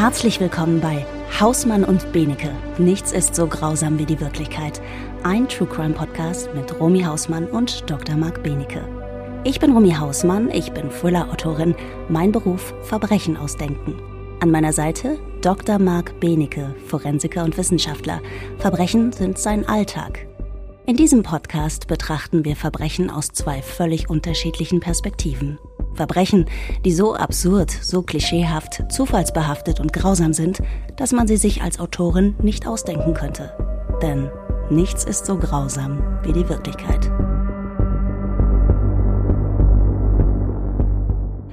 Herzlich 0.00 0.40
willkommen 0.40 0.80
bei 0.80 1.04
Hausmann 1.38 1.84
und 1.84 2.10
Benecke. 2.10 2.56
Nichts 2.78 3.12
ist 3.12 3.34
so 3.34 3.46
grausam 3.46 3.98
wie 3.98 4.06
die 4.06 4.18
Wirklichkeit. 4.18 4.80
Ein 5.24 5.46
True 5.46 5.68
Crime 5.68 5.92
Podcast 5.92 6.48
mit 6.54 6.80
Romy 6.80 7.02
Hausmann 7.02 7.44
und 7.44 7.84
Dr. 7.90 8.16
Marc 8.16 8.42
Benecke. 8.42 8.82
Ich 9.44 9.60
bin 9.60 9.72
Romy 9.72 9.92
Hausmann, 9.92 10.50
ich 10.50 10.72
bin 10.72 10.88
Thriller-Autorin. 10.88 11.74
Mein 12.08 12.32
Beruf 12.32 12.72
Verbrechen 12.80 13.36
ausdenken. 13.36 14.00
An 14.40 14.50
meiner 14.50 14.72
Seite 14.72 15.18
Dr. 15.42 15.78
Marc 15.78 16.18
Benecke, 16.18 16.74
Forensiker 16.86 17.44
und 17.44 17.58
Wissenschaftler. 17.58 18.22
Verbrechen 18.56 19.12
sind 19.12 19.36
sein 19.36 19.68
Alltag. 19.68 20.26
In 20.86 20.96
diesem 20.96 21.22
Podcast 21.22 21.88
betrachten 21.88 22.46
wir 22.46 22.56
Verbrechen 22.56 23.10
aus 23.10 23.32
zwei 23.32 23.60
völlig 23.60 24.08
unterschiedlichen 24.08 24.80
Perspektiven. 24.80 25.58
Verbrechen, 26.00 26.46
die 26.86 26.92
so 26.92 27.14
absurd, 27.14 27.70
so 27.70 28.00
klischeehaft, 28.00 28.90
zufallsbehaftet 28.90 29.80
und 29.80 29.92
grausam 29.92 30.32
sind, 30.32 30.62
dass 30.96 31.12
man 31.12 31.28
sie 31.28 31.36
sich 31.36 31.60
als 31.60 31.78
Autorin 31.78 32.36
nicht 32.40 32.66
ausdenken 32.66 33.12
könnte. 33.12 33.52
Denn 34.00 34.30
nichts 34.70 35.04
ist 35.04 35.26
so 35.26 35.36
grausam 35.36 36.02
wie 36.22 36.32
die 36.32 36.48
Wirklichkeit. 36.48 37.10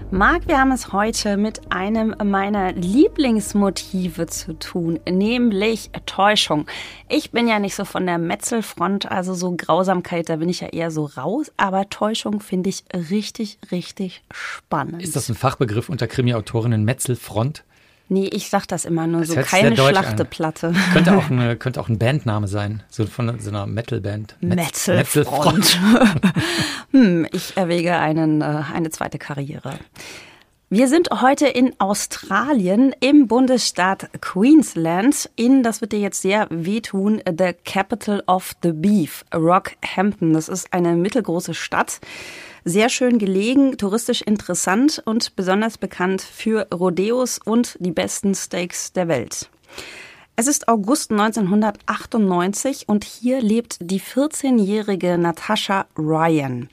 Marc, 0.10 0.48
wir 0.48 0.58
haben 0.58 0.72
es 0.72 0.94
heute 0.94 1.36
mit 1.36 1.70
einem 1.70 2.16
meiner 2.24 2.72
Lieblingsmotive 2.72 4.28
zu 4.28 4.58
tun, 4.58 5.02
nämlich 5.08 5.90
Täuschung. 6.06 6.66
Ich 7.10 7.32
bin 7.32 7.50
ja 7.50 7.60
nicht 7.60 7.76
so 7.76 7.84
von 7.84 8.06
der 8.06 8.18
Metzelfront, 8.18 9.12
also 9.12 9.34
so 9.34 9.54
Grausamkeit, 9.58 10.30
da 10.30 10.38
bin 10.38 10.48
ich 10.48 10.62
ja 10.62 10.70
eher 10.70 10.92
so 10.92 11.06
raus, 11.06 11.52
aber 11.58 11.90
Täuschung 11.90 12.40
finde 12.40 12.70
ich 12.70 12.86
richtig, 12.94 13.60
richtig 13.70 14.24
spannend. 14.32 15.04
Ist 15.04 15.18
das 15.18 15.28
ein 15.28 15.36
Fachbegriff 15.36 15.90
unter 15.90 16.08
Krimi-Autorinnen 16.08 16.86
Metzelfront? 16.86 17.66
Nee, 18.10 18.28
ich 18.28 18.50
sag 18.50 18.66
das 18.68 18.86
immer 18.86 19.06
nur 19.06 19.22
das 19.22 19.30
so, 19.30 19.36
keine 19.36 19.76
Schlachteplatte. 19.76 20.74
Könnte 20.94 21.18
auch, 21.18 21.30
eine, 21.30 21.58
könnte 21.58 21.82
auch 21.82 21.90
ein 21.90 22.00
Bandname 22.00 22.48
sein, 22.48 22.84
so 22.90 23.06
von 23.06 23.40
so 23.40 23.50
einer 23.50 23.66
Metalband. 23.66 24.36
Met 24.40 24.58
Metalfront. 24.58 25.80
hm, 26.92 27.28
ich 27.34 27.58
erwäge 27.58 27.98
einen, 27.98 28.42
äh, 28.42 28.64
eine 28.74 28.90
zweite 28.92 29.18
Karriere. 29.18 29.74
Wir 30.70 30.90
sind 30.90 31.22
heute 31.22 31.48
in 31.48 31.80
Australien 31.80 32.94
im 33.00 33.28
Bundesstaat 33.28 34.10
Queensland 34.20 35.30
in, 35.38 35.64
das 35.64 35.80
wird 35.80 35.94
dir 35.94 36.00
jetzt 36.00 36.22
sehr 36.22 36.48
wehtun, 36.50 37.22
the 37.26 37.54
capital 37.64 38.22
of 38.28 38.54
the 38.64 38.74
beef, 38.74 39.24
Rockhampton. 39.34 40.34
Das 40.34 40.50
ist 40.50 40.74
eine 40.74 40.98
mittelgroße 40.98 41.54
Stadt 41.54 42.02
sehr 42.68 42.90
schön 42.90 43.18
gelegen, 43.18 43.78
touristisch 43.78 44.22
interessant 44.22 45.02
und 45.06 45.36
besonders 45.36 45.78
bekannt 45.78 46.22
für 46.22 46.68
Rodeos 46.74 47.40
und 47.44 47.78
die 47.80 47.92
besten 47.92 48.36
Steaks 48.36 48.92
der 48.92 49.08
Welt. 49.08 49.50
Es 50.36 50.48
ist 50.48 50.68
August 50.68 51.12
1998 51.12 52.90
und 52.90 53.06
hier 53.06 53.42
lebt 53.42 53.78
die 53.80 54.02
14-jährige 54.02 55.18
Natasha 55.18 55.88
Ryan. 55.98 56.70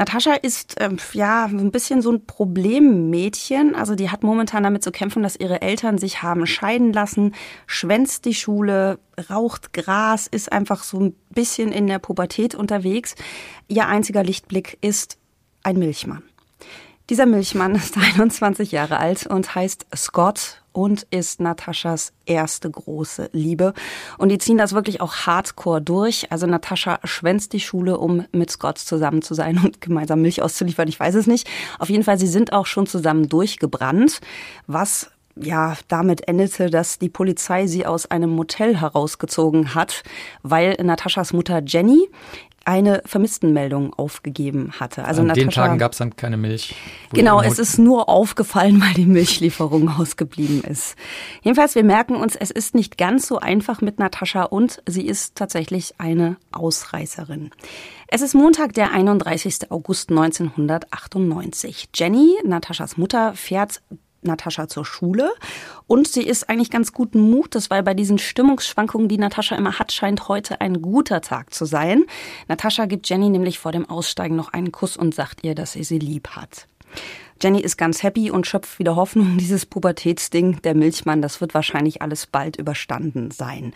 Natascha 0.00 0.32
ist 0.32 0.76
ähm, 0.80 0.96
ja 1.12 1.44
ein 1.44 1.70
bisschen 1.70 2.00
so 2.00 2.10
ein 2.10 2.24
Problemmädchen. 2.24 3.74
Also 3.74 3.94
die 3.94 4.10
hat 4.10 4.22
momentan 4.22 4.62
damit 4.62 4.82
zu 4.82 4.90
kämpfen, 4.90 5.22
dass 5.22 5.36
ihre 5.36 5.60
Eltern 5.60 5.98
sich 5.98 6.22
haben 6.22 6.46
scheiden 6.46 6.92
lassen, 6.92 7.34
schwänzt 7.66 8.24
die 8.24 8.34
Schule, 8.34 8.98
raucht 9.28 9.74
Gras, 9.74 10.26
ist 10.26 10.52
einfach 10.52 10.84
so 10.84 10.98
ein 11.00 11.14
bisschen 11.28 11.70
in 11.70 11.86
der 11.86 11.98
Pubertät 11.98 12.54
unterwegs. 12.54 13.14
Ihr 13.68 13.88
einziger 13.88 14.22
Lichtblick 14.24 14.78
ist 14.80 15.18
ein 15.62 15.78
Milchmann. 15.78 16.22
Dieser 17.10 17.26
Milchmann 17.26 17.74
ist 17.74 17.96
21 18.16 18.70
Jahre 18.72 18.98
alt 18.98 19.26
und 19.26 19.54
heißt 19.54 19.86
Scott 19.96 20.62
und 20.72 21.06
ist 21.10 21.40
Nataschas 21.40 22.12
erste 22.26 22.70
große 22.70 23.30
Liebe. 23.32 23.74
Und 24.18 24.28
die 24.28 24.38
ziehen 24.38 24.58
das 24.58 24.72
wirklich 24.72 25.00
auch 25.00 25.26
hardcore 25.26 25.82
durch. 25.82 26.30
Also 26.30 26.46
Natascha 26.46 27.00
schwänzt 27.02 27.52
die 27.52 27.60
Schule, 27.60 27.98
um 27.98 28.24
mit 28.32 28.52
Scott 28.52 28.78
zusammen 28.78 29.22
zu 29.22 29.34
sein 29.34 29.58
und 29.58 29.80
gemeinsam 29.80 30.22
Milch 30.22 30.42
auszuliefern. 30.42 30.86
Ich 30.86 31.00
weiß 31.00 31.16
es 31.16 31.26
nicht. 31.26 31.48
Auf 31.80 31.90
jeden 31.90 32.04
Fall, 32.04 32.18
sie 32.18 32.28
sind 32.28 32.52
auch 32.52 32.66
schon 32.66 32.86
zusammen 32.86 33.28
durchgebrannt, 33.28 34.20
was 34.68 35.10
ja, 35.36 35.76
damit 35.88 36.28
endete, 36.28 36.70
dass 36.70 36.98
die 36.98 37.08
Polizei 37.08 37.66
sie 37.66 37.86
aus 37.86 38.10
einem 38.10 38.30
Motel 38.30 38.80
herausgezogen 38.80 39.74
hat, 39.74 40.02
weil 40.42 40.76
Nataschas 40.82 41.32
Mutter 41.32 41.62
Jenny 41.64 42.08
eine 42.64 43.02
Vermisstenmeldung 43.06 43.94
aufgegeben 43.94 44.72
hatte. 44.78 45.04
Also 45.04 45.22
An 45.22 45.28
Natascha, 45.28 45.44
den 45.44 45.50
Tagen 45.50 45.78
gab 45.78 45.92
es 45.92 45.98
dann 45.98 46.16
keine 46.16 46.36
Milch. 46.36 46.74
Genau, 47.12 47.40
es 47.40 47.58
ist 47.58 47.78
nur 47.78 48.08
aufgefallen, 48.08 48.80
weil 48.80 48.94
die 48.94 49.06
Milchlieferung 49.06 49.88
ausgeblieben 49.98 50.62
ist. 50.62 50.96
Jedenfalls, 51.42 51.74
wir 51.74 51.84
merken 51.84 52.16
uns, 52.16 52.36
es 52.36 52.50
ist 52.50 52.74
nicht 52.74 52.98
ganz 52.98 53.26
so 53.26 53.38
einfach 53.38 53.80
mit 53.80 53.98
Natascha 53.98 54.44
und 54.44 54.82
sie 54.86 55.06
ist 55.06 55.36
tatsächlich 55.36 55.94
eine 55.98 56.36
Ausreißerin. 56.52 57.50
Es 58.08 58.22
ist 58.22 58.34
Montag, 58.34 58.74
der 58.74 58.92
31. 58.92 59.70
August 59.70 60.10
1998. 60.10 61.88
Jenny, 61.94 62.34
Nataschas 62.44 62.96
Mutter, 62.96 63.34
fährt 63.34 63.82
Natascha 64.22 64.68
zur 64.68 64.84
Schule 64.84 65.32
und 65.86 66.08
sie 66.08 66.22
ist 66.22 66.48
eigentlich 66.48 66.70
ganz 66.70 66.92
guten 66.92 67.20
Mutes, 67.20 67.70
weil 67.70 67.82
bei 67.82 67.94
diesen 67.94 68.18
Stimmungsschwankungen, 68.18 69.08
die 69.08 69.18
Natascha 69.18 69.56
immer 69.56 69.78
hat, 69.78 69.92
scheint 69.92 70.28
heute 70.28 70.60
ein 70.60 70.82
guter 70.82 71.20
Tag 71.20 71.54
zu 71.54 71.64
sein. 71.64 72.04
Natascha 72.48 72.86
gibt 72.86 73.08
Jenny 73.08 73.28
nämlich 73.28 73.58
vor 73.58 73.72
dem 73.72 73.88
Aussteigen 73.88 74.36
noch 74.36 74.52
einen 74.52 74.72
Kuss 74.72 74.96
und 74.96 75.14
sagt 75.14 75.44
ihr, 75.44 75.54
dass 75.54 75.72
sie 75.72 75.84
sie 75.84 75.98
lieb 75.98 76.28
hat. 76.30 76.66
Jenny 77.42 77.60
ist 77.60 77.78
ganz 77.78 78.02
happy 78.02 78.30
und 78.30 78.46
schöpft 78.46 78.78
wieder 78.78 78.96
Hoffnung. 78.96 79.38
Dieses 79.38 79.66
Pubertätsding, 79.66 80.60
der 80.62 80.74
Milchmann, 80.74 81.22
das 81.22 81.40
wird 81.40 81.54
wahrscheinlich 81.54 82.02
alles 82.02 82.26
bald 82.26 82.56
überstanden 82.56 83.30
sein. 83.30 83.72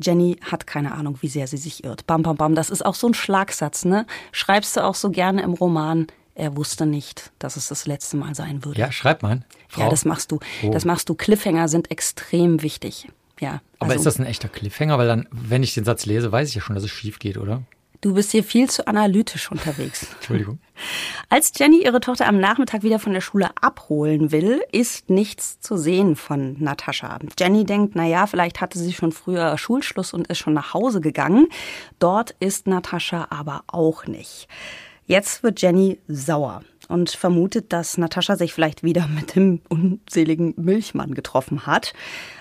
Jenny 0.00 0.36
hat 0.42 0.66
keine 0.66 0.92
Ahnung, 0.92 1.18
wie 1.22 1.28
sehr 1.28 1.46
sie 1.48 1.56
sich 1.56 1.84
irrt. 1.84 2.06
Bam, 2.06 2.22
bam, 2.22 2.36
bam. 2.36 2.54
Das 2.54 2.70
ist 2.70 2.84
auch 2.84 2.94
so 2.94 3.08
ein 3.08 3.14
Schlagsatz, 3.14 3.84
ne? 3.84 4.06
Schreibst 4.30 4.76
du 4.76 4.84
auch 4.84 4.94
so 4.94 5.10
gerne 5.10 5.42
im 5.42 5.54
Roman. 5.54 6.06
Er 6.38 6.56
wusste 6.56 6.86
nicht, 6.86 7.32
dass 7.40 7.56
es 7.56 7.66
das 7.66 7.88
letzte 7.88 8.16
Mal 8.16 8.36
sein 8.36 8.64
würde. 8.64 8.78
Ja, 8.78 8.92
schreib 8.92 9.24
mal. 9.24 9.42
Frau. 9.66 9.82
Ja, 9.82 9.88
das 9.90 10.04
machst 10.04 10.30
du. 10.30 10.38
Oh. 10.62 10.70
Das 10.70 10.84
machst 10.84 11.08
du. 11.08 11.16
Cliffhanger 11.16 11.66
sind 11.66 11.90
extrem 11.90 12.62
wichtig. 12.62 13.08
Ja. 13.40 13.60
Aber 13.80 13.90
also, 13.90 13.96
ist 13.96 14.06
das 14.06 14.20
ein 14.20 14.26
echter 14.26 14.48
Cliffhanger? 14.48 14.98
Weil 14.98 15.08
dann, 15.08 15.28
wenn 15.32 15.64
ich 15.64 15.74
den 15.74 15.84
Satz 15.84 16.06
lese, 16.06 16.30
weiß 16.30 16.48
ich 16.48 16.54
ja 16.54 16.60
schon, 16.60 16.76
dass 16.76 16.84
es 16.84 16.90
schief 16.90 17.18
geht, 17.18 17.38
oder? 17.38 17.64
Du 18.02 18.14
bist 18.14 18.30
hier 18.30 18.44
viel 18.44 18.70
zu 18.70 18.86
analytisch 18.86 19.50
unterwegs. 19.50 20.06
Entschuldigung. 20.14 20.60
Als 21.28 21.50
Jenny 21.56 21.82
ihre 21.82 21.98
Tochter 21.98 22.28
am 22.28 22.38
Nachmittag 22.38 22.84
wieder 22.84 23.00
von 23.00 23.14
der 23.14 23.20
Schule 23.20 23.50
abholen 23.60 24.30
will, 24.30 24.62
ist 24.70 25.10
nichts 25.10 25.58
zu 25.58 25.76
sehen 25.76 26.14
von 26.14 26.54
Natascha. 26.62 27.18
Jenny 27.36 27.64
denkt, 27.64 27.96
na 27.96 28.06
ja, 28.06 28.28
vielleicht 28.28 28.60
hatte 28.60 28.78
sie 28.78 28.92
schon 28.92 29.10
früher 29.10 29.58
Schulschluss 29.58 30.12
und 30.14 30.28
ist 30.28 30.38
schon 30.38 30.54
nach 30.54 30.72
Hause 30.72 31.00
gegangen. 31.00 31.48
Dort 31.98 32.36
ist 32.38 32.68
Natascha 32.68 33.26
aber 33.30 33.64
auch 33.66 34.06
nicht. 34.06 34.46
Jetzt 35.08 35.42
wird 35.42 35.62
Jenny 35.62 35.98
sauer 36.06 36.60
und 36.88 37.08
vermutet, 37.08 37.72
dass 37.72 37.96
Natascha 37.96 38.36
sich 38.36 38.52
vielleicht 38.52 38.82
wieder 38.82 39.08
mit 39.08 39.36
dem 39.36 39.62
unseligen 39.70 40.52
Milchmann 40.58 41.14
getroffen 41.14 41.66
hat. 41.66 41.94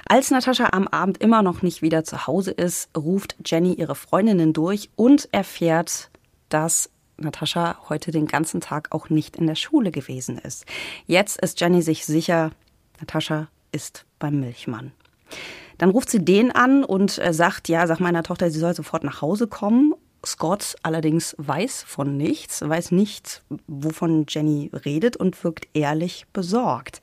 Als 0.05 0.31
Natascha 0.31 0.67
am 0.73 0.85
Abend 0.89 1.17
immer 1.19 1.41
noch 1.43 1.61
nicht 1.61 1.81
wieder 1.81 2.03
zu 2.03 2.27
Hause 2.27 2.51
ist, 2.51 2.89
ruft 2.95 3.37
Jenny 3.45 3.73
ihre 3.73 3.95
Freundinnen 3.95 4.51
durch 4.51 4.89
und 4.97 5.29
erfährt, 5.31 6.09
dass 6.49 6.89
Natascha 7.15 7.77
heute 7.87 8.11
den 8.11 8.27
ganzen 8.27 8.59
Tag 8.59 8.89
auch 8.91 9.09
nicht 9.09 9.37
in 9.37 9.47
der 9.47 9.55
Schule 9.55 9.91
gewesen 9.91 10.37
ist. 10.37 10.65
Jetzt 11.05 11.39
ist 11.39 11.61
Jenny 11.61 11.81
sich 11.81 12.05
sicher, 12.05 12.51
Natascha 12.99 13.47
ist 13.71 14.05
beim 14.19 14.41
Milchmann. 14.41 14.91
Dann 15.77 15.91
ruft 15.91 16.09
sie 16.09 16.25
den 16.25 16.51
an 16.51 16.83
und 16.83 17.17
äh, 17.17 17.33
sagt, 17.33 17.69
ja, 17.69 17.87
sag 17.87 18.01
meiner 18.01 18.23
Tochter, 18.23 18.51
sie 18.51 18.59
soll 18.59 18.73
sofort 18.73 19.05
nach 19.05 19.21
Hause 19.21 19.47
kommen 19.47 19.93
Scott 20.25 20.75
allerdings 20.83 21.35
weiß 21.37 21.83
von 21.83 22.17
nichts, 22.17 22.67
weiß 22.67 22.91
nicht, 22.91 23.43
wovon 23.67 24.25
Jenny 24.27 24.71
redet 24.85 25.15
und 25.15 25.41
wirkt 25.43 25.67
ehrlich 25.73 26.25
besorgt. 26.33 27.01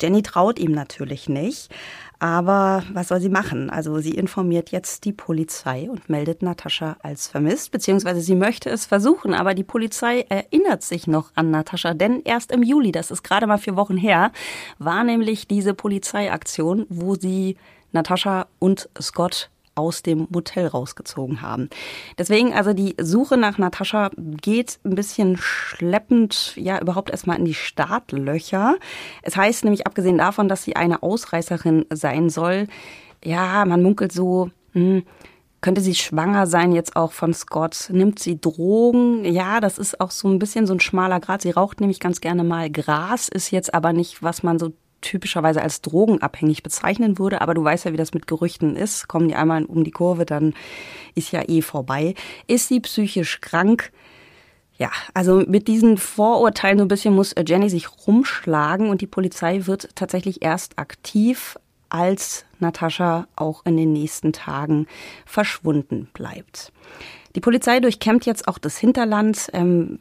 Jenny 0.00 0.22
traut 0.22 0.58
ihm 0.58 0.72
natürlich 0.72 1.28
nicht, 1.28 1.70
aber 2.18 2.82
was 2.92 3.08
soll 3.08 3.20
sie 3.20 3.28
machen? 3.28 3.70
Also 3.70 3.98
sie 4.00 4.14
informiert 4.14 4.70
jetzt 4.70 5.04
die 5.04 5.12
Polizei 5.12 5.88
und 5.88 6.08
meldet 6.08 6.42
Natascha 6.42 6.96
als 7.02 7.28
vermisst, 7.28 7.70
beziehungsweise 7.70 8.20
sie 8.20 8.34
möchte 8.34 8.68
es 8.68 8.86
versuchen, 8.86 9.32
aber 9.32 9.54
die 9.54 9.64
Polizei 9.64 10.26
erinnert 10.28 10.82
sich 10.82 11.06
noch 11.06 11.30
an 11.34 11.50
Natascha, 11.50 11.94
denn 11.94 12.22
erst 12.24 12.52
im 12.52 12.62
Juli, 12.62 12.92
das 12.92 13.10
ist 13.10 13.22
gerade 13.22 13.46
mal 13.46 13.58
vier 13.58 13.76
Wochen 13.76 13.96
her, 13.96 14.32
war 14.78 15.04
nämlich 15.04 15.46
diese 15.46 15.74
Polizeiaktion, 15.74 16.86
wo 16.88 17.14
sie 17.14 17.56
Natascha 17.92 18.46
und 18.58 18.88
Scott 19.00 19.50
aus 19.76 20.02
dem 20.02 20.26
Motel 20.30 20.66
rausgezogen 20.66 21.42
haben. 21.42 21.68
Deswegen 22.18 22.52
also 22.52 22.72
die 22.72 22.96
Suche 23.00 23.36
nach 23.36 23.58
Natascha 23.58 24.10
geht 24.16 24.78
ein 24.84 24.94
bisschen 24.94 25.36
schleppend, 25.38 26.54
ja, 26.56 26.80
überhaupt 26.80 27.10
erstmal 27.10 27.38
in 27.38 27.44
die 27.44 27.54
Startlöcher. 27.54 28.76
Es 29.22 29.36
heißt 29.36 29.64
nämlich, 29.64 29.86
abgesehen 29.86 30.18
davon, 30.18 30.48
dass 30.48 30.64
sie 30.64 30.76
eine 30.76 31.02
Ausreißerin 31.02 31.86
sein 31.92 32.30
soll, 32.30 32.66
ja, 33.24 33.64
man 33.64 33.82
munkelt 33.82 34.12
so, 34.12 34.50
hm, 34.72 35.04
könnte 35.60 35.80
sie 35.80 35.94
schwanger 35.94 36.46
sein 36.46 36.72
jetzt 36.72 36.96
auch 36.96 37.12
von 37.12 37.34
Scott? 37.34 37.88
Nimmt 37.90 38.18
sie 38.18 38.40
Drogen? 38.40 39.24
Ja, 39.24 39.60
das 39.60 39.78
ist 39.78 40.00
auch 40.00 40.10
so 40.10 40.28
ein 40.28 40.38
bisschen 40.38 40.66
so 40.66 40.74
ein 40.74 40.80
schmaler 40.80 41.18
Grad. 41.18 41.42
Sie 41.42 41.50
raucht 41.50 41.80
nämlich 41.80 41.98
ganz 41.98 42.20
gerne 42.20 42.44
mal 42.44 42.70
Gras, 42.70 43.28
ist 43.28 43.50
jetzt 43.50 43.74
aber 43.74 43.92
nicht, 43.92 44.22
was 44.22 44.42
man 44.42 44.58
so 44.58 44.72
typischerweise 45.06 45.62
als 45.62 45.80
drogenabhängig 45.80 46.62
bezeichnen 46.62 47.18
würde, 47.18 47.40
aber 47.40 47.54
du 47.54 47.62
weißt 47.62 47.84
ja, 47.84 47.92
wie 47.92 47.96
das 47.96 48.12
mit 48.12 48.26
Gerüchten 48.26 48.76
ist. 48.76 49.08
Kommen 49.08 49.28
die 49.28 49.36
einmal 49.36 49.64
um 49.64 49.84
die 49.84 49.90
Kurve, 49.90 50.26
dann 50.26 50.54
ist 51.14 51.32
ja 51.32 51.48
eh 51.48 51.62
vorbei. 51.62 52.14
Ist 52.46 52.68
sie 52.68 52.80
psychisch 52.80 53.40
krank? 53.40 53.92
Ja, 54.78 54.90
also 55.14 55.42
mit 55.46 55.68
diesen 55.68 55.96
Vorurteilen 55.96 56.78
so 56.78 56.84
ein 56.84 56.88
bisschen 56.88 57.14
muss 57.14 57.34
Jenny 57.46 57.70
sich 57.70 58.06
rumschlagen 58.06 58.90
und 58.90 59.00
die 59.00 59.06
Polizei 59.06 59.66
wird 59.66 59.88
tatsächlich 59.94 60.42
erst 60.42 60.78
aktiv, 60.78 61.56
als 61.88 62.44
Natascha 62.58 63.28
auch 63.36 63.64
in 63.64 63.76
den 63.76 63.92
nächsten 63.92 64.32
Tagen 64.32 64.86
verschwunden 65.24 66.08
bleibt. 66.12 66.72
Die 67.36 67.40
Polizei 67.40 67.80
durchkämmt 67.80 68.24
jetzt 68.24 68.48
auch 68.48 68.56
das 68.56 68.78
Hinterland, 68.78 69.50
ähm, 69.52 69.98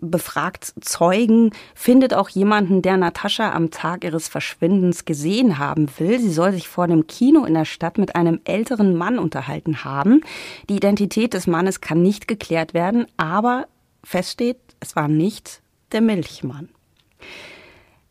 befragt 0.00 0.72
Zeugen, 0.80 1.50
findet 1.74 2.14
auch 2.14 2.30
jemanden, 2.30 2.80
der 2.80 2.96
Natascha 2.96 3.52
am 3.52 3.70
Tag 3.70 4.04
ihres 4.04 4.26
Verschwindens 4.26 5.04
gesehen 5.04 5.58
haben 5.58 5.86
will. 5.98 6.18
Sie 6.18 6.32
soll 6.32 6.52
sich 6.52 6.68
vor 6.68 6.86
dem 6.86 7.06
Kino 7.06 7.44
in 7.44 7.52
der 7.52 7.66
Stadt 7.66 7.98
mit 7.98 8.16
einem 8.16 8.40
älteren 8.44 8.96
Mann 8.96 9.18
unterhalten 9.18 9.84
haben. 9.84 10.22
Die 10.70 10.76
Identität 10.76 11.34
des 11.34 11.46
Mannes 11.46 11.82
kann 11.82 12.00
nicht 12.00 12.26
geklärt 12.26 12.72
werden, 12.72 13.06
aber 13.18 13.66
feststeht, 14.02 14.56
es 14.80 14.96
war 14.96 15.08
nicht 15.08 15.60
der 15.92 16.00
Milchmann. 16.00 16.70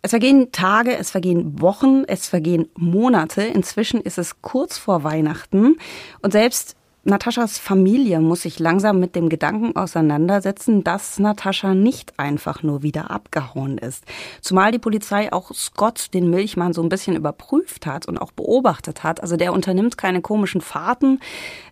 Es 0.04 0.12
vergehen 0.12 0.52
Tage, 0.52 0.96
es 0.96 1.10
vergehen 1.10 1.60
Wochen, 1.62 2.04
es 2.06 2.28
vergehen 2.28 2.70
Monate. 2.76 3.42
Inzwischen 3.42 4.02
ist 4.02 4.20
es 4.20 4.44
kurz 4.44 4.78
vor 4.78 5.04
Weihnachten 5.04 5.78
und 6.22 6.32
selbst 6.32 6.76
Nataschas 7.04 7.58
Familie 7.58 8.20
muss 8.20 8.44
sich 8.44 8.60
langsam 8.60 9.00
mit 9.00 9.16
dem 9.16 9.28
Gedanken 9.28 9.76
auseinandersetzen, 9.76 10.84
dass 10.84 11.18
Natascha 11.18 11.74
nicht 11.74 12.20
einfach 12.20 12.62
nur 12.62 12.84
wieder 12.84 13.10
abgehauen 13.10 13.80
ist. 13.80 14.06
Zumal 14.40 14.72
die 14.72 14.78
Polizei 14.78 15.34
auch 15.34 15.52
Scott, 15.52 16.14
den 16.14 16.30
Milchmann, 16.30 16.74
so 16.74 16.84
ein 16.84 16.90
bisschen 16.90 17.16
überprüft 17.16 17.88
hat 17.88 18.08
und 18.08 18.20
auch 18.20 18.32
beobachtet 18.32 19.04
hat. 19.04 19.20
Also 19.24 19.36
der 19.36 19.52
unternimmt 19.52 19.98
keine 19.98 20.22
komischen 20.22 20.62
Fahrten, 20.62 21.20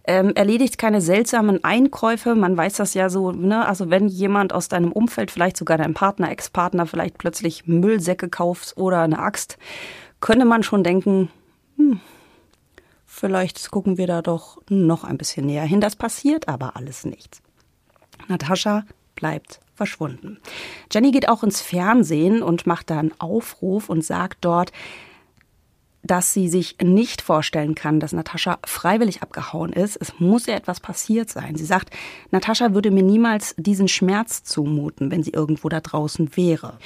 ähm, 0.06 0.32
erledigt 0.34 0.80
keine 0.80 1.00
seltsamen 1.00 1.64
Einkäufe. 1.64 2.34
Man 2.34 2.58
weiß 2.58 2.78
das 2.78 2.96
ja 2.96 3.10
so, 3.10 3.32
ne? 3.32 3.68
Also 3.68 3.92
wenn 3.92 4.08
jemand 4.08 4.52
aus 4.52 4.68
deinem 4.68 4.92
Umfeld, 4.92 5.30
vielleicht 5.30 5.58
sogar 5.58 5.78
dein 5.78 5.94
Partner, 5.94 6.32
Ex-Partner, 6.32 6.88
vielleicht 6.88 7.20
plötzlich 7.20 7.68
Müllsäcke 7.68 8.30
kauft 8.30 8.78
oder 8.78 9.02
eine 9.02 9.20
Axt, 9.20 9.60
könnte 10.22 10.46
man 10.46 10.64
schon 10.64 10.84
denken, 10.84 11.30
hm, 11.78 12.00
Vielleicht 13.20 13.70
gucken 13.70 13.98
wir 13.98 14.08
da 14.08 14.22
doch 14.22 14.62
noch 14.70 15.04
ein 15.04 15.18
bisschen 15.18 15.46
näher 15.46 15.66
hin. 15.66 15.82
Das 15.82 15.98
passiert 15.98 16.48
aber 16.48 16.78
alles 16.78 17.04
nicht. 17.04 17.42
Natascha 18.30 18.86
bleibt 19.14 19.60
verschwunden. 19.76 20.40
Jenny 20.90 21.12
geht 21.12 21.28
auch 21.28 21.44
ins 21.44 21.60
Fernsehen 21.60 22.42
und 22.42 22.66
macht 22.66 22.90
da 22.90 22.98
einen 22.98 23.12
Aufruf 23.20 23.90
und 23.90 24.06
sagt 24.06 24.38
dort, 24.40 24.72
dass 26.02 26.32
sie 26.32 26.48
sich 26.48 26.78
nicht 26.82 27.22
vorstellen 27.22 27.76
kann, 27.76 28.00
dass 28.00 28.14
Natascha 28.14 28.58
freiwillig 28.66 29.22
abgehauen 29.22 29.74
ist. 29.74 29.98
Es 29.98 30.18
muss 30.20 30.46
ja 30.46 30.56
etwas 30.56 30.80
passiert 30.80 31.30
sein. 31.30 31.56
Sie 31.56 31.66
sagt, 31.66 31.94
Natascha 32.32 32.74
würde 32.74 32.90
mir 32.90 33.04
niemals 33.04 33.54
diesen 33.58 33.90
Schmerz 33.90 34.46
zumuten, 34.46 35.12
wenn 35.12 35.24
sie 35.24 35.32
irgendwo 35.32 35.68
da 35.68 35.82
draußen 35.82 36.38
wäre. 36.38 36.78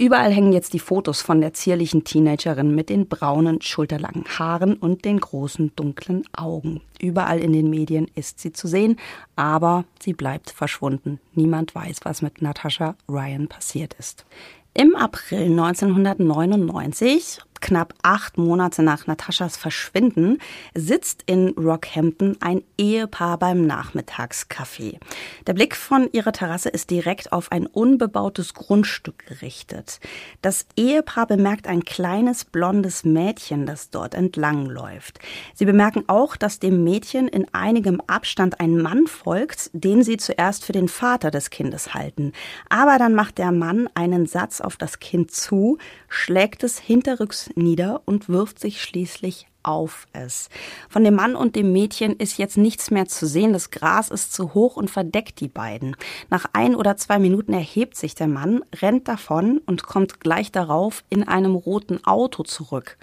Überall 0.00 0.32
hängen 0.32 0.54
jetzt 0.54 0.72
die 0.72 0.78
Fotos 0.78 1.20
von 1.20 1.42
der 1.42 1.52
zierlichen 1.52 2.04
Teenagerin 2.04 2.74
mit 2.74 2.88
den 2.88 3.06
braunen, 3.06 3.60
schulterlangen 3.60 4.24
Haaren 4.38 4.72
und 4.72 5.04
den 5.04 5.20
großen, 5.20 5.72
dunklen 5.76 6.22
Augen. 6.32 6.80
Überall 6.98 7.38
in 7.38 7.52
den 7.52 7.68
Medien 7.68 8.10
ist 8.14 8.40
sie 8.40 8.50
zu 8.50 8.66
sehen, 8.66 8.96
aber 9.36 9.84
sie 10.00 10.14
bleibt 10.14 10.52
verschwunden. 10.52 11.20
Niemand 11.34 11.74
weiß, 11.74 11.98
was 12.04 12.22
mit 12.22 12.40
Natasha 12.40 12.96
Ryan 13.10 13.46
passiert 13.46 13.92
ist. 13.98 14.24
Im 14.72 14.96
April 14.96 15.50
1999 15.50 17.40
knapp 17.60 17.94
acht 18.02 18.38
Monate 18.38 18.82
nach 18.82 19.06
Nataschas 19.06 19.56
Verschwinden 19.56 20.38
sitzt 20.74 21.22
in 21.26 21.50
Rockhampton 21.50 22.36
ein 22.40 22.62
Ehepaar 22.78 23.38
beim 23.38 23.66
Nachmittagskaffee. 23.66 24.98
Der 25.46 25.54
Blick 25.54 25.76
von 25.76 26.08
ihrer 26.12 26.32
Terrasse 26.32 26.68
ist 26.68 26.90
direkt 26.90 27.32
auf 27.32 27.52
ein 27.52 27.66
unbebautes 27.66 28.54
Grundstück 28.54 29.26
gerichtet. 29.26 30.00
Das 30.42 30.66
Ehepaar 30.76 31.26
bemerkt 31.26 31.66
ein 31.66 31.84
kleines 31.84 32.44
blondes 32.44 33.04
Mädchen, 33.04 33.66
das 33.66 33.90
dort 33.90 34.14
entlang 34.14 34.66
läuft. 34.66 35.18
Sie 35.54 35.64
bemerken 35.64 36.04
auch, 36.06 36.36
dass 36.36 36.58
dem 36.58 36.84
Mädchen 36.84 37.28
in 37.28 37.46
einigem 37.52 38.00
Abstand 38.06 38.60
ein 38.60 38.78
Mann 38.78 39.06
folgt, 39.06 39.70
den 39.72 40.02
sie 40.02 40.16
zuerst 40.16 40.64
für 40.64 40.72
den 40.72 40.88
Vater 40.88 41.30
des 41.30 41.50
Kindes 41.50 41.94
halten. 41.94 42.32
Aber 42.68 42.98
dann 42.98 43.14
macht 43.14 43.38
der 43.38 43.52
Mann 43.52 43.88
einen 43.94 44.26
Satz 44.26 44.60
auf 44.60 44.76
das 44.76 45.00
Kind 45.00 45.30
zu, 45.30 45.78
schlägt 46.08 46.64
es 46.64 46.78
hinterrücks 46.78 47.49
nieder 47.56 48.02
und 48.04 48.28
wirft 48.28 48.58
sich 48.58 48.82
schließlich 48.82 49.46
auf 49.62 50.06
es. 50.12 50.48
Von 50.88 51.04
dem 51.04 51.14
Mann 51.14 51.36
und 51.36 51.56
dem 51.56 51.72
Mädchen 51.72 52.16
ist 52.16 52.38
jetzt 52.38 52.56
nichts 52.56 52.90
mehr 52.90 53.06
zu 53.06 53.26
sehen. 53.26 53.52
Das 53.52 53.70
Gras 53.70 54.08
ist 54.10 54.32
zu 54.32 54.54
hoch 54.54 54.76
und 54.76 54.90
verdeckt 54.90 55.40
die 55.40 55.48
beiden. 55.48 55.96
Nach 56.30 56.46
ein 56.52 56.74
oder 56.74 56.96
zwei 56.96 57.18
Minuten 57.18 57.52
erhebt 57.52 57.96
sich 57.96 58.14
der 58.14 58.28
Mann, 58.28 58.62
rennt 58.80 59.08
davon 59.08 59.60
und 59.66 59.82
kommt 59.82 60.20
gleich 60.20 60.50
darauf 60.52 61.04
in 61.10 61.26
einem 61.26 61.54
roten 61.54 62.04
Auto 62.04 62.42
zurück. 62.42 62.96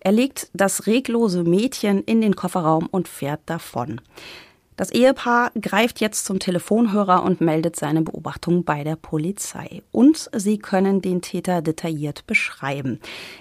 Er 0.00 0.12
legt 0.12 0.50
das 0.52 0.86
reglose 0.86 1.42
Mädchen 1.42 2.04
in 2.04 2.20
den 2.20 2.36
Kofferraum 2.36 2.86
und 2.86 3.08
fährt 3.08 3.40
davon. 3.46 4.00
Das 4.78 4.92
Ehepaar 4.92 5.50
greift 5.60 6.00
jetzt 6.00 6.24
zum 6.24 6.38
Telefonhörer 6.38 7.24
und 7.24 7.40
meldet 7.40 7.74
seine 7.74 8.02
Beobachtung 8.02 8.62
bei 8.62 8.84
der 8.84 8.94
Polizei. 8.94 9.82
Und 9.90 10.30
sie 10.32 10.56
können 10.58 11.02
den 11.02 11.20
Täter 11.20 11.62
detailliert 11.62 12.28
beschreiben. 12.28 13.00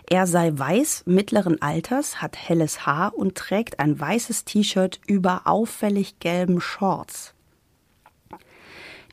Er 0.09 0.25
sei 0.25 0.51
weiß, 0.51 1.03
mittleren 1.05 1.61
Alters, 1.61 2.23
hat 2.23 2.35
helles 2.35 2.87
Haar 2.87 3.13
und 3.15 3.35
trägt 3.35 3.79
ein 3.79 3.99
weißes 3.99 4.45
T-Shirt 4.45 4.99
über 5.05 5.43
auffällig 5.45 6.17
gelben 6.17 6.59
Shorts. 6.59 7.35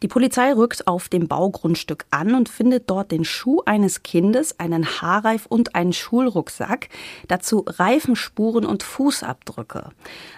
Die 0.05 0.09
Polizei 0.09 0.53
rückt 0.53 0.87
auf 0.87 1.09
dem 1.09 1.29
Baugrundstück 1.29 2.05
an 2.11 2.35
und 2.35 2.51
findet 2.51 2.91
dort 2.91 3.11
den 3.11 3.25
Schuh 3.25 3.63
eines 3.65 4.03
Kindes, 4.03 4.61
einen 4.61 4.85
Haarreif 4.85 5.47
und 5.47 5.75
einen 5.75 5.95
Schulrucksack, 5.95 6.91
dazu 7.27 7.65
Reifenspuren 7.67 8.67
und 8.67 8.83
Fußabdrücke. 8.83 9.89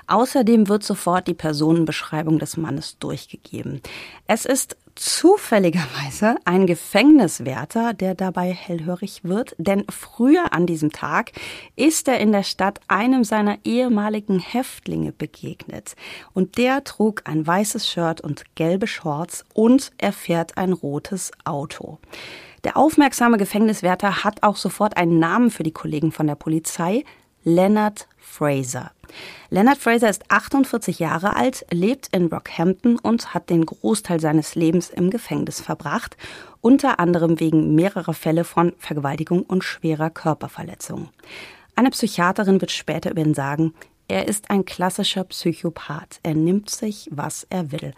Außerdem 0.06 0.68
wird 0.68 0.84
sofort 0.84 1.26
die 1.26 1.34
Personenbeschreibung 1.34 2.38
des 2.38 2.56
Mannes 2.56 2.98
durchgegeben. 3.00 3.80
Es 4.28 4.44
ist 4.44 4.76
zufälligerweise 4.96 6.36
ein 6.44 6.66
Gefängniswärter, 6.66 7.94
der 7.94 8.14
dabei 8.14 8.52
hellhörig 8.52 9.20
wird, 9.22 9.54
denn 9.58 9.84
früher 9.88 10.52
an 10.52 10.66
diesem 10.66 10.90
Tag 10.90 11.32
ist 11.76 12.08
er 12.08 12.18
in 12.18 12.32
der 12.32 12.42
Stadt 12.42 12.80
einem 12.88 13.22
seiner 13.22 13.58
ehemaligen 13.64 14.38
Häftlinge 14.40 15.12
begegnet. 15.12 15.94
Und 16.32 16.58
der 16.58 16.84
trug 16.84 17.22
ein 17.24 17.46
weißes 17.46 17.88
Shirt 17.88 18.20
und 18.20 18.44
gelbe 18.54 18.86
Shorts 18.86 19.44
und 19.54 19.92
er 19.98 20.12
fährt 20.12 20.56
ein 20.56 20.72
rotes 20.72 21.30
Auto. 21.44 21.98
Der 22.64 22.76
aufmerksame 22.76 23.36
Gefängniswärter 23.36 24.24
hat 24.24 24.42
auch 24.42 24.56
sofort 24.56 24.96
einen 24.96 25.18
Namen 25.18 25.50
für 25.50 25.62
die 25.62 25.72
Kollegen 25.72 26.10
von 26.10 26.26
der 26.26 26.34
Polizei, 26.34 27.04
Leonard 27.44 28.08
Fraser. 28.26 28.90
Leonard 29.50 29.78
Fraser 29.78 30.10
ist 30.10 30.30
48 30.30 30.98
Jahre 30.98 31.36
alt, 31.36 31.64
lebt 31.70 32.08
in 32.08 32.26
Rockhampton 32.26 32.98
und 32.98 33.32
hat 33.32 33.48
den 33.48 33.64
Großteil 33.64 34.20
seines 34.20 34.54
Lebens 34.56 34.90
im 34.90 35.10
Gefängnis 35.10 35.60
verbracht, 35.60 36.16
unter 36.60 36.98
anderem 36.98 37.40
wegen 37.40 37.74
mehrerer 37.74 38.12
Fälle 38.12 38.44
von 38.44 38.74
Vergewaltigung 38.78 39.42
und 39.42 39.64
schwerer 39.64 40.10
Körperverletzung. 40.10 41.08
Eine 41.76 41.90
Psychiaterin 41.90 42.60
wird 42.60 42.72
später 42.72 43.10
über 43.12 43.22
ihn 43.22 43.34
sagen, 43.34 43.72
er 44.08 44.28
ist 44.28 44.50
ein 44.50 44.64
klassischer 44.64 45.24
Psychopath. 45.24 46.20
Er 46.22 46.34
nimmt 46.34 46.70
sich, 46.70 47.08
was 47.10 47.44
er 47.50 47.72
will. 47.72 47.92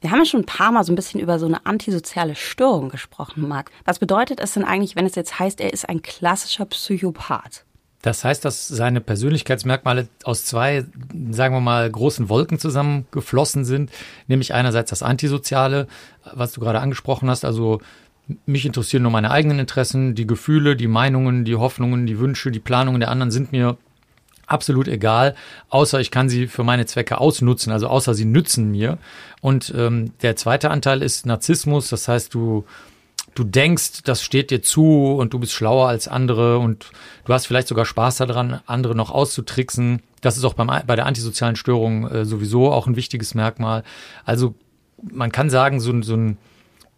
Wir 0.00 0.10
haben 0.10 0.18
ja 0.18 0.24
schon 0.24 0.40
ein 0.40 0.46
paar 0.46 0.72
Mal 0.72 0.82
so 0.82 0.92
ein 0.92 0.96
bisschen 0.96 1.20
über 1.20 1.38
so 1.38 1.46
eine 1.46 1.64
antisoziale 1.64 2.34
Störung 2.34 2.88
gesprochen, 2.88 3.46
Marc. 3.46 3.70
Was 3.84 4.00
bedeutet 4.00 4.40
es 4.40 4.54
denn 4.54 4.64
eigentlich, 4.64 4.96
wenn 4.96 5.06
es 5.06 5.14
jetzt 5.14 5.38
heißt, 5.38 5.60
er 5.60 5.72
ist 5.72 5.88
ein 5.88 6.02
klassischer 6.02 6.64
Psychopath? 6.64 7.64
Das 8.04 8.22
heißt, 8.22 8.44
dass 8.44 8.68
seine 8.68 9.00
Persönlichkeitsmerkmale 9.00 10.08
aus 10.24 10.44
zwei, 10.44 10.84
sagen 11.30 11.54
wir 11.54 11.62
mal, 11.62 11.90
großen 11.90 12.28
Wolken 12.28 12.58
zusammengeflossen 12.58 13.64
sind, 13.64 13.90
nämlich 14.26 14.52
einerseits 14.52 14.90
das 14.90 15.02
Antisoziale, 15.02 15.86
was 16.34 16.52
du 16.52 16.60
gerade 16.60 16.80
angesprochen 16.80 17.30
hast, 17.30 17.46
also 17.46 17.80
mich 18.44 18.66
interessieren 18.66 19.04
nur 19.04 19.10
meine 19.10 19.30
eigenen 19.30 19.58
Interessen, 19.58 20.14
die 20.14 20.26
Gefühle, 20.26 20.76
die 20.76 20.86
Meinungen, 20.86 21.46
die 21.46 21.56
Hoffnungen, 21.56 22.04
die 22.04 22.18
Wünsche, 22.18 22.50
die 22.50 22.60
Planungen 22.60 23.00
der 23.00 23.10
anderen 23.10 23.30
sind 23.30 23.52
mir 23.52 23.78
absolut 24.46 24.86
egal, 24.86 25.34
außer 25.70 25.98
ich 25.98 26.10
kann 26.10 26.28
sie 26.28 26.46
für 26.46 26.62
meine 26.62 26.84
Zwecke 26.84 27.16
ausnutzen, 27.16 27.72
also 27.72 27.86
außer 27.86 28.12
sie 28.12 28.26
nützen 28.26 28.70
mir. 28.70 28.98
Und 29.40 29.72
ähm, 29.74 30.12
der 30.20 30.36
zweite 30.36 30.70
Anteil 30.70 31.02
ist 31.02 31.24
Narzissmus, 31.24 31.88
das 31.88 32.06
heißt, 32.06 32.34
du 32.34 32.66
du 33.34 33.44
denkst, 33.44 34.02
das 34.04 34.22
steht 34.22 34.50
dir 34.50 34.62
zu 34.62 35.14
und 35.14 35.32
du 35.32 35.38
bist 35.38 35.52
schlauer 35.52 35.88
als 35.88 36.08
andere 36.08 36.58
und 36.58 36.90
du 37.24 37.32
hast 37.32 37.46
vielleicht 37.46 37.68
sogar 37.68 37.84
Spaß 37.84 38.16
daran, 38.18 38.60
andere 38.66 38.94
noch 38.94 39.10
auszutricksen. 39.10 40.02
Das 40.20 40.36
ist 40.36 40.44
auch 40.44 40.54
beim, 40.54 40.68
bei 40.68 40.96
der 40.96 41.06
antisozialen 41.06 41.56
Störung 41.56 42.08
äh, 42.08 42.24
sowieso 42.24 42.72
auch 42.72 42.86
ein 42.86 42.96
wichtiges 42.96 43.34
Merkmal. 43.34 43.82
Also 44.24 44.54
man 45.02 45.32
kann 45.32 45.50
sagen, 45.50 45.80
so, 45.80 46.00
so 46.02 46.14
ein 46.14 46.38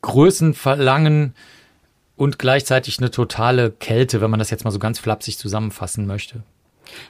Größenverlangen 0.02 1.35
und 2.16 2.38
gleichzeitig 2.38 2.99
eine 2.99 3.11
totale 3.11 3.71
Kälte, 3.71 4.21
wenn 4.21 4.31
man 4.31 4.38
das 4.38 4.50
jetzt 4.50 4.64
mal 4.64 4.71
so 4.71 4.78
ganz 4.78 4.99
flapsig 4.99 5.38
zusammenfassen 5.38 6.07
möchte. 6.07 6.43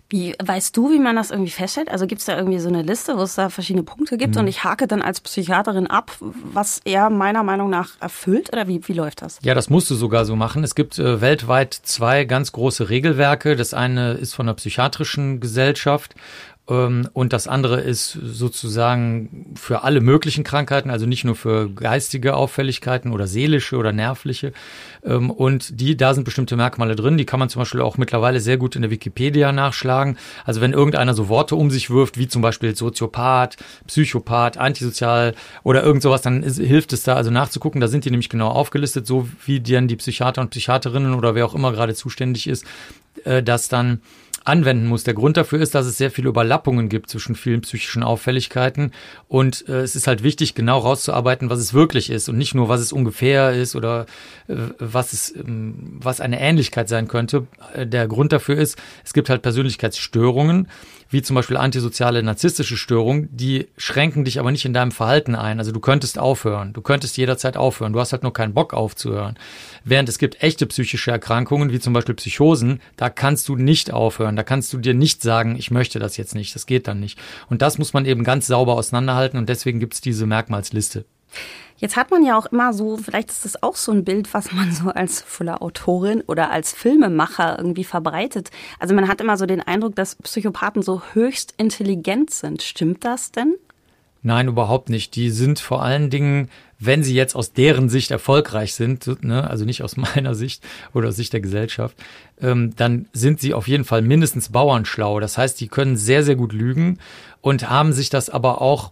Wie 0.08 0.34
weißt 0.42 0.76
du, 0.76 0.90
wie 0.90 0.98
man 0.98 1.16
das 1.16 1.30
irgendwie 1.30 1.50
feststellt? 1.50 1.90
Also 1.90 2.06
gibt 2.06 2.20
es 2.20 2.26
da 2.26 2.36
irgendwie 2.36 2.58
so 2.58 2.68
eine 2.68 2.82
Liste, 2.82 3.16
wo 3.16 3.22
es 3.22 3.34
da 3.34 3.50
verschiedene 3.50 3.82
Punkte 3.82 4.16
gibt 4.16 4.34
mhm. 4.34 4.42
und 4.42 4.48
ich 4.48 4.64
hake 4.64 4.86
dann 4.86 5.02
als 5.02 5.20
Psychiaterin 5.20 5.86
ab, 5.86 6.12
was 6.20 6.80
er 6.84 7.10
meiner 7.10 7.42
Meinung 7.42 7.70
nach 7.70 7.90
erfüllt 8.00 8.52
oder 8.52 8.68
wie, 8.68 8.80
wie 8.86 8.92
läuft 8.92 9.22
das? 9.22 9.38
Ja, 9.42 9.54
das 9.54 9.70
musst 9.70 9.90
du 9.90 9.94
sogar 9.94 10.24
so 10.24 10.36
machen. 10.36 10.64
Es 10.64 10.74
gibt 10.74 10.98
äh, 10.98 11.20
weltweit 11.20 11.74
zwei 11.74 12.24
ganz 12.24 12.52
große 12.52 12.88
Regelwerke. 12.88 13.56
Das 13.56 13.74
eine 13.74 14.12
ist 14.14 14.34
von 14.34 14.46
der 14.46 14.54
psychiatrischen 14.54 15.40
Gesellschaft 15.40 16.14
und 16.68 17.32
das 17.32 17.46
andere 17.46 17.80
ist 17.80 18.10
sozusagen 18.10 19.54
für 19.54 19.84
alle 19.84 20.00
möglichen 20.00 20.42
Krankheiten, 20.42 20.90
also 20.90 21.06
nicht 21.06 21.22
nur 21.22 21.36
für 21.36 21.70
geistige 21.70 22.34
Auffälligkeiten 22.34 23.12
oder 23.12 23.28
seelische 23.28 23.76
oder 23.76 23.92
nervliche. 23.92 24.52
Ähm, 25.04 25.30
und 25.30 25.80
die, 25.80 25.96
da 25.96 26.12
sind 26.12 26.24
bestimmte 26.24 26.56
Merkmale 26.56 26.96
drin, 26.96 27.18
die 27.18 27.24
kann 27.24 27.38
man 27.38 27.48
zum 27.48 27.60
Beispiel 27.60 27.80
auch 27.80 27.98
mittlerweile 27.98 28.40
sehr 28.40 28.56
gut 28.56 28.74
in 28.74 28.82
der 28.82 28.90
Wikipedia 28.90 29.52
nachschlagen. 29.52 30.18
Also 30.44 30.60
wenn 30.60 30.72
irgendeiner 30.72 31.14
so 31.14 31.28
Worte 31.28 31.54
um 31.54 31.70
sich 31.70 31.88
wirft, 31.88 32.18
wie 32.18 32.26
zum 32.26 32.42
Beispiel 32.42 32.74
Soziopath, 32.74 33.56
Psychopath, 33.86 34.58
antisozial 34.58 35.36
oder 35.62 35.84
irgend 35.84 36.02
sowas, 36.02 36.22
dann 36.22 36.42
ist, 36.42 36.58
hilft 36.58 36.92
es 36.92 37.04
da 37.04 37.14
also 37.14 37.30
nachzugucken. 37.30 37.80
Da 37.80 37.86
sind 37.86 38.04
die 38.04 38.10
nämlich 38.10 38.28
genau 38.28 38.48
aufgelistet, 38.48 39.06
so 39.06 39.28
wie 39.44 39.60
dann 39.60 39.86
die 39.86 39.96
Psychiater 39.96 40.40
und 40.40 40.50
Psychiaterinnen 40.50 41.14
oder 41.14 41.36
wer 41.36 41.46
auch 41.46 41.54
immer 41.54 41.70
gerade 41.70 41.94
zuständig 41.94 42.48
ist, 42.48 42.64
äh, 43.24 43.40
das 43.40 43.68
dann 43.68 44.00
anwenden 44.46 44.86
muss. 44.86 45.04
Der 45.04 45.14
Grund 45.14 45.36
dafür 45.36 45.60
ist, 45.60 45.74
dass 45.74 45.86
es 45.86 45.98
sehr 45.98 46.10
viele 46.10 46.28
Überlappungen 46.28 46.88
gibt 46.88 47.10
zwischen 47.10 47.34
vielen 47.34 47.62
psychischen 47.62 48.02
Auffälligkeiten 48.02 48.92
und 49.28 49.68
äh, 49.68 49.80
es 49.80 49.96
ist 49.96 50.06
halt 50.06 50.22
wichtig, 50.22 50.54
genau 50.54 50.78
rauszuarbeiten, 50.78 51.50
was 51.50 51.58
es 51.58 51.74
wirklich 51.74 52.10
ist 52.10 52.28
und 52.28 52.38
nicht 52.38 52.54
nur, 52.54 52.68
was 52.68 52.80
es 52.80 52.92
ungefähr 52.92 53.52
ist 53.52 53.74
oder 53.76 54.06
äh, 54.48 54.54
was 54.78 55.12
es, 55.12 55.34
ähm, 55.34 55.98
was 56.00 56.20
eine 56.20 56.40
Ähnlichkeit 56.40 56.88
sein 56.88 57.08
könnte. 57.08 57.46
Äh, 57.74 57.86
der 57.86 58.06
Grund 58.08 58.32
dafür 58.32 58.56
ist, 58.56 58.78
es 59.04 59.12
gibt 59.12 59.28
halt 59.28 59.42
Persönlichkeitsstörungen 59.42 60.68
wie 61.08 61.22
zum 61.22 61.34
Beispiel 61.34 61.56
antisoziale 61.56 62.22
narzisstische 62.22 62.76
Störungen, 62.76 63.28
die 63.30 63.68
schränken 63.76 64.24
dich 64.24 64.38
aber 64.38 64.50
nicht 64.50 64.64
in 64.64 64.72
deinem 64.72 64.92
Verhalten 64.92 65.34
ein. 65.34 65.58
Also 65.58 65.72
du 65.72 65.80
könntest 65.80 66.18
aufhören, 66.18 66.72
du 66.72 66.82
könntest 66.82 67.16
jederzeit 67.16 67.56
aufhören, 67.56 67.92
du 67.92 68.00
hast 68.00 68.12
halt 68.12 68.22
nur 68.22 68.32
keinen 68.32 68.54
Bock 68.54 68.74
aufzuhören. 68.74 69.38
Während 69.84 70.08
es 70.08 70.18
gibt 70.18 70.42
echte 70.42 70.66
psychische 70.66 71.10
Erkrankungen, 71.10 71.70
wie 71.70 71.80
zum 71.80 71.92
Beispiel 71.92 72.14
Psychosen, 72.14 72.80
da 72.96 73.10
kannst 73.10 73.48
du 73.48 73.56
nicht 73.56 73.92
aufhören, 73.92 74.36
da 74.36 74.42
kannst 74.42 74.72
du 74.72 74.78
dir 74.78 74.94
nicht 74.94 75.22
sagen, 75.22 75.56
ich 75.56 75.70
möchte 75.70 75.98
das 75.98 76.16
jetzt 76.16 76.34
nicht, 76.34 76.54
das 76.54 76.66
geht 76.66 76.88
dann 76.88 77.00
nicht. 77.00 77.18
Und 77.48 77.62
das 77.62 77.78
muss 77.78 77.92
man 77.92 78.06
eben 78.06 78.24
ganz 78.24 78.46
sauber 78.46 78.74
auseinanderhalten 78.74 79.38
und 79.38 79.48
deswegen 79.48 79.80
gibt 79.80 79.94
es 79.94 80.00
diese 80.00 80.26
Merkmalsliste. 80.26 81.04
Jetzt 81.78 81.96
hat 81.96 82.10
man 82.10 82.24
ja 82.24 82.38
auch 82.38 82.46
immer 82.46 82.72
so, 82.72 82.96
vielleicht 82.96 83.30
ist 83.30 83.44
das 83.44 83.62
auch 83.62 83.76
so 83.76 83.92
ein 83.92 84.04
Bild, 84.04 84.32
was 84.32 84.50
man 84.52 84.72
so 84.72 84.88
als 84.90 85.20
voller 85.20 85.60
Autorin 85.60 86.22
oder 86.26 86.50
als 86.50 86.72
Filmemacher 86.72 87.58
irgendwie 87.58 87.84
verbreitet. 87.84 88.50
Also 88.78 88.94
man 88.94 89.08
hat 89.08 89.20
immer 89.20 89.36
so 89.36 89.44
den 89.44 89.60
Eindruck, 89.60 89.94
dass 89.94 90.14
Psychopathen 90.16 90.82
so 90.82 91.02
höchst 91.12 91.52
intelligent 91.58 92.30
sind. 92.30 92.62
Stimmt 92.62 93.04
das 93.04 93.30
denn? 93.30 93.56
Nein, 94.22 94.48
überhaupt 94.48 94.88
nicht. 94.88 95.14
Die 95.14 95.30
sind 95.30 95.60
vor 95.60 95.82
allen 95.82 96.08
Dingen, 96.08 96.48
wenn 96.78 97.04
sie 97.04 97.14
jetzt 97.14 97.36
aus 97.36 97.52
deren 97.52 97.88
Sicht 97.88 98.10
erfolgreich 98.10 98.74
sind, 98.74 99.22
ne, 99.22 99.48
also 99.48 99.64
nicht 99.64 99.82
aus 99.82 99.96
meiner 100.14 100.34
Sicht 100.34 100.64
oder 100.94 101.08
aus 101.10 101.16
Sicht 101.16 101.34
der 101.34 101.40
Gesellschaft, 101.40 101.96
ähm, 102.40 102.74
dann 102.74 103.06
sind 103.12 103.40
sie 103.40 103.52
auf 103.54 103.68
jeden 103.68 103.84
Fall 103.84 104.00
mindestens 104.00 104.48
bauernschlau. 104.48 105.20
Das 105.20 105.36
heißt, 105.36 105.60
die 105.60 105.68
können 105.68 105.96
sehr, 105.96 106.24
sehr 106.24 106.36
gut 106.36 106.54
lügen 106.54 106.98
und 107.42 107.68
haben 107.68 107.92
sich 107.92 108.08
das 108.08 108.30
aber 108.30 108.62
auch 108.62 108.90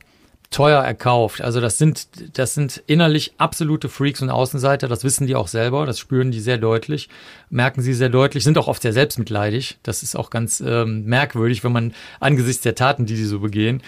teuer 0.54 0.80
erkauft. 0.80 1.40
Also 1.42 1.61
das 1.61 1.78
sind, 1.78 2.06
das 2.38 2.54
sind 2.54 2.80
innerlich 2.87 3.34
absolute 3.38 3.88
Freaks 3.88 4.23
und 4.23 4.30
Außenseiter. 4.30 4.87
Das 4.87 5.02
wissen 5.02 5.26
die 5.26 5.34
auch 5.34 5.49
selber. 5.49 5.84
Das 5.84 5.99
spüren 5.99 6.30
die 6.30 6.38
sehr 6.38 6.58
deutlich, 6.58 7.08
merken 7.50 7.82
sie 7.82 7.92
sehr 7.92 8.08
deutlich, 8.08 8.44
sind 8.44 8.56
auch 8.56 8.68
oft 8.68 8.82
sehr 8.82 8.92
selbstmitleidig. 8.92 9.78
Das 9.82 10.04
ist 10.04 10.14
auch 10.14 10.30
ganz 10.30 10.62
ähm, 10.64 11.06
merkwürdig, 11.06 11.64
wenn 11.64 11.73
man 11.73 11.92
angesichts 12.20 12.62
der 12.62 12.76
Taten, 12.76 13.04
die 13.04 13.16
sie 13.16 13.25
so 13.25 13.40
begehen, 13.40 13.82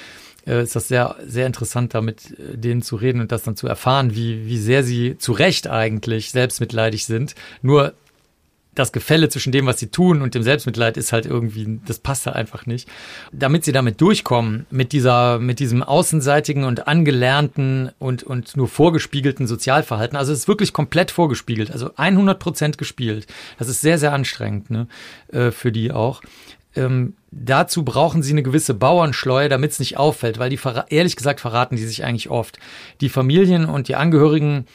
äh, 0.44 0.60
ist 0.60 0.74
das 0.74 0.88
sehr, 0.88 1.14
sehr 1.24 1.46
interessant, 1.46 1.94
da 1.94 2.00
mit 2.00 2.32
äh, 2.32 2.58
denen 2.58 2.82
zu 2.82 2.96
reden 2.96 3.20
und 3.20 3.30
das 3.30 3.44
dann 3.44 3.54
zu 3.54 3.68
erfahren, 3.68 4.16
wie, 4.16 4.46
wie 4.46 4.58
sehr 4.58 4.82
sie 4.82 5.18
zu 5.18 5.30
Recht 5.30 5.68
eigentlich 5.68 6.32
selbstmitleidig 6.32 7.06
sind. 7.06 7.36
Nur 7.62 7.94
das 8.76 8.92
Gefälle 8.92 9.28
zwischen 9.28 9.52
dem, 9.52 9.66
was 9.66 9.80
sie 9.80 9.88
tun 9.88 10.22
und 10.22 10.34
dem 10.34 10.42
Selbstmitleid 10.42 10.96
ist 10.96 11.12
halt 11.12 11.26
irgendwie, 11.26 11.80
das 11.86 11.98
passt 11.98 12.26
halt 12.26 12.36
einfach 12.36 12.66
nicht. 12.66 12.88
Damit 13.32 13.64
sie 13.64 13.72
damit 13.72 14.00
durchkommen, 14.00 14.66
mit 14.70 14.92
dieser, 14.92 15.38
mit 15.38 15.58
diesem 15.58 15.82
außenseitigen 15.82 16.64
und 16.64 16.86
angelernten 16.86 17.90
und, 17.98 18.22
und 18.22 18.56
nur 18.56 18.68
vorgespiegelten 18.68 19.46
Sozialverhalten, 19.46 20.16
also 20.16 20.32
es 20.32 20.40
ist 20.40 20.48
wirklich 20.48 20.72
komplett 20.72 21.10
vorgespiegelt, 21.10 21.70
also 21.70 21.90
100 21.96 22.38
Prozent 22.38 22.78
gespielt. 22.78 23.26
Das 23.58 23.68
ist 23.68 23.80
sehr, 23.80 23.98
sehr 23.98 24.12
anstrengend, 24.12 24.70
ne, 24.70 24.86
äh, 25.32 25.50
für 25.50 25.72
die 25.72 25.90
auch. 25.90 26.22
Ähm, 26.74 27.14
dazu 27.30 27.84
brauchen 27.84 28.22
sie 28.22 28.32
eine 28.32 28.42
gewisse 28.42 28.74
Bauernschleue, 28.74 29.48
damit 29.48 29.72
es 29.72 29.78
nicht 29.78 29.96
auffällt, 29.96 30.38
weil 30.38 30.50
die 30.50 30.60
ehrlich 30.90 31.16
gesagt 31.16 31.40
verraten 31.40 31.76
die 31.76 31.84
sich 31.84 32.04
eigentlich 32.04 32.28
oft. 32.28 32.58
Die 33.00 33.08
Familien 33.08 33.64
und 33.64 33.88
die 33.88 33.96
Angehörigen 33.96 34.66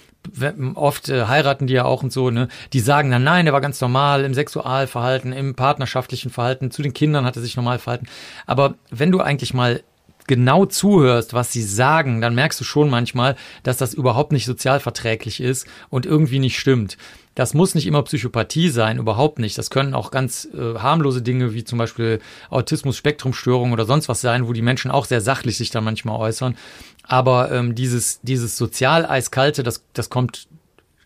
oft 0.75 1.09
äh, 1.09 1.25
heiraten 1.25 1.67
die 1.67 1.73
ja 1.73 1.85
auch 1.85 2.03
und 2.03 2.11
so, 2.11 2.29
ne? 2.29 2.47
Die 2.73 2.79
sagen 2.79 3.11
dann, 3.11 3.23
nein, 3.23 3.45
der 3.45 3.53
war 3.53 3.61
ganz 3.61 3.81
normal 3.81 4.23
im 4.23 4.33
Sexualverhalten, 4.33 5.33
im 5.33 5.55
partnerschaftlichen 5.55 6.31
Verhalten, 6.31 6.71
zu 6.71 6.81
den 6.81 6.93
Kindern 6.93 7.25
hat 7.25 7.35
er 7.35 7.41
sich 7.41 7.55
normal 7.55 7.79
verhalten. 7.79 8.07
Aber 8.45 8.75
wenn 8.89 9.11
du 9.11 9.19
eigentlich 9.21 9.53
mal 9.53 9.81
genau 10.31 10.65
zuhörst, 10.65 11.33
was 11.33 11.51
sie 11.51 11.61
sagen, 11.61 12.21
dann 12.21 12.33
merkst 12.33 12.57
du 12.57 12.63
schon 12.63 12.89
manchmal, 12.89 13.35
dass 13.63 13.75
das 13.75 13.93
überhaupt 13.93 14.31
nicht 14.31 14.45
sozialverträglich 14.45 15.41
ist 15.41 15.67
und 15.89 16.05
irgendwie 16.05 16.39
nicht 16.39 16.57
stimmt. 16.57 16.97
Das 17.35 17.53
muss 17.53 17.75
nicht 17.75 17.85
immer 17.85 18.01
Psychopathie 18.03 18.69
sein, 18.69 18.97
überhaupt 18.97 19.39
nicht. 19.39 19.57
Das 19.57 19.69
können 19.69 19.93
auch 19.93 20.09
ganz 20.09 20.47
äh, 20.53 20.79
harmlose 20.79 21.21
Dinge 21.21 21.53
wie 21.53 21.65
zum 21.65 21.79
Beispiel 21.79 22.21
Autismus-Spektrumstörung 22.49 23.73
oder 23.73 23.83
sonst 23.83 24.07
was 24.07 24.21
sein, 24.21 24.47
wo 24.47 24.53
die 24.53 24.61
Menschen 24.61 24.89
auch 24.89 25.03
sehr 25.03 25.19
sachlich 25.19 25.57
sich 25.57 25.69
da 25.69 25.81
manchmal 25.81 26.17
äußern. 26.17 26.55
Aber 27.03 27.51
ähm, 27.51 27.75
dieses, 27.75 28.21
dieses 28.21 28.55
sozial 28.55 29.05
eiskalte, 29.05 29.63
das, 29.63 29.83
das 29.91 30.09
kommt 30.09 30.47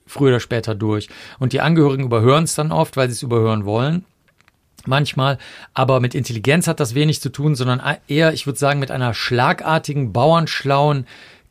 früher 0.05 0.33
oder 0.33 0.39
später 0.39 0.75
durch. 0.75 1.09
Und 1.39 1.51
die 1.51 1.61
Angehörigen 1.61 2.03
überhören 2.03 2.43
es 2.43 2.53
dann 2.53 2.71
oft, 2.71 2.95
weil 2.95 3.07
sie 3.07 3.13
es 3.13 3.23
überhören 3.23 3.65
wollen 3.65 4.05
manchmal, 4.87 5.37
aber 5.73 5.99
mit 5.99 6.15
Intelligenz 6.15 6.67
hat 6.67 6.79
das 6.79 6.95
wenig 6.95 7.21
zu 7.21 7.29
tun, 7.29 7.55
sondern 7.55 7.81
eher, 8.07 8.33
ich 8.33 8.45
würde 8.45 8.59
sagen, 8.59 8.79
mit 8.79 8.91
einer 8.91 9.13
schlagartigen, 9.13 10.13
bauernschlauen 10.13 11.05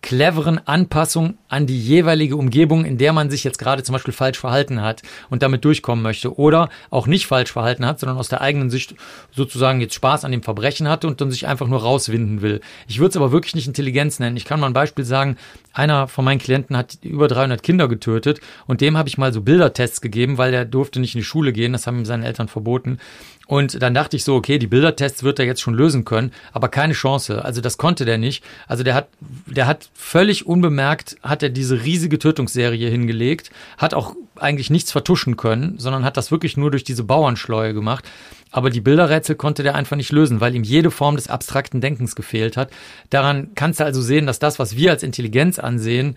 cleveren 0.04 0.60
Anpassung 0.66 1.38
an 1.48 1.66
die 1.66 1.80
jeweilige 1.80 2.36
Umgebung, 2.36 2.84
in 2.84 2.98
der 2.98 3.14
man 3.14 3.30
sich 3.30 3.42
jetzt 3.42 3.58
gerade 3.58 3.82
zum 3.82 3.94
Beispiel 3.94 4.12
falsch 4.12 4.38
verhalten 4.38 4.82
hat 4.82 5.00
und 5.30 5.42
damit 5.42 5.64
durchkommen 5.64 6.02
möchte 6.02 6.38
oder 6.38 6.68
auch 6.90 7.06
nicht 7.06 7.26
falsch 7.26 7.50
verhalten 7.50 7.86
hat, 7.86 8.00
sondern 8.00 8.18
aus 8.18 8.28
der 8.28 8.42
eigenen 8.42 8.68
Sicht 8.68 8.96
sozusagen 9.32 9.80
jetzt 9.80 9.94
Spaß 9.94 10.26
an 10.26 10.30
dem 10.30 10.42
Verbrechen 10.42 10.88
hatte 10.88 11.06
und 11.06 11.22
dann 11.22 11.30
sich 11.30 11.46
einfach 11.46 11.68
nur 11.68 11.80
rauswinden 11.80 12.42
will. 12.42 12.60
Ich 12.86 12.98
würde 12.98 13.12
es 13.12 13.16
aber 13.16 13.32
wirklich 13.32 13.54
nicht 13.54 13.66
Intelligenz 13.66 14.18
nennen. 14.18 14.36
Ich 14.36 14.44
kann 14.44 14.60
mal 14.60 14.66
ein 14.66 14.74
Beispiel 14.74 15.06
sagen, 15.06 15.38
einer 15.72 16.06
von 16.06 16.26
meinen 16.26 16.38
Klienten 16.38 16.76
hat 16.76 16.98
über 17.00 17.26
300 17.26 17.62
Kinder 17.62 17.88
getötet 17.88 18.40
und 18.66 18.82
dem 18.82 18.98
habe 18.98 19.08
ich 19.08 19.16
mal 19.16 19.32
so 19.32 19.40
Bildertests 19.40 20.02
gegeben, 20.02 20.36
weil 20.36 20.50
der 20.50 20.66
durfte 20.66 21.00
nicht 21.00 21.14
in 21.14 21.20
die 21.20 21.24
Schule 21.24 21.54
gehen, 21.54 21.72
das 21.72 21.86
haben 21.86 22.00
ihm 22.00 22.04
seine 22.04 22.26
Eltern 22.26 22.48
verboten. 22.48 22.98
Und 23.46 23.82
dann 23.82 23.92
dachte 23.92 24.16
ich 24.16 24.24
so, 24.24 24.34
okay, 24.34 24.58
die 24.58 24.66
Bildertests 24.66 25.22
wird 25.22 25.38
er 25.38 25.44
jetzt 25.44 25.60
schon 25.60 25.74
lösen 25.74 26.04
können, 26.04 26.32
aber 26.52 26.68
keine 26.68 26.94
Chance. 26.94 27.44
Also 27.44 27.60
das 27.60 27.76
konnte 27.76 28.04
der 28.04 28.16
nicht. 28.16 28.42
Also 28.66 28.82
der 28.84 28.94
hat, 28.94 29.08
der 29.46 29.66
hat 29.66 29.90
völlig 29.92 30.46
unbemerkt, 30.46 31.16
hat 31.22 31.42
er 31.42 31.50
diese 31.50 31.84
riesige 31.84 32.18
Tötungsserie 32.18 32.88
hingelegt, 32.88 33.50
hat 33.76 33.92
auch 33.92 34.14
eigentlich 34.36 34.70
nichts 34.70 34.92
vertuschen 34.92 35.36
können, 35.36 35.78
sondern 35.78 36.04
hat 36.04 36.16
das 36.16 36.30
wirklich 36.30 36.56
nur 36.56 36.70
durch 36.70 36.84
diese 36.84 37.04
Bauernschleue 37.04 37.74
gemacht. 37.74 38.04
Aber 38.50 38.70
die 38.70 38.80
Bilderrätsel 38.80 39.36
konnte 39.36 39.62
der 39.62 39.74
einfach 39.74 39.96
nicht 39.96 40.12
lösen, 40.12 40.40
weil 40.40 40.54
ihm 40.54 40.62
jede 40.62 40.90
Form 40.90 41.16
des 41.16 41.28
abstrakten 41.28 41.80
Denkens 41.80 42.14
gefehlt 42.14 42.56
hat. 42.56 42.70
Daran 43.10 43.50
kannst 43.54 43.80
du 43.80 43.84
also 43.84 44.00
sehen, 44.00 44.26
dass 44.26 44.38
das, 44.38 44.58
was 44.58 44.76
wir 44.76 44.90
als 44.90 45.02
Intelligenz 45.02 45.58
ansehen, 45.58 46.16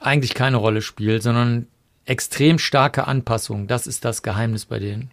eigentlich 0.00 0.34
keine 0.34 0.58
Rolle 0.58 0.82
spielt, 0.82 1.22
sondern 1.22 1.68
extrem 2.04 2.58
starke 2.58 3.06
Anpassung. 3.06 3.66
Das 3.66 3.86
ist 3.86 4.04
das 4.04 4.22
Geheimnis 4.22 4.66
bei 4.66 4.78
denen. 4.78 5.10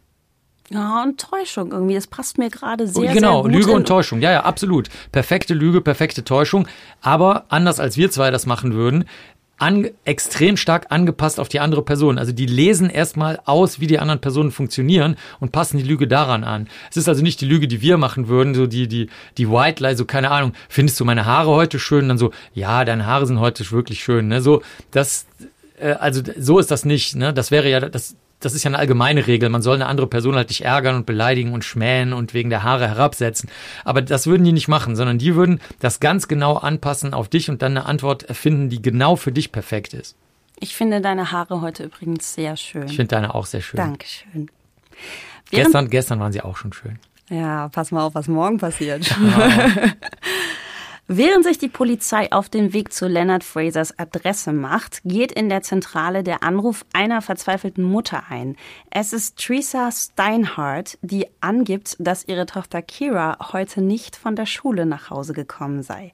Ja, 0.71 1.03
und 1.03 1.19
Täuschung 1.19 1.71
irgendwie. 1.71 1.95
Das 1.95 2.07
passt 2.07 2.37
mir 2.37 2.49
gerade 2.49 2.87
sehr, 2.87 3.13
genau, 3.13 3.13
sehr 3.13 3.41
gut. 3.41 3.51
Genau, 3.51 3.59
Lüge 3.59 3.71
und 3.71 3.87
Täuschung. 3.87 4.21
Ja, 4.21 4.31
ja, 4.31 4.43
absolut. 4.43 4.89
Perfekte 5.11 5.53
Lüge, 5.53 5.81
perfekte 5.81 6.23
Täuschung. 6.23 6.67
Aber 7.01 7.45
anders 7.49 7.79
als 7.79 7.97
wir 7.97 8.09
zwei 8.09 8.31
das 8.31 8.45
machen 8.45 8.73
würden, 8.73 9.05
an, 9.57 9.89
extrem 10.05 10.57
stark 10.57 10.87
angepasst 10.89 11.39
auf 11.39 11.47
die 11.47 11.59
andere 11.59 11.83
Person. 11.83 12.17
Also 12.17 12.31
die 12.31 12.47
lesen 12.47 12.89
erstmal 12.89 13.39
aus, 13.45 13.79
wie 13.79 13.85
die 13.85 13.99
anderen 13.99 14.19
Personen 14.19 14.49
funktionieren 14.49 15.17
und 15.39 15.51
passen 15.51 15.77
die 15.77 15.83
Lüge 15.83 16.07
daran 16.07 16.43
an. 16.43 16.67
Es 16.89 16.97
ist 16.97 17.07
also 17.07 17.21
nicht 17.21 17.41
die 17.41 17.45
Lüge, 17.45 17.67
die 17.67 17.81
wir 17.81 17.97
machen 17.97 18.27
würden, 18.27 18.55
so 18.55 18.65
die, 18.65 18.87
die, 18.87 19.09
die 19.37 19.49
White 19.49 19.83
Lie, 19.83 19.95
so 19.95 20.05
keine 20.05 20.31
Ahnung, 20.31 20.53
findest 20.67 20.99
du 20.99 21.05
meine 21.05 21.25
Haare 21.25 21.51
heute 21.51 21.77
schön? 21.77 22.07
Dann 22.07 22.17
so, 22.17 22.31
ja, 22.55 22.85
deine 22.85 23.05
Haare 23.05 23.27
sind 23.27 23.39
heute 23.39 23.69
wirklich 23.69 24.03
schön, 24.03 24.29
ne? 24.29 24.41
So, 24.41 24.63
das, 24.89 25.27
äh, 25.79 25.91
also 25.91 26.23
so 26.39 26.57
ist 26.57 26.71
das 26.71 26.83
nicht, 26.83 27.15
ne? 27.15 27.31
Das 27.31 27.51
wäre 27.51 27.69
ja, 27.69 27.81
das, 27.81 28.15
das 28.41 28.53
ist 28.53 28.63
ja 28.63 28.69
eine 28.69 28.79
allgemeine 28.79 29.27
Regel. 29.27 29.49
Man 29.49 29.61
soll 29.61 29.75
eine 29.75 29.85
andere 29.85 30.07
Person 30.07 30.35
halt 30.35 30.49
nicht 30.49 30.65
ärgern 30.65 30.95
und 30.95 31.05
beleidigen 31.05 31.53
und 31.53 31.63
schmähen 31.63 32.11
und 32.11 32.33
wegen 32.33 32.49
der 32.49 32.63
Haare 32.63 32.87
herabsetzen. 32.87 33.49
Aber 33.85 34.01
das 34.01 34.27
würden 34.27 34.43
die 34.43 34.51
nicht 34.51 34.67
machen, 34.67 34.95
sondern 34.95 35.17
die 35.17 35.35
würden 35.35 35.61
das 35.79 35.99
ganz 35.99 36.27
genau 36.27 36.57
anpassen 36.57 37.13
auf 37.13 37.29
dich 37.29 37.49
und 37.49 37.61
dann 37.61 37.77
eine 37.77 37.85
Antwort 37.85 38.23
erfinden, 38.23 38.69
die 38.69 38.81
genau 38.81 39.15
für 39.15 39.31
dich 39.31 39.51
perfekt 39.51 39.93
ist. 39.93 40.15
Ich 40.59 40.75
finde 40.75 41.01
deine 41.01 41.31
Haare 41.31 41.61
heute 41.61 41.83
übrigens 41.83 42.33
sehr 42.33 42.57
schön. 42.57 42.85
Ich 42.85 42.95
finde 42.95 43.15
deine 43.15 43.33
auch 43.33 43.45
sehr 43.45 43.61
schön. 43.61 43.77
Dankeschön. 43.77 44.49
gestern, 45.49 45.89
gestern 45.89 46.19
waren 46.19 46.31
sie 46.31 46.41
auch 46.41 46.57
schon 46.57 46.73
schön. 46.73 46.99
Ja, 47.29 47.69
pass 47.69 47.91
mal 47.91 48.03
auf, 48.03 48.13
was 48.13 48.27
morgen 48.27 48.57
passiert. 48.57 49.09
Während 51.07 51.43
sich 51.43 51.57
die 51.57 51.67
Polizei 51.67 52.31
auf 52.31 52.47
den 52.47 52.73
Weg 52.73 52.93
zu 52.93 53.07
Leonard 53.07 53.43
Frasers 53.43 53.97
Adresse 53.99 54.53
macht, 54.53 55.01
geht 55.03 55.31
in 55.31 55.49
der 55.49 55.61
Zentrale 55.61 56.23
der 56.23 56.41
Anruf 56.43 56.85
einer 56.93 57.21
verzweifelten 57.21 57.83
Mutter 57.83 58.23
ein. 58.29 58.55
Es 58.91 59.11
ist 59.11 59.37
Teresa 59.37 59.91
Steinhardt, 59.91 60.97
die 61.01 61.27
angibt, 61.41 61.97
dass 61.99 62.27
ihre 62.27 62.45
Tochter 62.45 62.81
Kira 62.81 63.51
heute 63.51 63.81
nicht 63.81 64.15
von 64.15 64.35
der 64.35 64.45
Schule 64.45 64.85
nach 64.85 65.09
Hause 65.09 65.33
gekommen 65.33 65.83
sei. 65.83 66.13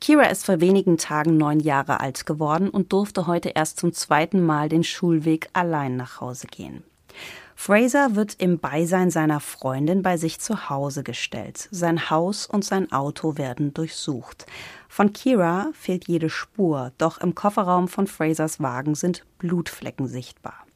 Kira 0.00 0.24
ist 0.24 0.46
vor 0.46 0.60
wenigen 0.60 0.98
Tagen 0.98 1.36
neun 1.36 1.60
Jahre 1.60 2.00
alt 2.00 2.26
geworden 2.26 2.68
und 2.68 2.92
durfte 2.92 3.26
heute 3.26 3.50
erst 3.50 3.78
zum 3.78 3.92
zweiten 3.92 4.44
Mal 4.44 4.68
den 4.68 4.84
Schulweg 4.84 5.48
allein 5.52 5.96
nach 5.96 6.20
Hause 6.20 6.46
gehen. 6.46 6.82
Fraser 7.54 8.16
wird 8.16 8.34
im 8.38 8.58
Beisein 8.58 9.10
seiner 9.10 9.40
Freundin 9.40 10.02
bei 10.02 10.16
sich 10.16 10.40
zu 10.40 10.68
Hause 10.70 11.02
gestellt. 11.02 11.68
Sein 11.70 12.10
Haus 12.10 12.46
und 12.46 12.64
sein 12.64 12.90
Auto 12.92 13.36
werden 13.36 13.74
durchsucht. 13.74 14.46
Von 14.88 15.12
Kira 15.12 15.68
fehlt 15.72 16.08
jede 16.08 16.28
Spur, 16.28 16.92
doch 16.98 17.18
im 17.18 17.34
Kofferraum 17.34 17.88
von 17.88 18.06
Frasers 18.06 18.60
Wagen 18.60 18.94
sind 18.94 19.24
Blutflecken 19.38 20.06
sichtbar. 20.06 20.66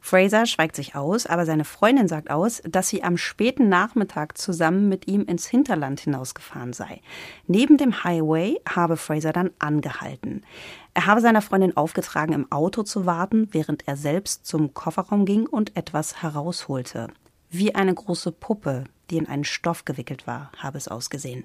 Fraser 0.00 0.46
schweigt 0.46 0.76
sich 0.76 0.94
aus, 0.94 1.26
aber 1.26 1.44
seine 1.44 1.64
Freundin 1.64 2.08
sagt 2.08 2.30
aus, 2.30 2.62
dass 2.68 2.88
sie 2.88 3.02
am 3.02 3.16
späten 3.16 3.68
Nachmittag 3.68 4.38
zusammen 4.38 4.88
mit 4.88 5.08
ihm 5.08 5.24
ins 5.24 5.46
Hinterland 5.46 6.00
hinausgefahren 6.00 6.72
sei. 6.72 7.00
Neben 7.46 7.76
dem 7.76 8.04
Highway 8.04 8.60
habe 8.68 8.96
Fraser 8.96 9.32
dann 9.32 9.50
angehalten. 9.58 10.42
Er 10.96 11.04
habe 11.04 11.20
seiner 11.20 11.42
Freundin 11.42 11.76
aufgetragen, 11.76 12.32
im 12.32 12.50
Auto 12.50 12.82
zu 12.82 13.04
warten, 13.04 13.48
während 13.50 13.86
er 13.86 13.98
selbst 13.98 14.46
zum 14.46 14.72
Kofferraum 14.72 15.26
ging 15.26 15.46
und 15.46 15.76
etwas 15.76 16.22
herausholte. 16.22 17.08
Wie 17.50 17.74
eine 17.74 17.92
große 17.92 18.32
Puppe, 18.32 18.84
die 19.10 19.18
in 19.18 19.28
einen 19.28 19.44
Stoff 19.44 19.84
gewickelt 19.84 20.26
war, 20.26 20.50
habe 20.56 20.78
es 20.78 20.88
ausgesehen. 20.88 21.44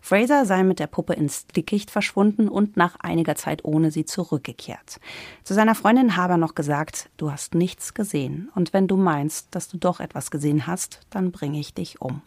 Fraser 0.00 0.46
sei 0.46 0.62
mit 0.62 0.78
der 0.78 0.86
Puppe 0.86 1.12
ins 1.12 1.46
Dickicht 1.48 1.90
verschwunden 1.90 2.48
und 2.48 2.78
nach 2.78 2.96
einiger 3.00 3.34
Zeit 3.34 3.62
ohne 3.62 3.90
sie 3.90 4.06
zurückgekehrt. 4.06 5.00
Zu 5.44 5.52
seiner 5.52 5.74
Freundin 5.74 6.16
habe 6.16 6.32
er 6.32 6.38
noch 6.38 6.54
gesagt, 6.54 7.10
du 7.18 7.30
hast 7.30 7.54
nichts 7.54 7.92
gesehen 7.92 8.50
und 8.54 8.72
wenn 8.72 8.88
du 8.88 8.96
meinst, 8.96 9.48
dass 9.54 9.68
du 9.68 9.76
doch 9.76 10.00
etwas 10.00 10.30
gesehen 10.30 10.66
hast, 10.66 11.00
dann 11.10 11.30
bringe 11.30 11.60
ich 11.60 11.74
dich 11.74 12.00
um. 12.00 12.22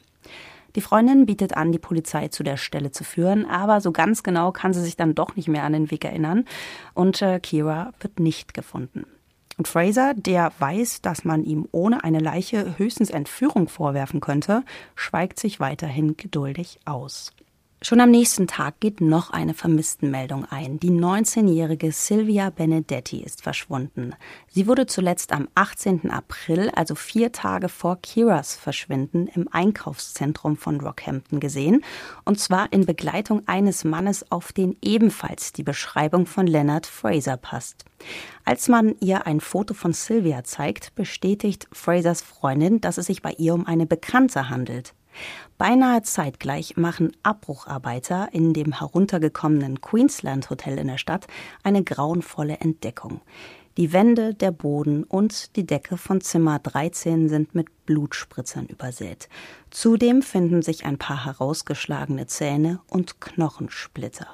Die 0.75 0.81
Freundin 0.81 1.25
bietet 1.25 1.55
an, 1.55 1.71
die 1.71 1.79
Polizei 1.79 2.29
zu 2.29 2.43
der 2.43 2.57
Stelle 2.57 2.91
zu 2.91 3.03
führen, 3.03 3.45
aber 3.45 3.81
so 3.81 3.91
ganz 3.91 4.23
genau 4.23 4.51
kann 4.51 4.73
sie 4.73 4.81
sich 4.81 4.97
dann 4.97 5.15
doch 5.15 5.35
nicht 5.35 5.47
mehr 5.47 5.63
an 5.63 5.73
den 5.73 5.91
Weg 5.91 6.05
erinnern 6.05 6.45
und 6.93 7.21
äh, 7.21 7.39
Kira 7.39 7.93
wird 7.99 8.19
nicht 8.19 8.53
gefunden. 8.53 9.05
Und 9.57 9.67
Fraser, 9.67 10.13
der 10.15 10.51
weiß, 10.57 11.01
dass 11.01 11.23
man 11.23 11.43
ihm 11.43 11.67
ohne 11.71 12.03
eine 12.03 12.19
Leiche 12.19 12.77
höchstens 12.77 13.09
Entführung 13.09 13.67
vorwerfen 13.67 14.19
könnte, 14.19 14.63
schweigt 14.95 15.39
sich 15.39 15.59
weiterhin 15.59 16.17
geduldig 16.17 16.79
aus. 16.85 17.31
Schon 17.83 17.99
am 17.99 18.11
nächsten 18.11 18.45
Tag 18.45 18.79
geht 18.79 19.01
noch 19.01 19.31
eine 19.31 19.55
Vermisstenmeldung 19.55 20.45
ein. 20.45 20.79
Die 20.79 20.91
19-jährige 20.91 21.91
Sylvia 21.91 22.51
Benedetti 22.51 23.23
ist 23.23 23.41
verschwunden. 23.41 24.13
Sie 24.47 24.67
wurde 24.67 24.85
zuletzt 24.85 25.31
am 25.31 25.47
18. 25.55 26.11
April, 26.11 26.69
also 26.75 26.93
vier 26.93 27.31
Tage 27.31 27.69
vor 27.69 27.97
Kiras 27.99 28.55
Verschwinden, 28.55 29.25
im 29.33 29.47
Einkaufszentrum 29.51 30.57
von 30.57 30.79
Rockhampton 30.79 31.39
gesehen, 31.39 31.83
und 32.23 32.39
zwar 32.39 32.71
in 32.71 32.85
Begleitung 32.85 33.47
eines 33.47 33.83
Mannes, 33.83 34.31
auf 34.31 34.53
den 34.53 34.77
ebenfalls 34.83 35.51
die 35.51 35.63
Beschreibung 35.63 36.27
von 36.27 36.45
Leonard 36.45 36.85
Fraser 36.85 37.35
passt. 37.35 37.85
Als 38.45 38.67
man 38.67 38.93
ihr 38.99 39.25
ein 39.25 39.39
Foto 39.39 39.73
von 39.73 39.93
Sylvia 39.93 40.43
zeigt, 40.43 40.93
bestätigt 40.93 41.67
Frasers 41.71 42.21
Freundin, 42.21 42.79
dass 42.79 42.99
es 42.99 43.07
sich 43.07 43.23
bei 43.23 43.31
ihr 43.39 43.55
um 43.55 43.65
eine 43.65 43.87
Bekannte 43.87 44.49
handelt. 44.49 44.93
Beinahe 45.57 46.01
zeitgleich 46.01 46.77
machen 46.77 47.11
Abbrucharbeiter 47.23 48.29
in 48.31 48.53
dem 48.53 48.79
heruntergekommenen 48.79 49.81
Queensland 49.81 50.49
Hotel 50.49 50.77
in 50.77 50.87
der 50.87 50.97
Stadt 50.97 51.27
eine 51.63 51.83
grauenvolle 51.83 52.57
Entdeckung. 52.57 53.21
Die 53.77 53.93
Wände, 53.93 54.33
der 54.33 54.51
Boden 54.51 55.03
und 55.03 55.55
die 55.55 55.65
Decke 55.65 55.95
von 55.95 56.19
Zimmer 56.19 56.59
13 56.59 57.29
sind 57.29 57.55
mit 57.55 57.67
Blutspritzern 57.85 58.65
übersät. 58.65 59.29
Zudem 59.69 60.21
finden 60.21 60.61
sich 60.61 60.85
ein 60.85 60.97
paar 60.97 61.25
herausgeschlagene 61.25 62.27
Zähne 62.27 62.81
und 62.87 63.21
Knochensplitter. 63.21 64.27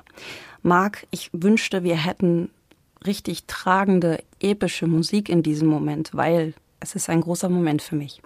Marc, 0.63 1.05
ich 1.11 1.29
wünschte, 1.33 1.83
wir 1.83 1.97
hätten 1.97 2.49
richtig 3.05 3.45
tragende, 3.45 4.23
epische 4.39 4.87
Musik 4.87 5.29
in 5.29 5.43
diesem 5.43 5.67
Moment, 5.67 6.11
weil 6.13 6.55
es 6.79 6.95
ist 6.95 7.09
ein 7.09 7.21
großer 7.21 7.49
Moment 7.49 7.83
für 7.83 7.95
mich. 7.95 8.21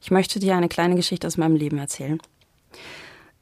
Ich 0.00 0.10
möchte 0.10 0.38
dir 0.38 0.56
eine 0.56 0.68
kleine 0.68 0.94
Geschichte 0.94 1.26
aus 1.26 1.36
meinem 1.36 1.56
Leben 1.56 1.78
erzählen. 1.78 2.20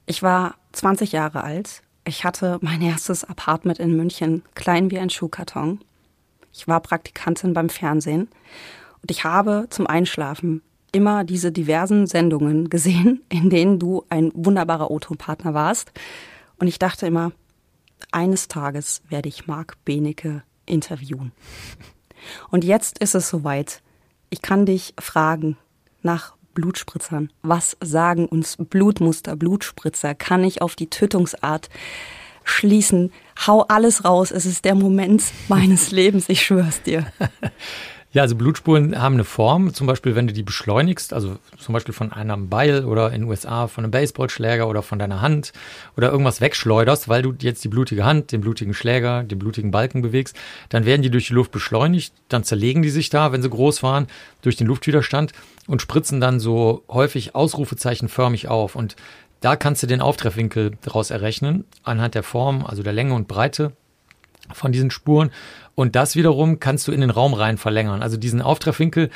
Ich 0.06 0.22
war 0.22 0.54
20 0.72 1.12
Jahre 1.12 1.44
alt. 1.44 1.82
Ich 2.04 2.24
hatte 2.24 2.58
mein 2.62 2.80
erstes 2.80 3.24
Apartment 3.24 3.78
in 3.78 3.96
München, 3.96 4.42
klein 4.54 4.90
wie 4.90 4.98
ein 4.98 5.10
Schuhkarton. 5.10 5.80
Ich 6.52 6.66
war 6.66 6.80
Praktikantin 6.80 7.52
beim 7.52 7.68
Fernsehen 7.68 8.28
und 9.02 9.10
ich 9.10 9.24
habe 9.24 9.66
zum 9.70 9.86
Einschlafen 9.86 10.62
immer 10.92 11.24
diese 11.24 11.52
diversen 11.52 12.06
Sendungen 12.06 12.70
gesehen, 12.70 13.22
in 13.28 13.50
denen 13.50 13.78
du 13.78 14.04
ein 14.08 14.32
wunderbarer 14.34 14.90
O-Ton-Partner 14.90 15.54
warst. 15.54 15.92
Und 16.58 16.66
ich 16.66 16.78
dachte 16.78 17.06
immer, 17.06 17.32
eines 18.10 18.48
Tages 18.48 19.02
werde 19.08 19.28
ich 19.28 19.46
Marc 19.46 19.76
Benecke 19.84 20.42
interviewen. 20.66 21.32
Und 22.50 22.64
jetzt 22.64 22.98
ist 22.98 23.14
es 23.14 23.28
soweit. 23.28 23.82
Ich 24.30 24.42
kann 24.42 24.66
dich 24.66 24.94
fragen 24.98 25.56
nach 26.02 26.34
Blutspritzern. 26.54 27.30
Was 27.42 27.76
sagen 27.82 28.26
uns 28.26 28.56
Blutmuster, 28.58 29.36
Blutspritzer? 29.36 30.14
Kann 30.14 30.44
ich 30.44 30.60
auf 30.62 30.74
die 30.74 30.90
Tötungsart 30.90 31.68
schließen? 32.44 33.12
Hau 33.46 33.62
alles 33.62 34.04
raus. 34.04 34.30
Es 34.30 34.46
ist 34.46 34.64
der 34.64 34.74
Moment 34.74 35.22
meines 35.48 35.90
Lebens. 35.92 36.28
Ich 36.28 36.42
schwör's 36.42 36.82
dir. 36.82 37.06
Ja, 38.10 38.22
also 38.22 38.36
Blutspuren 38.36 38.98
haben 38.98 39.16
eine 39.16 39.24
Form, 39.24 39.74
zum 39.74 39.86
Beispiel, 39.86 40.14
wenn 40.14 40.26
du 40.26 40.32
die 40.32 40.42
beschleunigst, 40.42 41.12
also 41.12 41.36
zum 41.58 41.74
Beispiel 41.74 41.92
von 41.92 42.10
einem 42.10 42.48
Beil 42.48 42.86
oder 42.86 43.08
in 43.08 43.20
den 43.20 43.28
USA 43.28 43.68
von 43.68 43.84
einem 43.84 43.90
Baseballschläger 43.90 44.66
oder 44.66 44.82
von 44.82 44.98
deiner 44.98 45.20
Hand 45.20 45.52
oder 45.94 46.10
irgendwas 46.10 46.40
wegschleuderst, 46.40 47.10
weil 47.10 47.20
du 47.20 47.34
jetzt 47.38 47.64
die 47.64 47.68
blutige 47.68 48.06
Hand, 48.06 48.32
den 48.32 48.40
blutigen 48.40 48.72
Schläger, 48.72 49.24
den 49.24 49.38
blutigen 49.38 49.70
Balken 49.70 50.00
bewegst, 50.00 50.34
dann 50.70 50.86
werden 50.86 51.02
die 51.02 51.10
durch 51.10 51.26
die 51.26 51.34
Luft 51.34 51.52
beschleunigt, 51.52 52.14
dann 52.30 52.44
zerlegen 52.44 52.80
die 52.80 52.88
sich 52.88 53.10
da, 53.10 53.30
wenn 53.32 53.42
sie 53.42 53.50
groß 53.50 53.82
waren, 53.82 54.06
durch 54.40 54.56
den 54.56 54.68
Luftwiderstand 54.68 55.32
und 55.66 55.82
spritzen 55.82 56.18
dann 56.18 56.40
so 56.40 56.84
häufig 56.88 57.34
ausrufezeichenförmig 57.34 58.48
auf. 58.48 58.74
Und 58.74 58.96
da 59.42 59.54
kannst 59.54 59.82
du 59.82 59.86
den 59.86 60.00
Auftreffwinkel 60.00 60.78
daraus 60.80 61.10
errechnen, 61.10 61.64
anhand 61.82 62.14
der 62.14 62.22
Form, 62.22 62.64
also 62.64 62.82
der 62.82 62.94
Länge 62.94 63.12
und 63.12 63.28
Breite 63.28 63.72
von 64.52 64.72
diesen 64.72 64.90
Spuren. 64.90 65.30
Und 65.74 65.94
das 65.94 66.16
wiederum 66.16 66.58
kannst 66.58 66.88
du 66.88 66.92
in 66.92 67.00
den 67.00 67.10
Raum 67.10 67.34
rein 67.34 67.56
verlängern. 67.56 68.02
Also 68.02 68.16
diesen 68.16 68.42
Auftreffwinkel, 68.42 69.10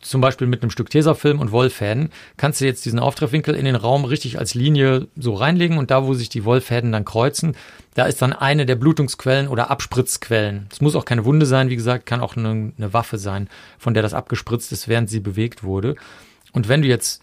zum 0.00 0.22
Beispiel 0.22 0.46
mit 0.46 0.62
einem 0.62 0.70
Stück 0.70 0.88
Tesafilm 0.88 1.38
und 1.38 1.52
Wollfäden, 1.52 2.08
kannst 2.38 2.62
du 2.62 2.64
jetzt 2.64 2.86
diesen 2.86 2.98
Auftreffwinkel 2.98 3.54
in 3.54 3.66
den 3.66 3.76
Raum 3.76 4.06
richtig 4.06 4.38
als 4.38 4.54
Linie 4.54 5.08
so 5.16 5.34
reinlegen 5.34 5.76
und 5.76 5.90
da, 5.90 6.06
wo 6.06 6.14
sich 6.14 6.30
die 6.30 6.46
Wollfäden 6.46 6.92
dann 6.92 7.04
kreuzen, 7.04 7.56
da 7.92 8.06
ist 8.06 8.22
dann 8.22 8.32
eine 8.32 8.64
der 8.64 8.76
Blutungsquellen 8.76 9.48
oder 9.48 9.70
Abspritzquellen. 9.70 10.66
Es 10.72 10.80
muss 10.80 10.96
auch 10.96 11.04
keine 11.04 11.26
Wunde 11.26 11.44
sein, 11.44 11.68
wie 11.68 11.76
gesagt, 11.76 12.06
kann 12.06 12.22
auch 12.22 12.38
eine, 12.38 12.72
eine 12.74 12.94
Waffe 12.94 13.18
sein, 13.18 13.50
von 13.78 13.92
der 13.92 14.02
das 14.02 14.14
abgespritzt 14.14 14.72
ist, 14.72 14.88
während 14.88 15.10
sie 15.10 15.20
bewegt 15.20 15.62
wurde. 15.62 15.96
Und 16.52 16.68
wenn 16.70 16.80
du 16.80 16.88
jetzt 16.88 17.22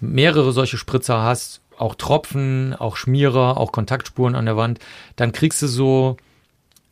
mehrere 0.00 0.50
solche 0.50 0.78
Spritzer 0.78 1.22
hast, 1.22 1.60
auch 1.78 1.94
Tropfen, 1.94 2.74
auch 2.74 2.96
Schmierer, 2.96 3.56
auch 3.56 3.70
Kontaktspuren 3.70 4.34
an 4.34 4.46
der 4.46 4.56
Wand, 4.56 4.80
dann 5.16 5.32
kriegst 5.32 5.62
du 5.62 5.66
so 5.66 6.16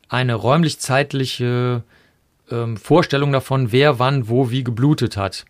eine 0.08 0.34
räumlich-zeitliche 0.34 1.82
ähm, 2.50 2.76
Vorstellung 2.76 3.32
davon, 3.32 3.72
wer 3.72 3.98
wann 3.98 4.28
wo 4.28 4.50
wie 4.50 4.64
geblutet 4.64 5.16
hat. 5.16 5.44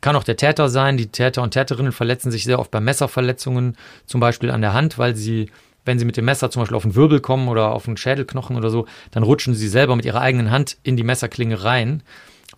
Kann 0.00 0.16
auch 0.16 0.24
der 0.24 0.36
Täter 0.36 0.68
sein. 0.68 0.96
Die 0.96 1.06
Täter 1.06 1.42
und 1.42 1.52
Täterinnen 1.52 1.92
verletzen 1.92 2.30
sich 2.30 2.44
sehr 2.44 2.58
oft 2.58 2.70
bei 2.70 2.80
Messerverletzungen, 2.80 3.76
zum 4.06 4.20
Beispiel 4.20 4.50
an 4.50 4.60
der 4.60 4.74
Hand, 4.74 4.98
weil 4.98 5.16
sie, 5.16 5.50
wenn 5.84 5.98
sie 5.98 6.04
mit 6.04 6.16
dem 6.16 6.26
Messer 6.26 6.50
zum 6.50 6.60
Beispiel 6.60 6.76
auf 6.76 6.82
den 6.82 6.94
Wirbel 6.94 7.20
kommen 7.20 7.48
oder 7.48 7.72
auf 7.72 7.84
den 7.84 7.96
Schädelknochen 7.96 8.56
oder 8.56 8.70
so, 8.70 8.86
dann 9.12 9.22
rutschen 9.22 9.54
sie 9.54 9.68
selber 9.68 9.96
mit 9.96 10.04
ihrer 10.04 10.20
eigenen 10.20 10.50
Hand 10.50 10.76
in 10.82 10.96
die 10.96 11.04
Messerklinge 11.04 11.64
rein, 11.64 12.02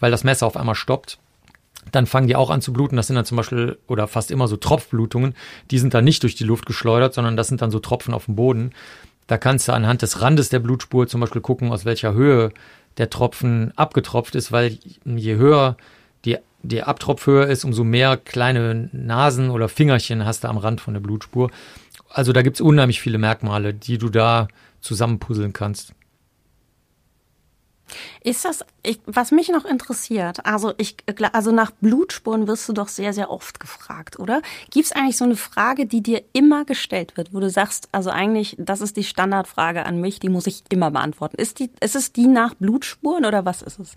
weil 0.00 0.10
das 0.10 0.24
Messer 0.24 0.46
auf 0.46 0.56
einmal 0.56 0.74
stoppt. 0.74 1.18
Dann 1.92 2.06
fangen 2.06 2.26
die 2.26 2.34
auch 2.34 2.50
an 2.50 2.62
zu 2.62 2.72
bluten. 2.72 2.96
Das 2.96 3.06
sind 3.06 3.14
dann 3.14 3.24
zum 3.24 3.36
Beispiel 3.36 3.78
oder 3.86 4.08
fast 4.08 4.32
immer 4.32 4.48
so 4.48 4.56
Tropfblutungen. 4.56 5.36
Die 5.70 5.78
sind 5.78 5.94
dann 5.94 6.04
nicht 6.04 6.24
durch 6.24 6.34
die 6.34 6.42
Luft 6.42 6.66
geschleudert, 6.66 7.14
sondern 7.14 7.36
das 7.36 7.46
sind 7.46 7.62
dann 7.62 7.70
so 7.70 7.78
Tropfen 7.78 8.12
auf 8.12 8.24
dem 8.24 8.34
Boden. 8.34 8.72
Da 9.26 9.38
kannst 9.38 9.68
du 9.68 9.72
anhand 9.72 10.02
des 10.02 10.20
Randes 10.22 10.48
der 10.48 10.60
Blutspur 10.60 11.06
zum 11.06 11.20
Beispiel 11.20 11.42
gucken, 11.42 11.72
aus 11.72 11.84
welcher 11.84 12.14
Höhe 12.14 12.52
der 12.98 13.10
Tropfen 13.10 13.72
abgetropft 13.76 14.34
ist, 14.34 14.52
weil 14.52 14.78
je 15.04 15.36
höher 15.36 15.76
die, 16.24 16.38
die 16.62 16.82
Abtropfhöhe 16.82 17.44
ist, 17.44 17.64
umso 17.64 17.84
mehr 17.84 18.16
kleine 18.16 18.88
Nasen 18.92 19.50
oder 19.50 19.68
Fingerchen 19.68 20.24
hast 20.24 20.44
du 20.44 20.48
am 20.48 20.56
Rand 20.58 20.80
von 20.80 20.94
der 20.94 21.00
Blutspur. 21.00 21.50
Also 22.08 22.32
da 22.32 22.42
gibt 22.42 22.56
es 22.56 22.60
unheimlich 22.60 23.00
viele 23.00 23.18
Merkmale, 23.18 23.74
die 23.74 23.98
du 23.98 24.08
da 24.08 24.48
zusammenpuzzeln 24.80 25.52
kannst. 25.52 25.92
Ist 28.26 28.44
das, 28.44 28.64
ich, 28.82 28.98
was 29.06 29.30
mich 29.30 29.50
noch 29.50 29.64
interessiert, 29.64 30.44
also 30.44 30.74
ich, 30.78 30.96
also 31.32 31.52
nach 31.52 31.70
Blutspuren 31.70 32.48
wirst 32.48 32.68
du 32.68 32.72
doch 32.72 32.88
sehr, 32.88 33.12
sehr 33.12 33.30
oft 33.30 33.60
gefragt, 33.60 34.18
oder? 34.18 34.42
Gibt 34.72 34.86
es 34.86 34.90
eigentlich 34.90 35.16
so 35.16 35.24
eine 35.24 35.36
Frage, 35.36 35.86
die 35.86 36.02
dir 36.02 36.24
immer 36.32 36.64
gestellt 36.64 37.16
wird, 37.16 37.32
wo 37.32 37.38
du 37.38 37.48
sagst, 37.48 37.88
also 37.92 38.10
eigentlich, 38.10 38.56
das 38.58 38.80
ist 38.80 38.96
die 38.96 39.04
Standardfrage 39.04 39.86
an 39.86 40.00
mich, 40.00 40.18
die 40.18 40.28
muss 40.28 40.48
ich 40.48 40.64
immer 40.70 40.90
beantworten. 40.90 41.36
Ist 41.36 41.60
die, 41.60 41.70
ist 41.80 41.94
es 41.94 42.12
die 42.12 42.26
nach 42.26 42.54
Blutspuren 42.54 43.24
oder 43.24 43.44
was 43.44 43.62
ist 43.62 43.78
es? 43.78 43.94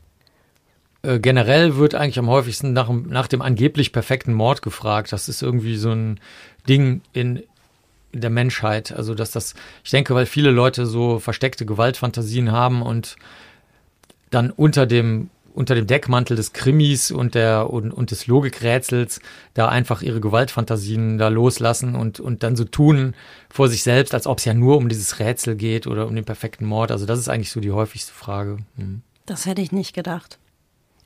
Äh, 1.02 1.18
generell 1.18 1.78
wird 1.78 1.96
eigentlich 1.96 2.20
am 2.20 2.30
häufigsten 2.30 2.72
nach, 2.72 2.88
nach 2.92 3.28
dem 3.28 3.42
angeblich 3.42 3.92
perfekten 3.92 4.34
Mord 4.34 4.62
gefragt. 4.62 5.12
Das 5.12 5.28
ist 5.28 5.42
irgendwie 5.42 5.76
so 5.76 5.90
ein 5.90 6.20
Ding 6.68 7.02
in, 7.14 7.42
der 8.14 8.30
Menschheit. 8.30 8.92
Also, 8.92 9.14
dass 9.14 9.32
das, 9.32 9.54
ich 9.84 9.92
denke, 9.92 10.16
weil 10.16 10.26
viele 10.26 10.52
Leute 10.52 10.86
so 10.86 11.20
versteckte 11.20 11.66
Gewaltfantasien 11.66 12.52
haben 12.52 12.82
und 12.82 13.16
dann 14.30 14.52
unter 14.52 14.86
dem 14.86 15.30
unter 15.54 15.76
dem 15.76 15.88
Deckmantel 15.88 16.38
des 16.38 16.54
Krimis 16.54 17.12
und 17.12 17.36
der 17.36 17.70
und, 17.70 17.92
und 17.92 18.12
des 18.12 18.28
Logikrätsels 18.28 19.20
da 19.56 19.68
einfach 19.68 20.02
ihre 20.02 20.22
Gewaltfantasien 20.22 21.18
da 21.18 21.28
loslassen 21.28 21.96
und 21.96 22.20
und 22.20 22.44
dann 22.44 22.56
so 22.56 22.64
tun 22.64 23.14
vor 23.50 23.68
sich 23.68 23.84
selbst, 23.84 24.14
als 24.14 24.28
ob 24.28 24.38
es 24.38 24.46
ja 24.46 24.54
nur 24.54 24.78
um 24.78 24.88
dieses 24.88 25.20
Rätsel 25.20 25.56
geht 25.56 25.88
oder 25.88 26.08
um 26.08 26.16
den 26.16 26.26
perfekten 26.26 26.66
Mord. 26.66 26.92
Also 26.92 27.06
das 27.06 27.20
ist 27.20 27.30
eigentlich 27.30 27.52
so 27.52 27.60
die 27.60 27.72
häufigste 27.72 28.14
Frage. 28.14 28.60
Hm. 28.78 29.02
Das 29.26 29.46
hätte 29.46 29.62
ich 29.62 29.72
nicht 29.72 29.94
gedacht. 29.94 30.40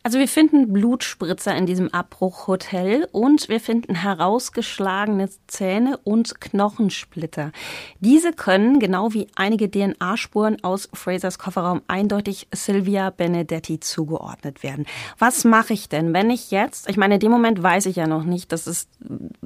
Also 0.06 0.20
wir 0.20 0.28
finden 0.28 0.74
Blutspritzer 0.74 1.56
in 1.56 1.66
diesem 1.66 1.88
Abbruchhotel 1.94 3.08
und 3.14 3.48
wir 3.48 3.62
finden 3.62 3.96
herausgeschlagene 3.96 5.30
Zähne 5.48 5.98
und 6.04 6.42
Knochensplitter. 6.42 7.54
Diese 8.02 8.34
können, 8.34 8.80
genau 8.80 9.14
wie 9.14 9.28
einige 9.36 9.72
DNA-Spuren 9.72 10.62
aus 10.62 10.90
Frasers 10.92 11.40
Kofferraum, 11.40 11.84
eindeutig 11.88 12.50
Sylvia 12.54 13.12
Benedetti 13.12 13.80
zugeordnet 13.80 14.62
werden. 14.62 14.86
Was 15.20 15.46
mache 15.46 15.72
ich 15.72 15.88
denn, 15.88 16.14
wenn 16.14 16.30
ich 16.30 16.52
jetzt, 16.52 16.90
ich 16.90 16.98
meine, 16.98 17.14
in 17.14 17.20
dem 17.22 17.32
Moment 17.32 17.64
weiß 17.64 17.86
ich 17.86 17.96
ja 17.96 18.06
noch 18.06 18.26
nicht, 18.26 18.52
dass 18.52 18.68
es 18.68 18.90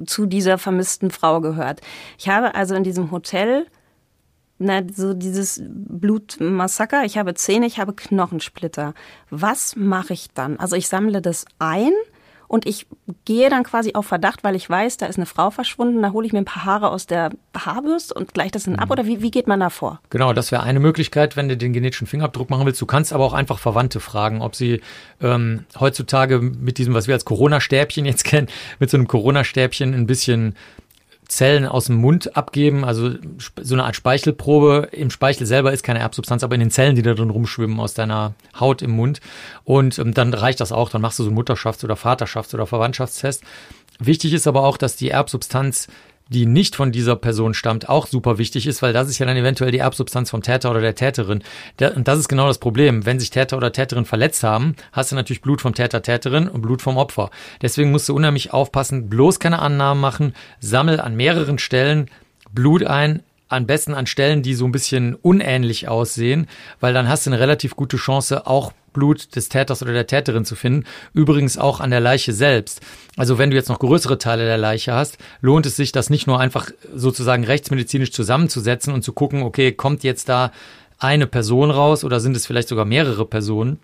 zu 0.06 0.26
dieser 0.26 0.58
vermissten 0.58 1.12
Frau 1.12 1.40
gehört. 1.40 1.82
Ich 2.18 2.28
habe 2.28 2.56
also 2.56 2.74
in 2.74 2.82
diesem 2.82 3.12
Hotel 3.12 3.68
na, 4.58 4.82
so 4.92 5.14
dieses 5.14 5.62
Blutmassaker, 5.64 7.04
ich 7.04 7.16
habe 7.16 7.34
Zähne, 7.34 7.66
ich 7.66 7.78
habe 7.78 7.92
Knochensplitter. 7.92 8.94
Was 9.30 9.76
mache 9.76 10.12
ich 10.12 10.28
dann? 10.34 10.58
Also 10.58 10.76
ich 10.76 10.88
sammle 10.88 11.22
das 11.22 11.44
ein 11.58 11.92
und 12.48 12.66
ich 12.66 12.86
gehe 13.24 13.50
dann 13.50 13.62
quasi 13.62 13.92
auf 13.94 14.06
Verdacht, 14.06 14.42
weil 14.42 14.56
ich 14.56 14.68
weiß, 14.68 14.96
da 14.96 15.06
ist 15.06 15.16
eine 15.16 15.26
Frau 15.26 15.50
verschwunden, 15.50 16.02
da 16.02 16.12
hole 16.12 16.26
ich 16.26 16.32
mir 16.32 16.40
ein 16.40 16.46
paar 16.46 16.64
Haare 16.64 16.90
aus 16.90 17.06
der 17.06 17.30
Haarbürste 17.56 18.14
und 18.14 18.34
gleiche 18.34 18.52
das 18.52 18.64
dann 18.64 18.76
ab 18.76 18.86
mhm. 18.86 18.92
oder 18.92 19.06
wie, 19.06 19.22
wie 19.22 19.30
geht 19.30 19.46
man 19.46 19.60
da 19.60 19.70
vor? 19.70 20.00
Genau, 20.10 20.32
das 20.32 20.50
wäre 20.50 20.62
eine 20.62 20.80
Möglichkeit, 20.80 21.36
wenn 21.36 21.48
du 21.48 21.56
den 21.56 21.72
genetischen 21.72 22.06
Fingerabdruck 22.06 22.50
machen 22.50 22.66
willst. 22.66 22.80
Du 22.80 22.86
kannst 22.86 23.12
aber 23.12 23.24
auch 23.24 23.34
einfach 23.34 23.58
Verwandte 23.58 24.00
fragen, 24.00 24.40
ob 24.40 24.56
sie 24.56 24.80
ähm, 25.20 25.66
heutzutage 25.78 26.40
mit 26.40 26.78
diesem, 26.78 26.94
was 26.94 27.06
wir 27.06 27.14
als 27.14 27.26
Corona-Stäbchen 27.26 28.06
jetzt 28.06 28.24
kennen, 28.24 28.48
mit 28.78 28.90
so 28.90 28.96
einem 28.96 29.06
Corona-Stäbchen 29.06 29.94
ein 29.94 30.06
bisschen 30.06 30.56
Zellen 31.28 31.66
aus 31.66 31.86
dem 31.86 31.96
Mund 31.96 32.36
abgeben, 32.36 32.86
also 32.86 33.12
so 33.60 33.74
eine 33.74 33.84
Art 33.84 33.94
Speichelprobe. 33.94 34.88
Im 34.92 35.10
Speichel 35.10 35.46
selber 35.46 35.72
ist 35.72 35.82
keine 35.82 35.98
Erbsubstanz, 35.98 36.42
aber 36.42 36.54
in 36.54 36.60
den 36.60 36.70
Zellen, 36.70 36.96
die 36.96 37.02
da 37.02 37.12
drin 37.12 37.28
rumschwimmen 37.28 37.78
aus 37.78 37.92
deiner 37.92 38.34
Haut 38.58 38.80
im 38.80 38.92
Mund. 38.92 39.20
Und 39.62 39.98
ähm, 39.98 40.14
dann 40.14 40.32
reicht 40.32 40.60
das 40.60 40.72
auch, 40.72 40.88
dann 40.88 41.02
machst 41.02 41.18
du 41.18 41.24
so 41.24 41.28
einen 41.28 41.38
Mutterschafts- 41.38 41.84
oder 41.84 41.96
Vaterschafts- 41.96 42.54
oder 42.54 42.66
Verwandtschaftstest. 42.66 43.44
Wichtig 43.98 44.32
ist 44.32 44.46
aber 44.46 44.64
auch, 44.64 44.78
dass 44.78 44.96
die 44.96 45.10
Erbsubstanz 45.10 45.88
die 46.28 46.46
nicht 46.46 46.76
von 46.76 46.92
dieser 46.92 47.16
Person 47.16 47.54
stammt, 47.54 47.88
auch 47.88 48.06
super 48.06 48.38
wichtig 48.38 48.66
ist, 48.66 48.82
weil 48.82 48.92
das 48.92 49.08
ist 49.08 49.18
ja 49.18 49.26
dann 49.26 49.36
eventuell 49.36 49.70
die 49.70 49.78
Erbsubstanz 49.78 50.30
vom 50.30 50.42
Täter 50.42 50.70
oder 50.70 50.80
der 50.80 50.94
Täterin. 50.94 51.42
und 51.94 52.08
das 52.08 52.18
ist 52.18 52.28
genau 52.28 52.46
das 52.46 52.58
Problem. 52.58 53.06
Wenn 53.06 53.18
sich 53.18 53.30
Täter 53.30 53.56
oder 53.56 53.72
Täterin 53.72 54.04
verletzt 54.04 54.42
haben, 54.42 54.76
hast 54.92 55.10
du 55.10 55.16
natürlich 55.16 55.40
Blut 55.40 55.60
vom 55.60 55.74
Täter, 55.74 56.02
Täterin 56.02 56.48
und 56.48 56.62
Blut 56.62 56.82
vom 56.82 56.96
Opfer. 56.96 57.30
Deswegen 57.62 57.90
musst 57.90 58.08
du 58.08 58.14
unheimlich 58.14 58.52
aufpassen, 58.52 59.08
bloß 59.08 59.40
keine 59.40 59.60
Annahmen 59.60 60.00
machen, 60.00 60.34
sammel 60.60 61.00
an 61.00 61.16
mehreren 61.16 61.58
Stellen 61.58 62.10
Blut 62.52 62.84
ein, 62.84 63.22
am 63.48 63.66
besten 63.66 63.94
an 63.94 64.06
Stellen, 64.06 64.42
die 64.42 64.54
so 64.54 64.66
ein 64.66 64.72
bisschen 64.72 65.14
unähnlich 65.14 65.88
aussehen, 65.88 66.46
weil 66.80 66.92
dann 66.92 67.08
hast 67.08 67.26
du 67.26 67.30
eine 67.30 67.40
relativ 67.40 67.76
gute 67.76 67.96
Chance, 67.96 68.46
auch 68.46 68.72
Blut 68.92 69.34
des 69.36 69.48
Täters 69.48 69.82
oder 69.82 69.92
der 69.92 70.06
Täterin 70.06 70.44
zu 70.44 70.54
finden. 70.54 70.84
Übrigens 71.12 71.58
auch 71.58 71.80
an 71.80 71.90
der 71.90 72.00
Leiche 72.00 72.32
selbst. 72.32 72.80
Also 73.16 73.38
wenn 73.38 73.50
du 73.50 73.56
jetzt 73.56 73.68
noch 73.68 73.78
größere 73.78 74.18
Teile 74.18 74.44
der 74.44 74.58
Leiche 74.58 74.92
hast, 74.92 75.18
lohnt 75.40 75.66
es 75.66 75.76
sich, 75.76 75.92
das 75.92 76.10
nicht 76.10 76.26
nur 76.26 76.40
einfach 76.40 76.70
sozusagen 76.94 77.44
rechtsmedizinisch 77.44 78.12
zusammenzusetzen 78.12 78.92
und 78.92 79.02
zu 79.02 79.12
gucken, 79.12 79.42
okay, 79.42 79.72
kommt 79.72 80.04
jetzt 80.04 80.28
da 80.28 80.52
eine 80.98 81.26
Person 81.26 81.70
raus 81.70 82.04
oder 82.04 82.20
sind 82.20 82.36
es 82.36 82.46
vielleicht 82.46 82.68
sogar 82.68 82.84
mehrere 82.84 83.24
Personen? 83.24 83.78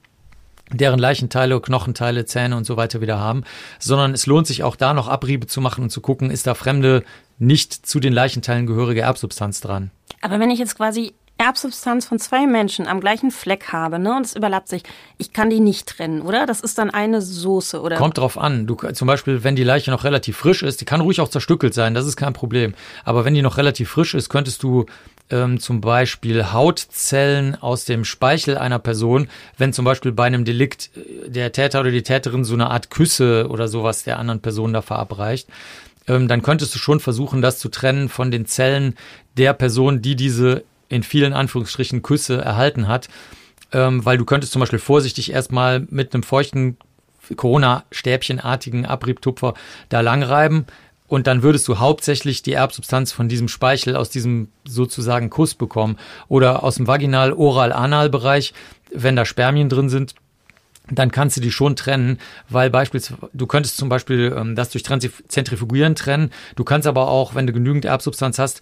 deren 0.73 0.99
Leichenteile, 0.99 1.61
Knochenteile, 1.61 2.25
Zähne 2.25 2.57
und 2.57 2.65
so 2.65 2.77
weiter 2.77 3.01
wieder 3.01 3.19
haben, 3.19 3.45
sondern 3.79 4.13
es 4.15 4.27
lohnt 4.27 4.47
sich 4.47 4.63
auch 4.63 4.77
da 4.77 4.95
noch 4.95 5.09
Abriebe 5.09 5.47
zu 5.47 5.61
machen 5.61 5.85
und 5.85 5.91
zu 5.91 6.01
gucken, 6.01 6.31
ist 6.31 6.47
da 6.47 6.55
fremde, 6.55 7.05
nicht 7.39 7.87
zu 7.87 8.01
den 8.01 8.13
Leichenteilen 8.13 8.67
gehörige 8.67 9.03
Erbsubstanz 9.03 9.61
dran. 9.61 9.91
Aber 10.21 10.41
wenn 10.41 10.51
ich 10.51 10.59
jetzt 10.59 10.77
quasi 10.77 11.15
Erbsubstanz 11.37 12.07
von 12.07 12.21
zwei 12.21 12.47
Menschen 12.47 12.87
am 12.87 13.01
gleichen 13.01 13.33
Fleck 13.33 13.73
habe, 13.73 13.99
ne, 13.99 14.17
und 14.17 14.25
es 14.25 14.37
überlappt 14.37 14.69
sich, 14.69 14.83
ich 15.19 15.33
kann 15.33 15.51
die 15.51 15.59
nicht 15.59 15.89
trennen, 15.89 16.23
oder? 16.23 16.47
Das 16.47 16.61
ist 16.61 16.79
dann 16.79 16.91
eine 16.91 17.21
Soße, 17.21 17.81
oder? 17.81 17.97
Kommt 17.97 18.19
drauf 18.19 18.39
an. 18.39 18.67
Du, 18.67 18.77
zum 18.77 19.09
Beispiel, 19.09 19.43
wenn 19.43 19.57
die 19.57 19.65
Leiche 19.65 19.91
noch 19.91 20.05
relativ 20.05 20.37
frisch 20.37 20.63
ist, 20.63 20.81
die 20.81 20.85
kann 20.85 21.01
ruhig 21.01 21.21
auch 21.21 21.29
zerstückelt 21.29 21.75
sein, 21.75 21.95
das 21.95 22.07
ist 22.07 22.17
kein 22.17 22.35
Problem. 22.35 22.75
Aber 23.05 23.25
wenn 23.25 23.35
die 23.35 23.43
noch 23.43 23.57
relativ 23.57 23.91
frisch 23.91 24.15
ist, 24.15 24.29
könntest 24.29 24.63
du 24.63 24.87
ähm, 25.31 25.59
zum 25.59 25.81
Beispiel 25.81 26.53
Hautzellen 26.53 27.61
aus 27.61 27.85
dem 27.85 28.05
Speichel 28.05 28.57
einer 28.57 28.79
Person, 28.79 29.29
wenn 29.59 29.73
zum 29.73 29.85
Beispiel 29.85 30.13
bei 30.13 30.27
einem 30.27 30.45
Delikt 30.45 30.91
äh, 30.97 31.31
der 31.31 31.51
Täter 31.51 31.81
oder 31.81 31.91
die 31.91 32.03
Täterin 32.03 32.45
so 32.45 32.55
eine 32.55 32.71
Art 32.71 32.91
Küsse 32.91 33.49
oder 33.49 33.67
sowas 33.67 34.05
der 34.05 34.19
anderen 34.19 34.41
Person 34.41 34.73
da 34.73 34.83
verabreicht, 34.83 35.49
ähm, 36.07 36.29
dann 36.29 36.43
könntest 36.43 36.75
du 36.75 36.79
schon 36.79 37.01
versuchen, 37.01 37.43
das 37.43 37.59
zu 37.59 37.71
trennen 37.71 38.09
von 38.09 38.31
den 38.31 38.47
Zellen 38.47 38.95
der 39.37 39.53
Person, 39.53 40.03
die 40.03 40.15
diese 40.15 40.65
in 40.95 41.03
vielen 41.03 41.33
Anführungsstrichen 41.33 42.03
Küsse 42.03 42.41
erhalten 42.41 42.89
hat, 42.89 43.09
ähm, 43.73 44.05
weil 44.05 44.19
du 44.19 44.25
könntest 44.25 44.53
zum 44.53 44.61
Beispiel 44.61 44.79
vorsichtig 44.79 45.33
erstmal 45.33 45.81
mit 45.91 46.15
einem 46.15 46.23
feuchten 46.23 46.77
Corona-stäbchenartigen 47.37 48.87
Abriebtupfer 48.87 49.55
da 49.89 50.01
langreiben 50.01 50.67
und 51.07 51.27
dann 51.27 51.43
würdest 51.43 51.69
du 51.69 51.79
hauptsächlich 51.79 52.43
die 52.43 52.53
Erbsubstanz 52.53 53.13
von 53.13 53.29
diesem 53.29 53.49
Speichel 53.49 53.97
aus 53.97 54.11
diesem 54.11 54.49
sozusagen 54.65 55.31
Kuss 55.31 55.55
bekommen 55.55 55.99
oder 56.29 56.63
aus 56.63 56.77
dem 56.77 56.87
Vaginal-Oral-Anal-Bereich, 56.87 58.55
wenn 58.93 59.17
da 59.17 59.25
Spermien 59.25 59.69
drin 59.69 59.89
sind, 59.89 60.15
dann 60.91 61.11
kannst 61.11 61.37
du 61.37 61.41
die 61.41 61.51
schon 61.51 61.77
trennen, 61.77 62.19
weil 62.49 62.69
beispielsweise, 62.69 63.31
du 63.33 63.47
könntest 63.47 63.79
zum 63.79 63.89
Beispiel 63.89 64.35
ähm, 64.37 64.55
das 64.55 64.71
durch 64.71 64.85
Zentrifugieren 64.85 65.95
trennen. 65.95 66.31
Du 66.57 66.65
kannst 66.65 66.87
aber 66.87 67.09
auch, 67.09 67.35
wenn 67.35 67.47
du 67.47 67.53
genügend 67.53 67.87
Erbsubstanz 67.87 68.39
hast, 68.39 68.61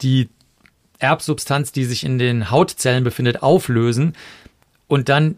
die 0.00 0.28
Erbsubstanz, 0.98 1.72
die 1.72 1.84
sich 1.84 2.04
in 2.04 2.18
den 2.18 2.50
Hautzellen 2.50 3.04
befindet, 3.04 3.42
auflösen 3.42 4.14
und 4.86 5.08
dann 5.08 5.36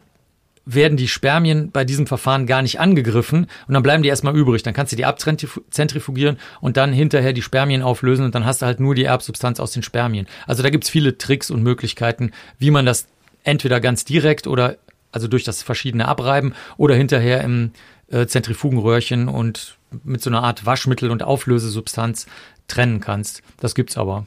werden 0.67 0.99
die 0.99 1.07
Spermien 1.07 1.71
bei 1.71 1.85
diesem 1.85 2.09
Verfahren 2.09 2.47
gar 2.47 2.61
nicht 2.61 2.81
angegriffen 2.81 3.47
und 3.69 3.75
dann 3.75 3.85
bleiben 3.85 4.03
die 4.03 4.09
erstmal 4.09 4.37
übrig. 4.37 4.65
Dann 4.65 4.75
kannst 4.75 4.93
du 4.93 4.97
die 4.97 5.05
abzentrifugieren 5.05 6.39
und 6.61 6.77
dann 6.77 6.93
hinterher 6.93 7.33
die 7.33 7.43
Spermien 7.43 7.83
auflösen 7.83 8.25
und 8.25 8.35
dann 8.35 8.45
hast 8.45 8.63
du 8.63 8.67
halt 8.67 8.81
nur 8.81 8.97
die 8.97 9.05
Erbsubstanz 9.05 9.61
aus 9.61 9.71
den 9.71 9.85
Spermien. 9.85 10.27
Also 10.47 10.65
da 10.65 10.71
gibt's 10.71 10.91
viele 10.91 11.17
Tricks 11.19 11.53
und 11.53 11.63
Möglichkeiten, 11.63 12.33
wie 12.59 12.73
man 12.73 12.85
das 12.85 13.07
entweder 13.45 13.81
ganz 13.81 14.05
direkt 14.05 14.49
oder 14.49 14.77
also 15.13 15.29
durch 15.29 15.45
das 15.45 15.63
verschiedene 15.63 16.09
Abreiben 16.09 16.53
oder 16.77 16.97
hinterher 16.97 17.43
im 17.43 17.71
äh, 18.11 18.27
Zentrifugenröhrchen 18.27 19.29
und 19.29 19.77
mit 20.03 20.21
so 20.21 20.31
einer 20.31 20.43
Art 20.43 20.67
Waschmittel 20.67 21.13
und 21.13 21.23
Auflösesubstanz 21.23 22.27
trennen 22.67 23.01
kannst. 23.01 23.43
Das 23.61 23.77
gibt's 23.77 23.97
aber. 23.97 24.27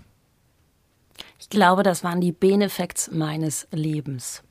Ich 1.39 1.49
glaube, 1.49 1.83
das 1.83 2.03
waren 2.03 2.21
die 2.21 2.33
Benefacts 2.33 3.09
meines 3.11 3.67
Lebens. 3.71 4.43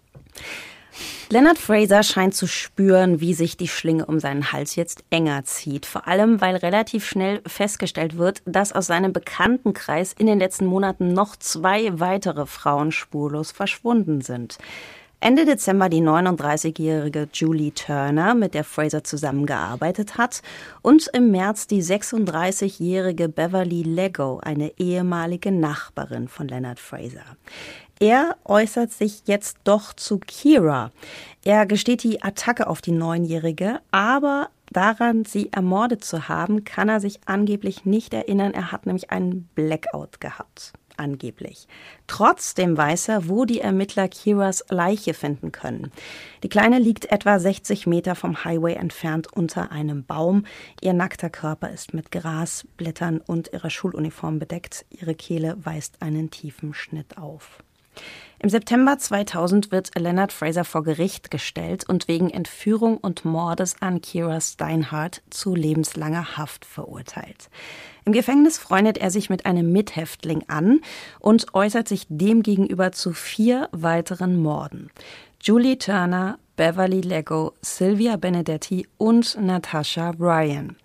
Leonard 1.31 1.59
Fraser 1.59 2.03
scheint 2.03 2.35
zu 2.35 2.47
spüren, 2.47 3.21
wie 3.21 3.35
sich 3.35 3.59
die 3.59 3.69
Schlinge 3.69 4.07
um 4.07 4.19
seinen 4.19 4.51
Hals 4.51 4.77
jetzt 4.77 5.05
enger 5.11 5.45
zieht. 5.45 5.85
Vor 5.85 6.09
allem, 6.09 6.41
weil 6.41 6.57
relativ 6.57 7.07
schnell 7.07 7.43
festgestellt 7.47 8.17
wird, 8.17 8.43
dass 8.47 8.73
aus 8.73 8.87
seinem 8.87 9.13
Bekanntenkreis 9.13 10.15
in 10.15 10.27
den 10.27 10.39
letzten 10.39 10.65
Monaten 10.65 11.13
noch 11.13 11.37
zwei 11.37 12.01
weitere 12.01 12.47
Frauen 12.47 12.91
spurlos 12.93 13.53
verschwunden 13.53 14.23
sind. 14.23 14.57
Ende 15.21 15.45
Dezember 15.45 15.89
die 15.89 16.01
39-jährige 16.01 17.29
Julie 17.33 17.75
Turner, 17.75 18.35
mit 18.35 18.55
der 18.55 18.63
Fraser 18.63 19.03
zusammengearbeitet 19.03 20.17
hat, 20.17 20.43
und 20.81 21.09
im 21.13 21.33
März 21.33 21.67
die 21.67 21.83
36-jährige 21.83 23.29
Beverly 23.29 23.83
Lego, 23.83 24.39
eine 24.39 24.79
ehemalige 24.79 25.51
Nachbarin 25.51 26.29
von 26.29 26.47
Leonard 26.47 26.79
Fraser. 26.79 27.25
Er 27.99 28.37
äußert 28.45 28.93
sich 28.93 29.23
jetzt 29.27 29.57
doch 29.65 29.93
zu 29.93 30.21
Kira. 30.21 30.93
Er 31.45 31.67
gesteht 31.67 32.05
die 32.05 32.23
Attacke 32.23 32.69
auf 32.69 32.81
die 32.81 32.93
Neunjährige, 32.93 33.81
aber 33.91 34.51
daran, 34.71 35.25
sie 35.25 35.53
ermordet 35.53 36.05
zu 36.05 36.29
haben, 36.29 36.63
kann 36.63 36.89
er 36.89 37.01
sich 37.01 37.19
angeblich 37.27 37.85
nicht 37.85 38.15
erinnern. 38.15 38.55
Er 38.55 38.71
hat 38.71 38.87
nämlich 38.87 39.11
einen 39.11 39.49
Blackout 39.57 40.21
gehabt. 40.21 40.75
Angeblich. 40.99 41.67
Trotzdem 42.07 42.77
weiß 42.77 43.09
er, 43.09 43.29
wo 43.29 43.45
die 43.45 43.61
Ermittler 43.61 44.09
Kiras 44.09 44.65
Leiche 44.69 45.15
finden 45.15 45.53
können. 45.53 45.93
Die 46.43 46.49
Kleine 46.49 46.79
liegt 46.79 47.13
etwa 47.13 47.39
60 47.39 47.87
Meter 47.87 48.15
vom 48.15 48.45
Highway 48.45 48.75
entfernt 48.75 49.33
unter 49.33 49.73
einem 49.73 50.05
Baum. 50.05 50.45
Ihr 50.81 50.93
nackter 50.93 51.31
Körper 51.31 51.71
ist 51.71 51.95
mit 51.95 52.11
Gras, 52.11 52.67
Blättern 52.77 53.19
und 53.19 53.53
ihrer 53.53 53.71
Schuluniform 53.71 54.39
bedeckt. 54.39 54.87
Ihre 54.91 55.15
Kehle 55.15 55.57
weist 55.65 56.03
einen 56.03 56.31
tiefen 56.31 56.75
Schnitt 56.75 57.19
auf. 57.19 57.63
Im 58.41 58.51
September 58.51 58.97
2000 58.97 59.73
wird 59.73 59.99
Leonard 59.99 60.33
Fraser 60.33 60.65
vor 60.65 60.85
Gericht 60.85 61.33
gestellt 61.33 61.89
und 61.89 62.07
wegen 62.07 62.31
Entführung 62.31 62.99
und 62.99 63.25
Mordes 63.25 63.75
an 63.81 64.01
Kira 64.01 64.41
Steinhardt 64.41 65.23
zu 65.29 65.57
lebenslanger 65.57 66.37
Haft 66.37 66.65
verurteilt. 66.65 67.51
Im 68.05 68.13
Gefängnis 68.13 68.57
freundet 68.57 68.97
er 68.99 69.11
sich 69.11 69.29
mit 69.29 69.45
einem 69.45 69.73
Mithäftling 69.73 70.45
an 70.47 70.81
und 71.19 71.53
äußert 71.53 71.89
sich 71.89 72.07
demgegenüber 72.09 72.93
zu 72.93 73.13
vier 73.13 73.69
weiteren 73.73 74.41
Morden. 74.41 74.91
Julie 75.43 75.77
Turner, 75.77 76.39
Beverly 76.55 77.01
Lego, 77.01 77.55
Sylvia 77.61 78.17
Benedetti 78.17 78.87
und 78.99 79.37
Natasha 79.41 80.13
Bryan. 80.13 80.77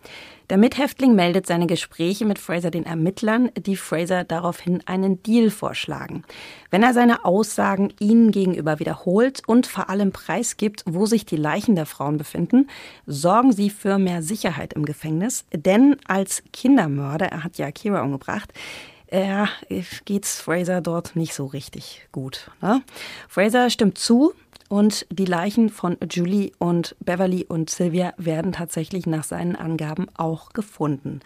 Der 0.50 0.58
Mithäftling 0.58 1.16
meldet 1.16 1.48
seine 1.48 1.68
Gespräche 1.68 2.26
mit 2.26 2.38
Fraser 2.38 2.70
den 2.70 2.86
Ermittlern, 2.86 3.50
die 3.56 3.78
Fraser 3.78 4.24
daraufhin 4.24 4.82
einen 4.86 5.24
Deal 5.24 5.50
vorschlagen. 5.50 6.24
Wenn 6.70 6.84
er 6.84 6.94
seine 6.94 7.24
Aussagen 7.24 7.94
ihnen 8.00 8.32
gegenüber 8.32 8.80
wiederholt 8.80 9.42
und 9.48 9.68
vor 9.68 9.90
allem 9.90 10.12
preisgibt, 10.12 10.84
wo 10.86 11.06
sich 11.06 11.26
die 11.26 11.38
Leichen 11.38 11.76
der 11.76 11.86
Frauen 11.86 12.18
befinden, 12.18 12.70
sorgen 13.06 13.54
sie 13.54 13.70
für 13.70 13.98
mehr 13.98 14.22
Sicherheit 14.22 14.74
im 14.74 14.86
Gefängnis. 14.86 15.46
Denn 15.54 15.96
als 16.08 16.44
Kindermörder, 16.52 17.28
er 17.28 17.44
hat 17.44 17.58
ja 17.58 17.72
Kira 17.72 18.02
umgebracht, 18.04 18.52
ja, 19.12 19.48
geht's 20.06 20.42
Fraser 20.42 20.82
dort 20.82 21.16
nicht 21.16 21.36
so 21.36 21.46
richtig 21.46 22.08
gut. 22.12 22.50
Ne? 22.62 22.82
Fraser 23.30 23.70
stimmt 23.70 23.98
zu, 24.00 24.34
und 24.74 25.06
die 25.12 25.26
Leichen 25.26 25.70
von 25.70 25.98
Julie 26.10 26.52
und 26.58 26.96
Beverly 27.00 27.46
und 27.48 27.70
Sylvia 27.70 28.16
werden 28.18 28.54
tatsächlich 28.54 29.06
nach 29.06 29.24
seinen 29.24 29.56
Angaben 29.56 30.08
auch 30.16 30.52
gefunden. 30.52 31.20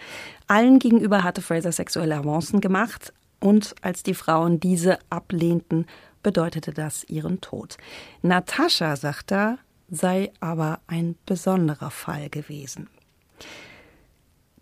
Allen 0.48 0.80
gegenüber 0.80 1.24
hatte 1.24 1.42
Fraser 1.42 1.72
sexuelle 1.72 2.18
Avancen 2.18 2.60
gemacht 2.60 3.14
und 3.40 3.74
als 3.82 4.04
die 4.04 4.16
Frauen 4.16 4.60
diese 4.60 5.00
ablehnten, 5.10 5.86
bedeutete 6.24 6.74
das 6.74 7.06
ihren 7.06 7.40
Tod. 7.40 7.78
Natascha, 8.22 8.98
sagt 8.98 9.32
er, 9.32 9.60
sei 9.90 10.34
aber 10.42 10.82
ein 10.88 11.16
besonderer 11.26 11.90
Fall 11.90 12.30
gewesen. 12.30 12.90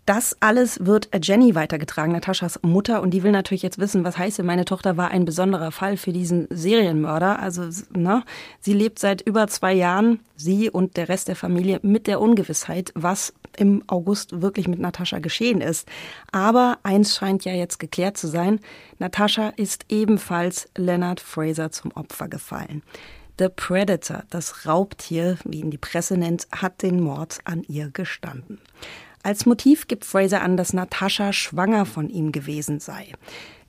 Das 0.06 0.36
alles 0.38 0.86
wird 0.86 1.08
Jenny 1.20 1.56
weitergetragen, 1.56 2.12
Nataschas 2.12 2.60
Mutter, 2.62 3.02
und 3.02 3.10
die 3.10 3.24
will 3.24 3.32
natürlich 3.32 3.62
jetzt 3.62 3.80
wissen, 3.80 4.04
was 4.04 4.16
heißt 4.16 4.38
denn, 4.38 4.46
meine 4.46 4.64
Tochter 4.64 4.96
war 4.96 5.10
ein 5.10 5.24
besonderer 5.24 5.72
Fall 5.72 5.96
für 5.96 6.12
diesen 6.12 6.46
Serienmörder. 6.48 7.40
Also, 7.40 7.68
ne, 7.90 8.22
sie 8.60 8.72
lebt 8.72 9.00
seit 9.00 9.20
über 9.20 9.48
zwei 9.48 9.72
Jahren, 9.72 10.20
sie 10.36 10.70
und 10.70 10.96
der 10.96 11.08
Rest 11.08 11.26
der 11.26 11.34
Familie, 11.34 11.80
mit 11.82 12.06
der 12.06 12.20
Ungewissheit, 12.20 12.92
was 12.94 13.34
im 13.56 13.82
August 13.88 14.40
wirklich 14.40 14.68
mit 14.68 14.78
Natascha 14.78 15.18
geschehen 15.18 15.60
ist. 15.60 15.88
Aber 16.30 16.78
eins 16.84 17.16
scheint 17.16 17.44
ja 17.44 17.52
jetzt 17.52 17.80
geklärt 17.80 18.16
zu 18.16 18.28
sein. 18.28 18.60
Natascha 19.00 19.48
ist 19.56 19.86
ebenfalls 19.88 20.68
Leonard 20.76 21.18
Fraser 21.18 21.72
zum 21.72 21.90
Opfer 21.90 22.28
gefallen. 22.28 22.84
The 23.40 23.48
Predator, 23.48 24.22
das 24.30 24.66
Raubtier, 24.66 25.36
wie 25.44 25.60
ihn 25.60 25.70
die 25.70 25.78
Presse 25.78 26.16
nennt, 26.16 26.46
hat 26.52 26.82
den 26.82 27.02
Mord 27.02 27.40
an 27.44 27.64
ihr 27.66 27.90
gestanden. 27.90 28.60
Als 29.26 29.44
Motiv 29.44 29.88
gibt 29.88 30.04
Fraser 30.04 30.40
an, 30.40 30.56
dass 30.56 30.72
Natascha 30.72 31.32
schwanger 31.32 31.84
von 31.84 32.08
ihm 32.08 32.30
gewesen 32.30 32.78
sei. 32.78 33.12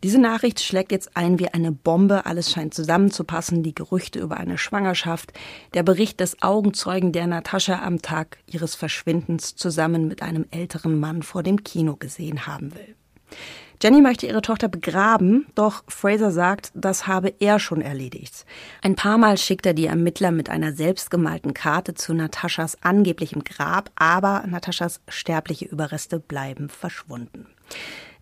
Diese 0.03 0.19
Nachricht 0.19 0.59
schlägt 0.59 0.91
jetzt 0.91 1.17
ein 1.17 1.39
wie 1.39 1.47
eine 1.47 1.71
Bombe. 1.71 2.27
Alles 2.27 2.51
scheint 2.51 2.75
zusammenzupassen. 2.75 3.63
Die 3.63 3.73
Gerüchte 3.73 4.19
über 4.19 4.37
eine 4.37 4.59
Schwangerschaft, 4.59 5.33
der 5.73 5.81
Bericht 5.81 6.19
des 6.19 6.43
Augenzeugen, 6.43 7.11
der 7.11 7.25
Natascha 7.25 7.81
am 7.81 8.03
Tag 8.03 8.37
ihres 8.45 8.75
Verschwindens 8.75 9.55
zusammen 9.55 10.07
mit 10.07 10.21
einem 10.21 10.45
älteren 10.51 10.99
Mann 10.99 11.23
vor 11.23 11.41
dem 11.41 11.63
Kino 11.63 11.95
gesehen 11.95 12.45
haben 12.45 12.75
will. 12.75 12.95
Jenny 13.81 14.01
möchte 14.01 14.25
ihre 14.25 14.41
Tochter 14.41 14.69
begraben, 14.69 15.45
doch 15.53 15.83
Fraser 15.87 16.31
sagt, 16.31 16.71
das 16.73 17.05
habe 17.05 17.33
er 17.39 17.59
schon 17.59 17.81
erledigt. 17.81 18.43
Ein 18.81 18.95
paar 18.95 19.19
Mal 19.19 19.37
schickt 19.37 19.67
er 19.67 19.75
die 19.75 19.85
Ermittler 19.85 20.31
mit 20.31 20.49
einer 20.49 20.73
selbstgemalten 20.73 21.53
Karte 21.53 21.93
zu 21.93 22.15
Nataschas 22.15 22.81
angeblichem 22.81 23.43
Grab, 23.43 23.91
aber 23.95 24.43
Nataschas 24.47 24.99
sterbliche 25.07 25.65
Überreste 25.65 26.19
bleiben 26.19 26.69
verschwunden. 26.69 27.45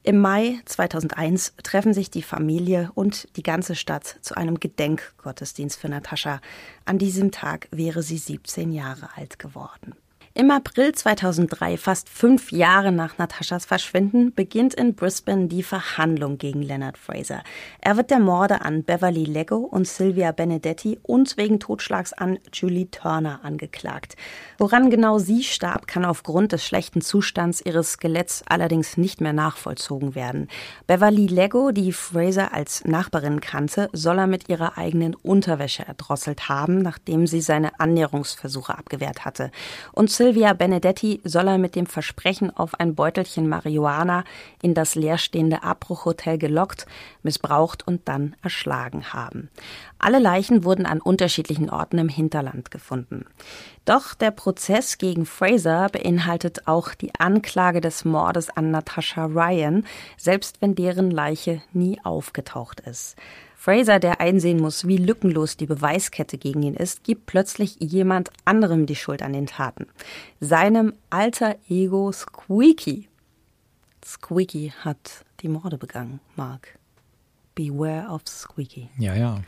Im 0.03 0.19
Mai 0.19 0.59
2001 0.65 1.53
treffen 1.63 1.93
sich 1.93 2.11
die 2.11 2.21
Familie 2.21 2.91
und 2.93 3.29
die 3.37 3.43
ganze 3.43 3.75
Stadt 3.75 4.19
zu 4.21 4.35
einem 4.35 4.59
Gedenkgottesdienst 4.59 5.79
für 5.79 5.87
Natascha. 5.87 6.41
An 6.83 6.97
diesem 6.97 7.31
Tag 7.31 7.69
wäre 7.71 8.03
sie 8.03 8.17
17 8.17 8.71
Jahre 8.71 9.09
alt 9.15 9.39
geworden. 9.39 9.95
Im 10.37 10.51
April 10.51 10.91
2003, 10.91 11.77
fast 11.77 12.09
fünf 12.09 12.51
Jahre 12.51 12.91
nach 12.91 13.17
Nataschas 13.17 13.63
Verschwinden, 13.63 14.33
beginnt 14.33 14.73
in 14.73 14.93
Brisbane 14.93 15.47
die 15.47 15.63
Verhandlung 15.63 16.37
gegen 16.37 16.61
Leonard 16.61 16.97
Fraser. 16.97 17.41
Er 17.79 17.95
wird 17.95 18.11
der 18.11 18.19
Morde 18.19 18.59
an 18.59 18.83
Beverly 18.83 19.23
Lego 19.23 19.59
und 19.59 19.87
Sylvia 19.87 20.33
Benedetti 20.33 20.99
und 21.03 21.37
wegen 21.37 21.61
Totschlags 21.61 22.11
an 22.11 22.37
Julie 22.51 22.91
Turner 22.91 23.39
angeklagt. 23.43 24.17
Woran 24.57 24.89
genau 24.89 25.19
sie 25.19 25.41
starb, 25.41 25.87
kann 25.87 26.03
aufgrund 26.03 26.51
des 26.51 26.65
schlechten 26.65 26.99
Zustands 26.99 27.61
ihres 27.61 27.93
Skeletts 27.93 28.43
allerdings 28.45 28.97
nicht 28.97 29.21
mehr 29.21 29.31
nachvollzogen 29.31 30.15
werden. 30.15 30.49
Beverly 30.85 31.27
Lego, 31.27 31.71
die 31.71 31.93
Fraser 31.93 32.53
als 32.53 32.83
Nachbarin 32.83 33.39
kannte, 33.39 33.87
soll 33.93 34.19
er 34.19 34.27
mit 34.27 34.49
ihrer 34.49 34.77
eigenen 34.77 35.15
Unterwäsche 35.15 35.87
erdrosselt 35.87 36.49
haben, 36.49 36.79
nachdem 36.79 37.25
sie 37.25 37.39
seine 37.39 37.79
Annäherungsversuche 37.79 38.77
abgewehrt 38.77 39.23
hatte. 39.23 39.49
Und 39.93 40.11
Silvia 40.25 40.53
Benedetti 40.53 41.21
soll 41.23 41.49
er 41.49 41.59
mit 41.59 41.75
dem 41.75 41.85
Versprechen 41.85 42.49
auf 42.49 42.79
ein 42.79 42.95
Beutelchen 42.95 43.47
Marihuana 43.47 44.23
in 44.59 44.73
das 44.73 44.95
leerstehende 44.95 45.61
Abbruchhotel 45.61 46.39
gelockt, 46.39 46.87
missbraucht 47.21 47.87
und 47.87 48.07
dann 48.07 48.35
erschlagen 48.41 49.13
haben. 49.13 49.51
Alle 49.99 50.17
Leichen 50.17 50.63
wurden 50.63 50.87
an 50.87 50.99
unterschiedlichen 50.99 51.69
Orten 51.69 51.99
im 51.99 52.09
Hinterland 52.09 52.71
gefunden. 52.71 53.25
Doch 53.85 54.15
der 54.15 54.31
Prozess 54.31 54.97
gegen 54.97 55.27
Fraser 55.27 55.89
beinhaltet 55.89 56.67
auch 56.67 56.95
die 56.95 57.13
Anklage 57.19 57.79
des 57.79 58.03
Mordes 58.03 58.49
an 58.49 58.71
Natasha 58.71 59.25
Ryan, 59.25 59.85
selbst 60.17 60.59
wenn 60.59 60.73
deren 60.73 61.11
Leiche 61.11 61.61
nie 61.71 61.99
aufgetaucht 62.03 62.79
ist. 62.79 63.15
Fraser, 63.65 63.97
der 63.97 64.21
einsehen 64.21 64.59
muss, 64.59 64.87
wie 64.87 64.97
lückenlos 64.97 65.57
die 65.57 65.65
Beweiskette 65.65 66.37
gegen 66.37 66.61
ihn 66.61 66.75
ist, 66.75 67.03
gibt 67.03 67.25
plötzlich 67.25 67.77
jemand 67.79 68.29
anderem 68.45 68.85
die 68.85 68.95
Schuld 68.95 69.23
an 69.23 69.33
den 69.33 69.47
Taten. 69.47 69.87
Seinem 70.39 70.93
alter 71.09 71.55
Ego 71.67 72.11
Squeaky. 72.11 73.09
Squeaky 74.05 74.71
hat 74.81 75.25
die 75.39 75.47
Morde 75.47 75.79
begangen, 75.79 76.19
Mark. 76.35 76.77
Beware 77.55 78.13
of 78.13 78.21
Squeaky. 78.27 78.87
Ja, 78.99 79.15
ja. 79.15 79.41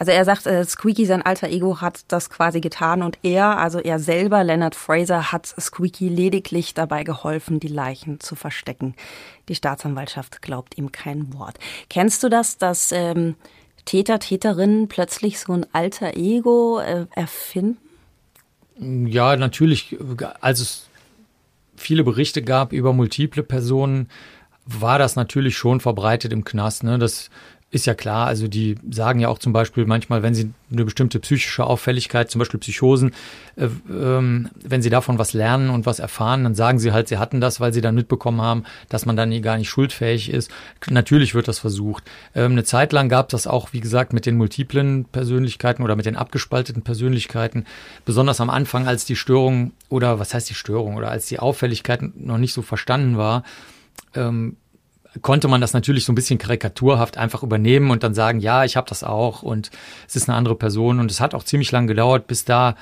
Also 0.00 0.12
er 0.12 0.24
sagt, 0.24 0.46
äh, 0.46 0.64
Squeaky, 0.64 1.04
sein 1.04 1.20
alter 1.20 1.50
Ego, 1.50 1.82
hat 1.82 2.04
das 2.08 2.30
quasi 2.30 2.62
getan 2.62 3.02
und 3.02 3.18
er, 3.22 3.58
also 3.58 3.80
er 3.80 3.98
selber, 3.98 4.42
Leonard 4.42 4.74
Fraser, 4.74 5.30
hat 5.30 5.46
Squeaky 5.46 6.08
lediglich 6.08 6.72
dabei 6.72 7.04
geholfen, 7.04 7.60
die 7.60 7.68
Leichen 7.68 8.18
zu 8.18 8.34
verstecken. 8.34 8.94
Die 9.50 9.54
Staatsanwaltschaft 9.54 10.40
glaubt 10.40 10.78
ihm 10.78 10.90
kein 10.90 11.34
Wort. 11.34 11.58
Kennst 11.90 12.22
du 12.22 12.30
das, 12.30 12.56
dass 12.56 12.92
ähm, 12.92 13.34
Täter, 13.84 14.18
Täterinnen 14.20 14.88
plötzlich 14.88 15.38
so 15.38 15.52
ein 15.52 15.66
alter 15.74 16.16
Ego 16.16 16.80
äh, 16.80 17.04
erfinden? 17.14 17.76
Ja, 19.06 19.36
natürlich. 19.36 19.98
Als 20.40 20.60
es 20.60 20.88
viele 21.76 22.04
Berichte 22.04 22.40
gab 22.40 22.72
über 22.72 22.94
multiple 22.94 23.42
Personen, 23.42 24.08
war 24.64 24.98
das 24.98 25.14
natürlich 25.14 25.58
schon 25.58 25.80
verbreitet 25.80 26.32
im 26.32 26.44
Knast. 26.44 26.84
Ne? 26.84 26.98
Das 26.98 27.28
ist 27.72 27.86
ja 27.86 27.94
klar, 27.94 28.26
also 28.26 28.48
die 28.48 28.76
sagen 28.90 29.20
ja 29.20 29.28
auch 29.28 29.38
zum 29.38 29.52
Beispiel 29.52 29.86
manchmal, 29.86 30.24
wenn 30.24 30.34
sie 30.34 30.50
eine 30.72 30.84
bestimmte 30.84 31.20
psychische 31.20 31.64
Auffälligkeit, 31.64 32.28
zum 32.28 32.40
Beispiel 32.40 32.58
Psychosen, 32.58 33.12
äh, 33.54 33.68
ähm, 33.88 34.50
wenn 34.64 34.82
sie 34.82 34.90
davon 34.90 35.18
was 35.18 35.34
lernen 35.34 35.70
und 35.70 35.86
was 35.86 36.00
erfahren, 36.00 36.42
dann 36.42 36.56
sagen 36.56 36.80
sie 36.80 36.90
halt, 36.90 37.06
sie 37.06 37.18
hatten 37.18 37.40
das, 37.40 37.60
weil 37.60 37.72
sie 37.72 37.80
dann 37.80 37.94
mitbekommen 37.94 38.40
haben, 38.40 38.64
dass 38.88 39.06
man 39.06 39.16
dann 39.16 39.40
gar 39.40 39.56
nicht 39.56 39.68
schuldfähig 39.68 40.30
ist. 40.30 40.50
Natürlich 40.88 41.34
wird 41.36 41.46
das 41.46 41.60
versucht. 41.60 42.02
Ähm, 42.34 42.52
eine 42.52 42.64
Zeit 42.64 42.92
lang 42.92 43.08
gab 43.08 43.28
das 43.28 43.46
auch, 43.46 43.72
wie 43.72 43.80
gesagt, 43.80 44.12
mit 44.12 44.26
den 44.26 44.36
multiplen 44.36 45.04
Persönlichkeiten 45.04 45.84
oder 45.84 45.94
mit 45.94 46.06
den 46.06 46.16
abgespalteten 46.16 46.82
Persönlichkeiten, 46.82 47.66
besonders 48.04 48.40
am 48.40 48.50
Anfang, 48.50 48.88
als 48.88 49.04
die 49.04 49.16
Störung 49.16 49.72
oder 49.88 50.18
was 50.18 50.34
heißt 50.34 50.50
die 50.50 50.54
Störung 50.54 50.96
oder 50.96 51.10
als 51.10 51.26
die 51.26 51.38
Auffälligkeit 51.38 52.00
noch 52.16 52.38
nicht 52.38 52.52
so 52.52 52.62
verstanden 52.62 53.16
war. 53.16 53.44
Ähm, 54.16 54.56
konnte 55.22 55.48
man 55.48 55.60
das 55.60 55.72
natürlich 55.72 56.04
so 56.04 56.12
ein 56.12 56.14
bisschen 56.14 56.38
karikaturhaft 56.38 57.18
einfach 57.18 57.42
übernehmen 57.42 57.90
und 57.90 58.02
dann 58.02 58.14
sagen, 58.14 58.40
ja, 58.40 58.64
ich 58.64 58.76
habe 58.76 58.88
das 58.88 59.02
auch 59.02 59.42
und 59.42 59.70
es 60.06 60.16
ist 60.16 60.28
eine 60.28 60.38
andere 60.38 60.54
Person. 60.54 61.00
Und 61.00 61.10
es 61.10 61.20
hat 61.20 61.34
auch 61.34 61.42
ziemlich 61.42 61.72
lang 61.72 61.86
gedauert, 61.86 62.26
bis 62.26 62.44
da 62.44 62.76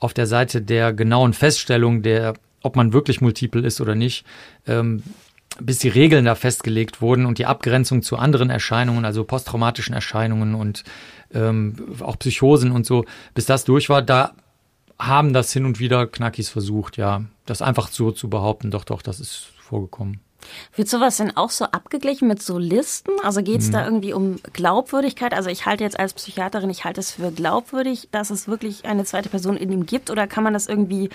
auf 0.00 0.14
der 0.14 0.26
Seite 0.26 0.62
der 0.62 0.92
genauen 0.92 1.32
Feststellung, 1.32 2.02
der, 2.02 2.34
ob 2.62 2.76
man 2.76 2.92
wirklich 2.92 3.20
multiple 3.20 3.62
ist 3.62 3.80
oder 3.80 3.94
nicht, 3.94 4.24
ähm, 4.66 5.02
bis 5.60 5.78
die 5.78 5.88
Regeln 5.88 6.24
da 6.24 6.34
festgelegt 6.34 7.00
wurden 7.00 7.26
und 7.26 7.38
die 7.38 7.46
Abgrenzung 7.46 8.02
zu 8.02 8.16
anderen 8.16 8.50
Erscheinungen, 8.50 9.04
also 9.04 9.24
posttraumatischen 9.24 9.94
Erscheinungen 9.94 10.54
und 10.54 10.84
ähm, 11.32 11.76
auch 12.00 12.18
Psychosen 12.18 12.72
und 12.72 12.84
so, 12.84 13.04
bis 13.34 13.46
das 13.46 13.64
durch 13.64 13.88
war, 13.88 14.02
da 14.02 14.32
haben 14.98 15.32
das 15.32 15.52
hin 15.52 15.64
und 15.64 15.78
wieder 15.78 16.06
Knackis 16.06 16.48
versucht, 16.48 16.96
ja, 16.96 17.24
das 17.44 17.62
einfach 17.62 17.88
so 17.88 18.12
zu 18.12 18.28
behaupten. 18.28 18.70
Doch, 18.70 18.84
doch, 18.84 19.02
das 19.02 19.20
ist 19.20 19.48
vorgekommen. 19.58 20.20
Wird 20.74 20.88
sowas 20.88 21.16
denn 21.16 21.36
auch 21.36 21.50
so 21.50 21.66
abgeglichen 21.66 22.28
mit 22.28 22.42
so 22.42 22.58
Listen? 22.58 23.12
Also 23.22 23.42
geht 23.42 23.60
es 23.60 23.66
hm. 23.66 23.72
da 23.72 23.84
irgendwie 23.84 24.12
um 24.12 24.36
Glaubwürdigkeit? 24.52 25.34
Also 25.34 25.50
ich 25.50 25.66
halte 25.66 25.84
jetzt 25.84 25.98
als 25.98 26.14
Psychiaterin, 26.14 26.70
ich 26.70 26.84
halte 26.84 27.00
es 27.00 27.12
für 27.12 27.30
glaubwürdig, 27.30 28.08
dass 28.12 28.30
es 28.30 28.48
wirklich 28.48 28.84
eine 28.84 29.04
zweite 29.04 29.28
Person 29.28 29.56
in 29.56 29.72
ihm 29.72 29.86
gibt 29.86 30.10
oder 30.10 30.26
kann 30.26 30.44
man 30.44 30.52
das 30.52 30.66
irgendwie 30.66 31.10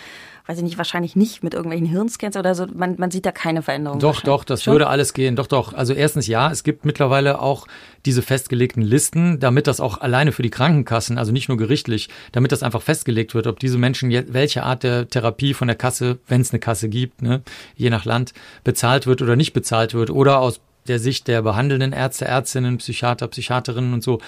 weiß 0.52 0.58
ich 0.58 0.64
nicht, 0.66 0.78
wahrscheinlich 0.78 1.16
nicht 1.16 1.44
mit 1.44 1.54
irgendwelchen 1.54 1.88
Hirnscans 1.88 2.36
oder 2.36 2.54
so. 2.56 2.68
Man, 2.74 2.96
man 2.98 3.10
sieht 3.10 3.26
da 3.26 3.32
keine 3.32 3.62
Veränderung. 3.62 4.00
Doch, 4.00 4.20
doch, 4.20 4.44
das 4.44 4.64
Schon? 4.64 4.74
würde 4.74 4.88
alles 4.88 5.14
gehen. 5.14 5.38
Doch, 5.38 5.48
doch. 5.48 5.74
Also 5.74 5.94
erstens 5.94 6.28
ja, 6.28 6.52
es 6.52 6.64
gibt 6.64 6.84
mittlerweile 6.84 7.40
auch 7.40 7.68
diese 8.06 8.22
festgelegten 8.22 8.84
Listen, 8.84 9.40
damit 9.40 9.68
das 9.68 9.80
auch 9.80 10.02
alleine 10.02 10.34
für 10.34 10.42
die 10.42 10.50
Krankenkassen, 10.50 11.18
also 11.18 11.32
nicht 11.32 11.48
nur 11.48 11.58
gerichtlich, 11.58 12.10
damit 12.34 12.52
das 12.52 12.64
einfach 12.64 12.82
festgelegt 12.82 13.34
wird, 13.34 13.48
ob 13.48 13.60
diese 13.60 13.78
Menschen 13.78 14.12
welche 14.34 14.64
Art 14.64 14.84
der 14.84 15.08
Therapie 15.08 15.54
von 15.54 15.70
der 15.70 15.78
Kasse, 15.78 16.20
wenn 16.28 16.42
es 16.42 16.52
eine 16.52 16.60
Kasse 16.60 16.90
gibt, 16.90 17.22
ne, 17.22 17.42
je 17.78 17.90
nach 17.90 18.04
Land, 18.04 18.34
bezahlt 18.66 19.08
wird 19.08 19.22
oder 19.22 19.38
nicht 19.38 19.54
bezahlt 19.54 19.94
wird 19.94 20.10
oder 20.10 20.40
aus 20.40 20.60
der 20.88 21.00
Sicht 21.00 21.30
der 21.30 21.44
behandelnden 21.44 21.94
Ärzte, 21.94 22.26
Ärztinnen, 22.26 22.80
Psychiater, 22.80 23.28
Psychiaterinnen 23.28 23.94
und 23.94 24.04
so, 24.04 24.20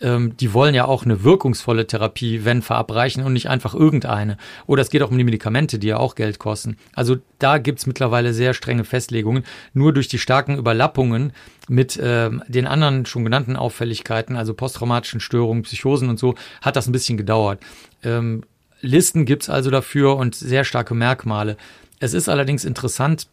ähm, 0.00 0.36
die 0.36 0.52
wollen 0.54 0.74
ja 0.74 0.84
auch 0.84 1.04
eine 1.04 1.24
wirkungsvolle 1.24 1.86
Therapie, 1.86 2.44
wenn 2.44 2.62
verabreichen 2.62 3.22
und 3.22 3.32
nicht 3.32 3.48
einfach 3.48 3.74
irgendeine. 3.74 4.36
Oder 4.66 4.82
es 4.82 4.90
geht 4.90 5.02
auch 5.02 5.10
um 5.10 5.18
die 5.18 5.24
Medikamente, 5.24 5.78
die 5.78 5.88
ja 5.88 5.96
auch 5.98 6.14
Geld 6.14 6.38
kosten. 6.38 6.76
Also 6.94 7.16
da 7.38 7.58
gibt's 7.58 7.86
mittlerweile 7.86 8.32
sehr 8.32 8.54
strenge 8.54 8.84
Festlegungen. 8.84 9.44
Nur 9.74 9.92
durch 9.92 10.08
die 10.08 10.18
starken 10.18 10.56
Überlappungen 10.56 11.32
mit 11.68 11.98
ähm, 12.02 12.42
den 12.48 12.66
anderen 12.66 13.06
schon 13.06 13.24
genannten 13.24 13.56
Auffälligkeiten, 13.56 14.36
also 14.36 14.54
posttraumatischen 14.54 15.20
Störungen, 15.20 15.62
Psychosen 15.62 16.08
und 16.08 16.18
so, 16.18 16.34
hat 16.62 16.76
das 16.76 16.86
ein 16.86 16.92
bisschen 16.92 17.16
gedauert. 17.16 17.60
Ähm, 18.02 18.42
Listen 18.80 19.24
gibt's 19.24 19.50
also 19.50 19.70
dafür 19.70 20.16
und 20.16 20.34
sehr 20.34 20.64
starke 20.64 20.94
Merkmale. 20.94 21.56
Es 21.98 22.14
ist 22.14 22.28
allerdings 22.28 22.64
interessant, 22.64 23.26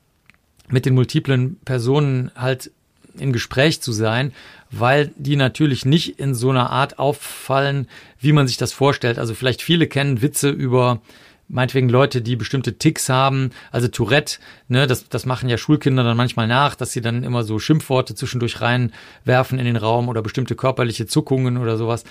mit 0.70 0.86
den 0.88 0.96
multiplen 0.96 1.58
Personen 1.66 2.32
halt 2.36 2.72
im 3.20 3.34
Gespräch 3.34 3.82
zu 3.82 3.92
sein, 3.92 4.34
weil 4.72 5.12
die 5.18 5.36
natürlich 5.36 5.86
nicht 5.86 6.20
in 6.20 6.34
so 6.36 6.50
einer 6.50 6.70
Art 6.70 7.00
auffallen, 7.00 7.88
wie 8.20 8.34
man 8.34 8.48
sich 8.48 8.58
das 8.58 8.74
vorstellt. 8.74 9.20
Also 9.20 9.34
vielleicht 9.34 9.62
viele 9.62 9.88
kennen 9.88 10.22
Witze 10.22 10.50
über 10.50 11.02
meinetwegen 11.48 11.90
Leute, 11.90 12.22
die 12.22 12.36
bestimmte 12.36 12.78
Ticks 12.78 13.10
haben, 13.10 13.52
also 13.72 13.88
Tourette, 13.88 14.40
ne, 14.68 14.88
das, 14.88 15.10
das 15.10 15.26
machen 15.26 15.50
ja 15.50 15.58
Schulkinder 15.58 16.04
dann 16.04 16.18
manchmal 16.18 16.48
nach, 16.48 16.76
dass 16.76 16.92
sie 16.92 17.02
dann 17.02 17.24
immer 17.24 17.44
so 17.44 17.60
Schimpfworte 17.60 18.16
zwischendurch 18.16 18.62
reinwerfen 18.62 19.60
in 19.60 19.66
den 19.66 19.76
Raum 19.76 20.10
oder 20.10 20.22
bestimmte 20.22 20.56
körperliche 20.56 21.06
Zuckungen 21.06 21.58
oder 21.58 21.78
sowas. 21.78 22.04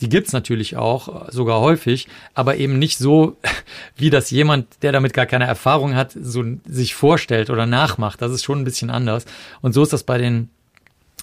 Die 0.00 0.08
gibt's 0.08 0.32
natürlich 0.32 0.76
auch, 0.76 1.30
sogar 1.30 1.60
häufig, 1.60 2.08
aber 2.34 2.56
eben 2.56 2.78
nicht 2.78 2.98
so, 2.98 3.36
wie 3.96 4.10
das 4.10 4.30
jemand, 4.30 4.82
der 4.82 4.92
damit 4.92 5.12
gar 5.12 5.26
keine 5.26 5.46
Erfahrung 5.46 5.94
hat, 5.94 6.12
so 6.20 6.44
sich 6.66 6.94
vorstellt 6.94 7.50
oder 7.50 7.66
nachmacht. 7.66 8.22
Das 8.22 8.32
ist 8.32 8.44
schon 8.44 8.60
ein 8.60 8.64
bisschen 8.64 8.90
anders. 8.90 9.24
Und 9.60 9.72
so 9.72 9.82
ist 9.82 9.92
das 9.92 10.04
bei 10.04 10.18
den 10.18 10.50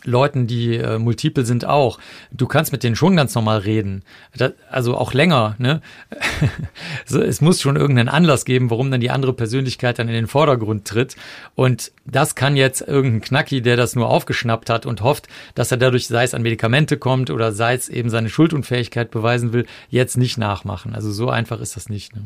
Leuten, 0.08 0.48
die 0.48 0.78
äh, 0.78 0.98
multiple 0.98 1.46
sind, 1.46 1.66
auch. 1.66 2.00
Du 2.32 2.48
kannst 2.48 2.72
mit 2.72 2.84
denen 2.84 2.96
schon 2.96 3.16
ganz 3.16 3.36
normal 3.36 3.60
reden. 3.60 4.04
Das, 4.36 4.54
also 4.72 4.98
auch 4.98 5.14
länger, 5.14 5.56
ne? 5.60 5.82
es 7.06 7.42
muss 7.42 7.62
schon 7.62 7.76
irgendeinen 7.76 8.10
Anlass 8.10 8.46
geben, 8.46 8.72
warum 8.72 8.90
dann 8.90 9.02
die 9.02 9.12
andere 9.12 9.34
Persönlichkeit 9.34 10.00
dann 10.00 10.08
in 10.08 10.14
den 10.14 10.28
Vordergrund 10.28 10.86
tritt. 10.86 11.16
Und 11.56 11.92
das 12.06 12.36
kann 12.36 12.56
jetzt 12.56 12.82
irgendein 12.82 13.22
Knacki, 13.22 13.62
der 13.62 13.76
das 13.76 13.96
nur 13.96 14.10
aufgeschnappt 14.10 14.70
hat 14.70 14.86
und 14.86 15.02
hofft, 15.02 15.28
dass 15.56 15.72
er 15.72 15.78
dadurch, 15.78 16.08
sei 16.08 16.24
es 16.24 16.34
an 16.34 16.42
Medikamente 16.42 16.98
kommt 16.98 17.30
oder 17.30 17.52
sei 17.52 17.76
es 17.76 17.90
eben 17.90 18.10
seine 18.10 18.30
Schuldunfähigkeit 18.30 19.12
beweisen 19.12 19.54
will, 19.54 19.66
jetzt 19.90 20.18
nicht 20.18 20.38
nachmachen. 20.38 20.96
Also 20.96 21.12
so 21.12 21.30
einfach 21.30 21.60
ist 21.60 21.76
das 21.76 21.90
nicht. 21.90 22.16
Ne? 22.16 22.24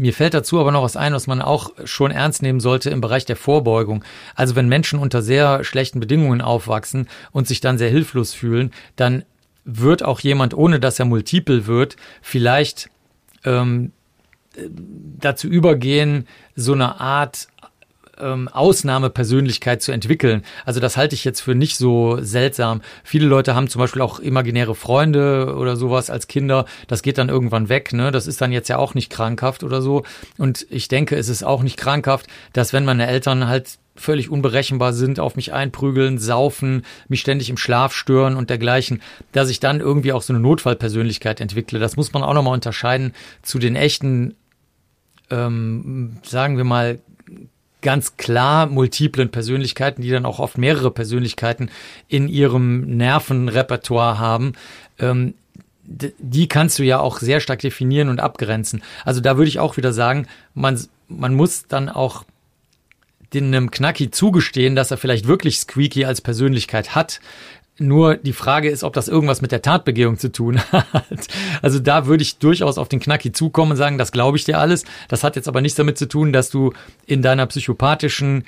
Mir 0.00 0.14
fällt 0.14 0.32
dazu 0.32 0.58
aber 0.58 0.72
noch 0.72 0.82
was 0.82 0.96
ein, 0.96 1.12
was 1.12 1.26
man 1.26 1.42
auch 1.42 1.72
schon 1.84 2.10
ernst 2.10 2.40
nehmen 2.40 2.58
sollte 2.58 2.88
im 2.88 3.02
Bereich 3.02 3.26
der 3.26 3.36
Vorbeugung. 3.36 4.02
Also 4.34 4.56
wenn 4.56 4.66
Menschen 4.66 4.98
unter 4.98 5.20
sehr 5.20 5.62
schlechten 5.62 6.00
Bedingungen 6.00 6.40
aufwachsen 6.40 7.06
und 7.32 7.46
sich 7.46 7.60
dann 7.60 7.76
sehr 7.76 7.90
hilflos 7.90 8.32
fühlen, 8.32 8.70
dann 8.96 9.26
wird 9.66 10.02
auch 10.02 10.20
jemand, 10.20 10.54
ohne 10.54 10.80
dass 10.80 10.98
er 10.98 11.04
multiple 11.04 11.66
wird, 11.66 11.96
vielleicht 12.22 12.88
ähm, 13.44 13.92
dazu 15.18 15.48
übergehen, 15.48 16.26
so 16.56 16.72
eine 16.72 16.98
Art 16.98 17.48
ähm, 18.22 18.48
Ausnahmepersönlichkeit 18.48 19.82
zu 19.82 19.92
entwickeln. 19.92 20.42
Also 20.64 20.80
das 20.80 20.96
halte 20.96 21.14
ich 21.14 21.24
jetzt 21.24 21.40
für 21.40 21.54
nicht 21.54 21.76
so 21.76 22.18
seltsam. 22.20 22.80
Viele 23.04 23.26
Leute 23.26 23.54
haben 23.54 23.68
zum 23.68 23.80
Beispiel 23.80 24.02
auch 24.02 24.20
imaginäre 24.20 24.74
Freunde 24.74 25.54
oder 25.56 25.76
sowas 25.76 26.10
als 26.10 26.28
Kinder. 26.28 26.66
Das 26.88 27.02
geht 27.02 27.18
dann 27.18 27.28
irgendwann 27.28 27.68
weg. 27.68 27.92
Ne? 27.92 28.10
Das 28.10 28.26
ist 28.26 28.40
dann 28.40 28.52
jetzt 28.52 28.68
ja 28.68 28.78
auch 28.78 28.94
nicht 28.94 29.10
krankhaft 29.10 29.62
oder 29.62 29.82
so. 29.82 30.04
Und 30.38 30.66
ich 30.70 30.88
denke, 30.88 31.16
es 31.16 31.28
ist 31.28 31.42
auch 31.42 31.62
nicht 31.62 31.76
krankhaft, 31.76 32.26
dass 32.52 32.72
wenn 32.72 32.84
meine 32.84 33.06
Eltern 33.06 33.48
halt 33.48 33.78
völlig 33.96 34.30
unberechenbar 34.30 34.92
sind, 34.92 35.20
auf 35.20 35.36
mich 35.36 35.52
einprügeln, 35.52 36.18
saufen, 36.18 36.82
mich 37.08 37.20
ständig 37.20 37.50
im 37.50 37.58
Schlaf 37.58 37.92
stören 37.92 38.34
und 38.36 38.48
dergleichen, 38.48 39.02
dass 39.32 39.50
ich 39.50 39.60
dann 39.60 39.80
irgendwie 39.80 40.12
auch 40.12 40.22
so 40.22 40.32
eine 40.32 40.40
Notfallpersönlichkeit 40.40 41.40
entwickle. 41.40 41.78
Das 41.78 41.96
muss 41.96 42.12
man 42.12 42.22
auch 42.22 42.32
nochmal 42.34 42.54
unterscheiden 42.54 43.12
zu 43.42 43.58
den 43.58 43.76
echten, 43.76 44.36
ähm, 45.30 46.16
sagen 46.22 46.56
wir 46.56 46.64
mal, 46.64 47.00
ganz 47.82 48.16
klar 48.16 48.66
multiplen 48.66 49.30
Persönlichkeiten, 49.30 50.02
die 50.02 50.10
dann 50.10 50.26
auch 50.26 50.38
oft 50.38 50.58
mehrere 50.58 50.90
Persönlichkeiten 50.90 51.70
in 52.08 52.28
ihrem 52.28 52.96
Nervenrepertoire 52.96 54.18
haben. 54.18 54.54
Ähm, 54.98 55.34
die 55.82 56.48
kannst 56.48 56.78
du 56.78 56.84
ja 56.84 57.00
auch 57.00 57.18
sehr 57.18 57.40
stark 57.40 57.60
definieren 57.60 58.08
und 58.08 58.20
abgrenzen. 58.20 58.82
Also 59.04 59.20
da 59.20 59.36
würde 59.36 59.48
ich 59.48 59.58
auch 59.58 59.76
wieder 59.76 59.92
sagen, 59.92 60.28
man, 60.54 60.80
man 61.08 61.34
muss 61.34 61.66
dann 61.66 61.88
auch 61.88 62.24
dem 63.32 63.70
Knacki 63.70 64.10
zugestehen, 64.10 64.74
dass 64.74 64.90
er 64.90 64.96
vielleicht 64.96 65.26
wirklich 65.26 65.60
Squeaky 65.60 66.04
als 66.04 66.20
Persönlichkeit 66.20 66.94
hat. 66.94 67.20
Nur 67.80 68.16
die 68.16 68.34
Frage 68.34 68.68
ist, 68.68 68.84
ob 68.84 68.92
das 68.92 69.08
irgendwas 69.08 69.40
mit 69.40 69.52
der 69.52 69.62
Tatbegehung 69.62 70.18
zu 70.18 70.30
tun 70.30 70.60
hat. 70.72 71.26
Also 71.62 71.78
da 71.78 72.06
würde 72.06 72.22
ich 72.22 72.38
durchaus 72.38 72.76
auf 72.76 72.88
den 72.88 73.00
Knacki 73.00 73.32
zukommen 73.32 73.72
und 73.72 73.78
sagen, 73.78 73.96
das 73.96 74.12
glaube 74.12 74.36
ich 74.36 74.44
dir 74.44 74.58
alles. 74.58 74.84
Das 75.08 75.24
hat 75.24 75.34
jetzt 75.34 75.48
aber 75.48 75.62
nichts 75.62 75.76
damit 75.76 75.96
zu 75.96 76.06
tun, 76.06 76.32
dass 76.32 76.50
du 76.50 76.74
in 77.06 77.22
deiner 77.22 77.46
psychopathischen, 77.46 78.44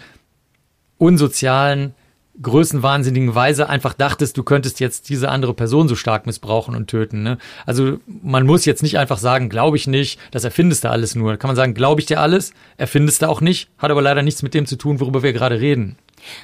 unsozialen, 0.99 1.95
größenwahnsinnigen 2.41 3.35
Weise 3.35 3.69
einfach 3.69 3.95
dachtest, 3.95 4.37
du 4.37 4.43
könntest 4.43 4.81
jetzt 4.81 5.09
diese 5.09 5.31
andere 5.31 5.55
Person 5.55 5.89
so 5.89 5.95
stark 5.95 6.27
missbrauchen 6.27 6.75
und 6.75 6.89
töten. 6.89 7.23
Ne? 7.23 7.39
Also 7.67 7.99
man 8.07 8.47
muss 8.47 8.65
jetzt 8.65 8.83
nicht 8.83 8.99
einfach 8.99 9.19
sagen, 9.19 9.49
glaube 9.49 9.77
ich 9.77 9.87
nicht, 9.87 10.19
das 10.31 10.45
erfindest 10.45 10.85
du 10.85 10.91
alles 10.91 11.15
nur. 11.15 11.33
Da 11.33 11.37
kann 11.37 11.49
man 11.49 11.57
sagen, 11.57 11.75
glaube 11.75 12.01
ich 12.01 12.07
dir 12.07 12.21
alles, 12.21 12.53
erfindest 12.77 13.23
du 13.23 13.29
auch 13.29 13.41
nicht, 13.41 13.71
hat 13.79 13.91
aber 13.91 14.03
leider 14.03 14.23
nichts 14.23 14.43
mit 14.43 14.55
dem 14.55 14.67
zu 14.67 14.77
tun, 14.77 15.01
worüber 15.01 15.23
wir 15.23 15.33
gerade 15.33 15.61
reden. 15.61 15.97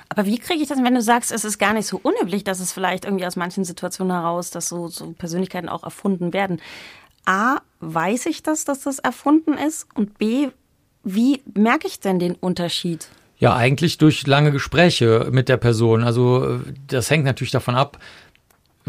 Aber 0.09 0.27
wie 0.27 0.39
kriege 0.39 0.63
ich 0.63 0.69
das, 0.69 0.83
wenn 0.83 0.95
du 0.95 1.03
sagst, 1.03 1.33
es 1.33 1.45
ist 1.45 1.59
gar 1.59 1.73
nicht 1.75 1.87
so 1.87 2.01
unüblich, 2.03 2.45
dass 2.45 2.61
es 2.61 2.73
vielleicht 2.73 3.05
irgendwie 3.05 3.27
aus 3.27 3.37
manchen 3.37 3.65
Situationen 3.65 4.13
heraus, 4.13 4.51
dass 4.51 4.69
so, 4.69 4.89
so 4.89 5.13
Persönlichkeiten 5.13 5.69
auch 5.69 5.85
erfunden 5.85 6.33
werden? 6.33 6.61
A, 7.25 7.59
weiß 7.81 8.27
ich 8.27 8.43
das, 8.43 8.65
dass 8.65 8.81
das 8.81 8.99
erfunden 8.99 9.55
ist? 9.55 9.87
Und 9.95 10.19
B, 10.19 10.49
wie 11.05 11.43
merke 11.55 11.87
ich 11.87 12.01
denn 12.01 12.19
den 12.19 12.35
Unterschied? 12.35 13.09
Ja, 13.39 13.55
eigentlich 13.55 13.99
durch 13.99 14.27
lange 14.27 14.51
Gespräche 14.51 15.29
mit 15.31 15.49
der 15.49 15.59
Person. 15.59 16.03
Also 16.03 16.61
das 16.89 17.09
hängt 17.09 17.25
natürlich 17.25 17.53
davon 17.53 17.77
ab, 17.77 17.99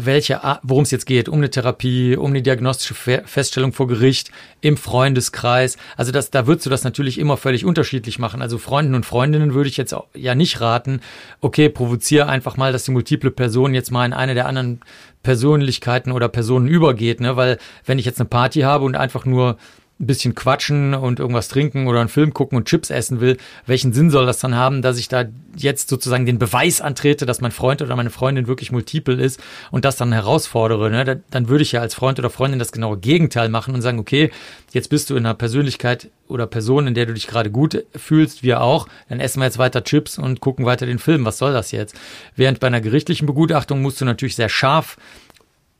welche, 0.06 0.40
worum 0.62 0.82
es 0.82 0.90
jetzt 0.90 1.06
geht, 1.06 1.28
um 1.28 1.38
eine 1.38 1.50
Therapie, 1.50 2.16
um 2.16 2.30
eine 2.30 2.42
diagnostische 2.42 2.94
Feststellung 2.94 3.72
vor 3.72 3.86
Gericht, 3.86 4.30
im 4.60 4.76
Freundeskreis. 4.76 5.76
Also 5.96 6.12
das, 6.12 6.30
da 6.30 6.46
würdest 6.46 6.66
du 6.66 6.70
das 6.70 6.84
natürlich 6.84 7.18
immer 7.18 7.36
völlig 7.36 7.64
unterschiedlich 7.64 8.18
machen. 8.18 8.42
Also 8.42 8.58
Freunden 8.58 8.94
und 8.94 9.06
Freundinnen 9.06 9.54
würde 9.54 9.70
ich 9.70 9.76
jetzt 9.76 9.94
ja 10.14 10.34
nicht 10.34 10.60
raten, 10.60 11.00
okay, 11.40 11.68
provoziere 11.68 12.26
einfach 12.26 12.56
mal, 12.56 12.72
dass 12.72 12.84
die 12.84 12.90
multiple 12.90 13.30
Person 13.30 13.74
jetzt 13.74 13.90
mal 13.90 14.04
in 14.04 14.12
eine 14.12 14.34
der 14.34 14.46
anderen 14.46 14.80
Persönlichkeiten 15.22 16.12
oder 16.12 16.28
Personen 16.28 16.66
übergeht, 16.66 17.20
ne? 17.20 17.36
Weil 17.36 17.58
wenn 17.84 17.98
ich 17.98 18.06
jetzt 18.06 18.20
eine 18.20 18.28
Party 18.28 18.60
habe 18.60 18.84
und 18.84 18.96
einfach 18.96 19.24
nur 19.24 19.56
ein 20.00 20.06
bisschen 20.06 20.34
quatschen 20.34 20.94
und 20.94 21.20
irgendwas 21.20 21.48
trinken 21.48 21.86
oder 21.86 22.00
einen 22.00 22.08
Film 22.08 22.32
gucken 22.32 22.56
und 22.56 22.66
Chips 22.66 22.88
essen 22.88 23.20
will, 23.20 23.36
welchen 23.66 23.92
Sinn 23.92 24.10
soll 24.10 24.24
das 24.24 24.38
dann 24.38 24.54
haben, 24.54 24.80
dass 24.80 24.98
ich 24.98 25.08
da 25.08 25.26
jetzt 25.56 25.90
sozusagen 25.90 26.24
den 26.24 26.38
Beweis 26.38 26.80
antrete, 26.80 27.26
dass 27.26 27.42
mein 27.42 27.50
Freund 27.50 27.82
oder 27.82 27.94
meine 27.96 28.08
Freundin 28.08 28.46
wirklich 28.46 28.72
multiple 28.72 29.20
ist 29.22 29.40
und 29.70 29.84
das 29.84 29.96
dann 29.96 30.12
herausfordere? 30.12 30.90
Ne? 30.90 31.22
Dann 31.30 31.48
würde 31.48 31.62
ich 31.62 31.72
ja 31.72 31.82
als 31.82 31.94
Freund 31.94 32.18
oder 32.18 32.30
Freundin 32.30 32.58
das 32.58 32.72
genaue 32.72 32.96
Gegenteil 32.96 33.50
machen 33.50 33.74
und 33.74 33.82
sagen, 33.82 33.98
okay, 33.98 34.30
jetzt 34.72 34.88
bist 34.88 35.10
du 35.10 35.16
in 35.16 35.26
einer 35.26 35.34
Persönlichkeit 35.34 36.08
oder 36.28 36.46
Person, 36.46 36.86
in 36.86 36.94
der 36.94 37.04
du 37.04 37.12
dich 37.12 37.26
gerade 37.26 37.50
gut 37.50 37.84
fühlst, 37.94 38.42
wir 38.42 38.62
auch, 38.62 38.88
dann 39.10 39.20
essen 39.20 39.40
wir 39.40 39.46
jetzt 39.46 39.58
weiter 39.58 39.84
Chips 39.84 40.18
und 40.18 40.40
gucken 40.40 40.64
weiter 40.64 40.86
den 40.86 40.98
Film. 40.98 41.26
Was 41.26 41.36
soll 41.36 41.52
das 41.52 41.72
jetzt? 41.72 41.94
Während 42.36 42.58
bei 42.60 42.68
einer 42.68 42.80
gerichtlichen 42.80 43.26
Begutachtung 43.26 43.82
musst 43.82 44.00
du 44.00 44.06
natürlich 44.06 44.36
sehr 44.36 44.48
scharf 44.48 44.96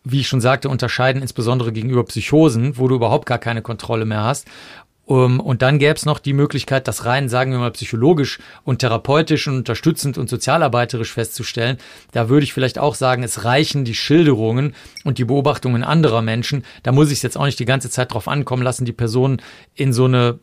wie 0.04 0.20
ich 0.20 0.28
schon 0.28 0.40
sagte, 0.40 0.68
unterscheiden, 0.68 1.22
insbesondere 1.22 1.72
gegenüber 1.72 2.04
Psychosen, 2.04 2.78
wo 2.78 2.88
du 2.88 2.94
überhaupt 2.94 3.26
gar 3.26 3.38
keine 3.38 3.62
Kontrolle 3.62 4.04
mehr 4.04 4.22
hast. 4.22 4.46
Um, 5.10 5.40
und 5.40 5.60
dann 5.60 5.80
gäbe 5.80 5.94
es 5.94 6.06
noch 6.06 6.20
die 6.20 6.32
Möglichkeit, 6.32 6.86
das 6.86 7.04
rein, 7.04 7.28
sagen 7.28 7.50
wir 7.50 7.58
mal, 7.58 7.72
psychologisch 7.72 8.38
und 8.62 8.78
therapeutisch 8.78 9.48
und 9.48 9.56
unterstützend 9.56 10.18
und 10.18 10.28
sozialarbeiterisch 10.30 11.12
festzustellen. 11.12 11.78
Da 12.12 12.28
würde 12.28 12.44
ich 12.44 12.52
vielleicht 12.52 12.78
auch 12.78 12.94
sagen, 12.94 13.24
es 13.24 13.44
reichen 13.44 13.84
die 13.84 13.96
Schilderungen 13.96 14.72
und 15.02 15.18
die 15.18 15.24
Beobachtungen 15.24 15.82
anderer 15.82 16.22
Menschen. 16.22 16.64
Da 16.84 16.92
muss 16.92 17.08
ich 17.08 17.18
es 17.18 17.22
jetzt 17.22 17.36
auch 17.36 17.46
nicht 17.46 17.58
die 17.58 17.64
ganze 17.64 17.90
Zeit 17.90 18.14
drauf 18.14 18.28
ankommen 18.28 18.62
lassen, 18.62 18.84
die 18.84 18.92
Person 18.92 19.42
in 19.74 19.92
so 19.92 20.04
eine 20.04 20.38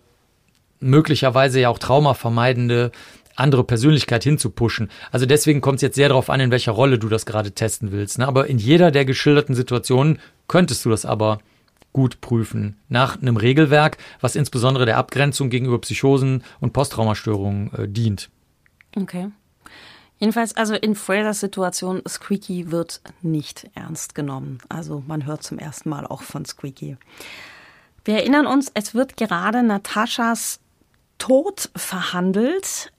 möglicherweise 0.82 1.62
ja 1.62 1.70
auch 1.70 1.80
traumavermeidende 1.80 2.92
andere 3.38 3.64
Persönlichkeit 3.64 4.24
hinzupushen. 4.24 4.90
Also 5.12 5.26
deswegen 5.26 5.62
kommt 5.62 5.78
es 5.78 5.82
jetzt 5.82 5.96
sehr 5.96 6.10
darauf 6.10 6.30
an, 6.30 6.40
in 6.40 6.52
welcher 6.52 6.72
Rolle 6.72 7.00
du 7.00 7.10
das 7.10 7.26
gerade 7.26 7.52
testen 7.52 7.92
willst. 7.92 8.20
Ne? 8.20 8.28
Aber 8.28 8.48
in 8.48 8.58
jeder 8.58 8.92
der 8.92 9.06
geschilderten 9.06 9.56
Situationen 9.56 10.20
könntest 10.48 10.84
du 10.86 10.90
das 10.90 11.06
aber 11.06 11.40
gut 11.94 12.22
prüfen. 12.22 12.78
Nach 12.90 13.20
einem 13.22 13.38
Regelwerk, 13.38 13.98
was 14.22 14.36
insbesondere 14.36 14.86
der 14.86 14.98
Abgrenzung 14.98 15.50
gegenüber 15.50 15.80
Psychosen 15.80 16.44
und 16.60 16.74
Posttraumastörungen 16.74 17.74
äh, 17.74 17.88
dient. 17.88 18.30
Okay. 18.96 19.30
Jedenfalls, 20.20 20.56
also 20.56 20.74
in 20.74 20.96
Frasers 20.96 21.40
Situation, 21.40 22.02
Squeaky 22.08 22.72
wird 22.72 23.02
nicht 23.22 23.70
ernst 23.76 24.16
genommen. 24.16 24.60
Also 24.68 25.04
man 25.08 25.26
hört 25.26 25.44
zum 25.44 25.60
ersten 25.60 25.90
Mal 25.90 26.08
auch 26.08 26.24
von 26.24 26.44
Squeaky. 26.46 26.98
Wir 28.04 28.16
erinnern 28.16 28.48
uns, 28.48 28.72
es 28.74 28.96
wird 28.96 29.18
gerade 29.18 29.62
Nataschas 29.64 30.60
Tod 31.18 31.70
verhandelt. 31.76 32.92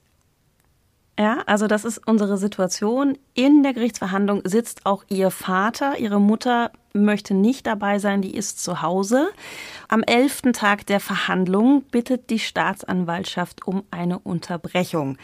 Ja, 1.19 1.43
also 1.47 1.67
das 1.67 1.83
ist 1.83 1.99
unsere 2.07 2.37
Situation. 2.37 3.17
In 3.33 3.61
der 3.61 3.73
Gerichtsverhandlung 3.73 4.41
sitzt 4.45 4.85
auch 4.85 5.03
ihr 5.09 5.31
Vater. 5.31 5.99
Ihre 5.99 6.21
Mutter 6.21 6.71
möchte 6.93 7.33
nicht 7.33 7.67
dabei 7.67 7.99
sein, 7.99 8.21
die 8.21 8.33
ist 8.33 8.63
zu 8.63 8.81
Hause. 8.81 9.27
Am 9.89 10.01
elften 10.01 10.53
Tag 10.53 10.85
der 10.85 11.01
Verhandlung 11.01 11.81
bittet 11.91 12.29
die 12.29 12.39
Staatsanwaltschaft 12.39 13.67
um 13.67 13.83
eine 13.91 14.17
Unterbrechung. 14.19 15.17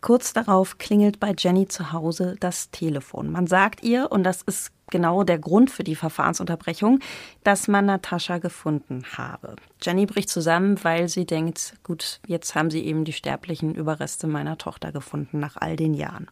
Kurz 0.00 0.32
darauf 0.32 0.78
klingelt 0.78 1.20
bei 1.20 1.32
Jenny 1.38 1.68
zu 1.68 1.92
Hause 1.92 2.34
das 2.40 2.72
Telefon. 2.72 3.30
Man 3.30 3.46
sagt 3.46 3.84
ihr, 3.84 4.10
und 4.10 4.24
das 4.24 4.42
ist 4.42 4.72
genau 4.92 5.24
der 5.24 5.40
Grund 5.40 5.72
für 5.72 5.82
die 5.82 5.96
Verfahrensunterbrechung, 5.96 7.00
dass 7.42 7.66
man 7.66 7.86
Natascha 7.86 8.38
gefunden 8.38 9.02
habe. 9.16 9.56
Jenny 9.82 10.06
bricht 10.06 10.28
zusammen, 10.28 10.78
weil 10.84 11.08
sie 11.08 11.26
denkt, 11.26 11.74
gut, 11.82 12.20
jetzt 12.28 12.54
haben 12.54 12.70
sie 12.70 12.84
eben 12.84 13.04
die 13.04 13.12
sterblichen 13.12 13.74
Überreste 13.74 14.28
meiner 14.28 14.58
Tochter 14.58 14.92
gefunden 14.92 15.40
nach 15.40 15.56
all 15.56 15.74
den 15.74 15.94
Jahren. 15.94 16.28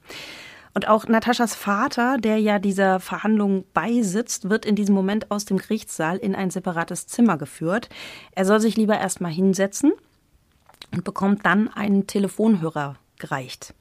Und 0.72 0.86
auch 0.86 1.08
Nataschas 1.08 1.56
Vater, 1.56 2.18
der 2.18 2.38
ja 2.38 2.60
dieser 2.60 3.00
Verhandlung 3.00 3.64
beisitzt, 3.74 4.48
wird 4.48 4.64
in 4.64 4.76
diesem 4.76 4.94
Moment 4.94 5.30
aus 5.32 5.44
dem 5.44 5.56
Gerichtssaal 5.56 6.16
in 6.16 6.36
ein 6.36 6.50
separates 6.50 7.08
Zimmer 7.08 7.36
geführt. 7.38 7.88
Er 8.32 8.44
soll 8.44 8.60
sich 8.60 8.76
lieber 8.76 8.96
erstmal 8.96 9.32
hinsetzen 9.32 9.92
und 10.92 11.02
bekommt 11.02 11.44
dann 11.44 11.68
einen 11.68 12.06
Telefonhörer 12.06 12.96
gereicht. 13.18 13.74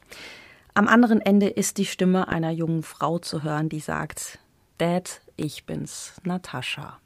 Am 0.74 0.88
anderen 0.88 1.22
Ende 1.22 1.48
ist 1.48 1.78
die 1.78 1.86
Stimme 1.86 2.28
einer 2.28 2.52
jungen 2.52 2.84
Frau 2.84 3.20
zu 3.20 3.44
hören, 3.44 3.70
die 3.70 3.80
sagt, 3.80 4.40
Dad, 4.80 5.22
ich 5.36 5.66
bin's, 5.66 6.14
Natascha. 6.24 7.00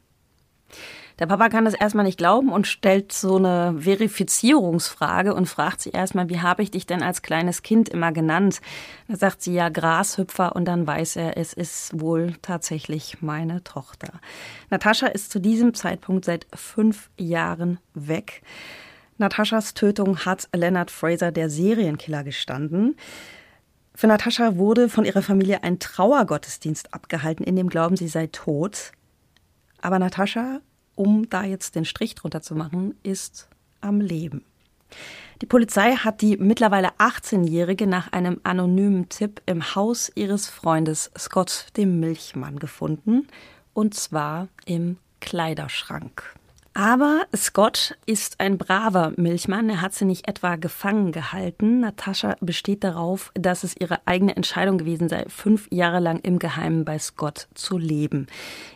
Der 1.19 1.27
Papa 1.27 1.49
kann 1.49 1.65
das 1.65 1.75
erstmal 1.75 2.05
nicht 2.05 2.17
glauben 2.17 2.51
und 2.51 2.65
stellt 2.65 3.11
so 3.11 3.37
eine 3.37 3.75
Verifizierungsfrage 3.79 5.33
und 5.35 5.47
fragt 5.47 5.81
sie 5.81 5.91
erstmal, 5.91 6.29
wie 6.29 6.39
habe 6.39 6.63
ich 6.63 6.71
dich 6.71 6.87
denn 6.87 7.03
als 7.03 7.21
kleines 7.21 7.61
Kind 7.61 7.89
immer 7.89 8.11
genannt? 8.11 8.61
Da 9.07 9.15
sagt 9.15 9.41
sie 9.43 9.53
ja 9.53 9.69
Grashüpfer 9.69 10.55
und 10.55 10.65
dann 10.65 10.87
weiß 10.87 11.17
er, 11.17 11.37
es 11.37 11.53
ist 11.53 11.99
wohl 11.99 12.33
tatsächlich 12.41 13.21
meine 13.21 13.63
Tochter. 13.63 14.19
Natascha 14.71 15.07
ist 15.07 15.31
zu 15.31 15.39
diesem 15.39 15.75
Zeitpunkt 15.75 16.25
seit 16.25 16.47
fünf 16.55 17.11
Jahren 17.17 17.79
weg. 17.93 18.41
Nataschas 19.17 19.75
Tötung 19.75 20.25
hat 20.25 20.49
Leonard 20.53 20.89
Fraser, 20.89 21.31
der 21.31 21.49
Serienkiller, 21.49 22.23
gestanden. 22.23 22.95
Für 23.95 24.07
Natascha 24.07 24.57
wurde 24.57 24.89
von 24.89 25.05
ihrer 25.05 25.21
Familie 25.21 25.63
ein 25.63 25.79
Trauergottesdienst 25.79 26.93
abgehalten, 26.93 27.43
in 27.43 27.55
dem 27.55 27.69
Glauben, 27.69 27.95
sie 27.95 28.07
sei 28.07 28.27
tot. 28.27 28.91
Aber 29.81 29.99
Natascha, 29.99 30.61
um 30.95 31.29
da 31.29 31.43
jetzt 31.43 31.75
den 31.75 31.85
Strich 31.85 32.15
drunter 32.15 32.41
zu 32.41 32.55
machen, 32.55 32.95
ist 33.03 33.47
am 33.81 34.01
Leben. 34.01 34.43
Die 35.41 35.45
Polizei 35.45 35.95
hat 35.95 36.21
die 36.21 36.37
mittlerweile 36.37 36.89
18-Jährige 36.99 37.87
nach 37.87 38.11
einem 38.11 38.39
anonymen 38.43 39.09
Tipp 39.09 39.41
im 39.45 39.75
Haus 39.75 40.11
ihres 40.15 40.47
Freundes 40.47 41.11
Scott, 41.17 41.67
dem 41.75 41.99
Milchmann, 41.99 42.59
gefunden. 42.59 43.27
Und 43.73 43.93
zwar 43.93 44.47
im 44.65 44.97
Kleiderschrank. 45.19 46.35
Aber 46.75 47.27
Scott 47.35 47.95
ist 48.07 48.39
ein 48.39 48.57
braver 48.57 49.13
Milchmann. 49.15 49.69
Er 49.69 49.81
hat 49.81 49.93
sie 49.93 50.05
nicht 50.05 50.27
etwa 50.27 50.55
gefangen 50.55 51.11
gehalten. 51.11 51.81
Natascha 51.81 52.35
besteht 52.41 52.83
darauf, 52.83 53.31
dass 53.35 53.63
es 53.63 53.75
ihre 53.79 53.99
eigene 54.07 54.35
Entscheidung 54.35 54.79
gewesen 54.79 55.07
sei, 55.07 55.25
fünf 55.27 55.67
Jahre 55.69 55.99
lang 55.99 56.17
im 56.21 56.39
Geheimen 56.39 56.83
bei 56.83 56.97
Scott 56.97 57.47
zu 57.53 57.77
leben. 57.77 58.25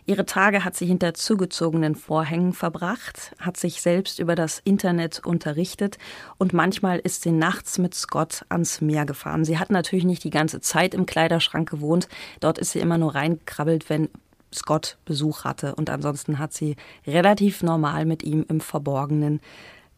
Ihre 0.05 0.27
Tage 0.27 0.63
hat 0.63 0.75
sie 0.75 0.85
hinter 0.85 1.15
zugezogenen 1.15 1.95
Vorhängen 1.95 2.53
verbracht, 2.53 3.35
hat 3.39 3.57
sich 3.57 3.81
selbst 3.81 4.19
über 4.19 4.35
das 4.35 4.59
Internet 4.63 5.25
unterrichtet 5.25 5.97
und 6.37 6.53
manchmal 6.53 6.99
ist 6.99 7.23
sie 7.23 7.31
nachts 7.31 7.79
mit 7.79 7.95
Scott 7.95 8.45
ans 8.49 8.79
Meer 8.79 9.07
gefahren. 9.07 9.43
Sie 9.43 9.57
hat 9.57 9.71
natürlich 9.71 10.05
nicht 10.05 10.23
die 10.23 10.29
ganze 10.29 10.61
Zeit 10.61 10.93
im 10.93 11.07
Kleiderschrank 11.07 11.67
gewohnt. 11.67 12.07
Dort 12.41 12.59
ist 12.59 12.73
sie 12.73 12.79
immer 12.79 12.99
nur 12.99 13.15
reingekrabbelt, 13.15 13.89
wenn 13.89 14.09
Scott 14.53 14.97
Besuch 15.05 15.43
hatte. 15.43 15.75
Und 15.75 15.89
ansonsten 15.89 16.39
hat 16.39 16.53
sie 16.53 16.75
relativ 17.05 17.63
normal 17.63 18.05
mit 18.05 18.23
ihm 18.23 18.45
im 18.47 18.61
Verborgenen 18.61 19.41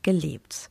gelebt. 0.04 0.70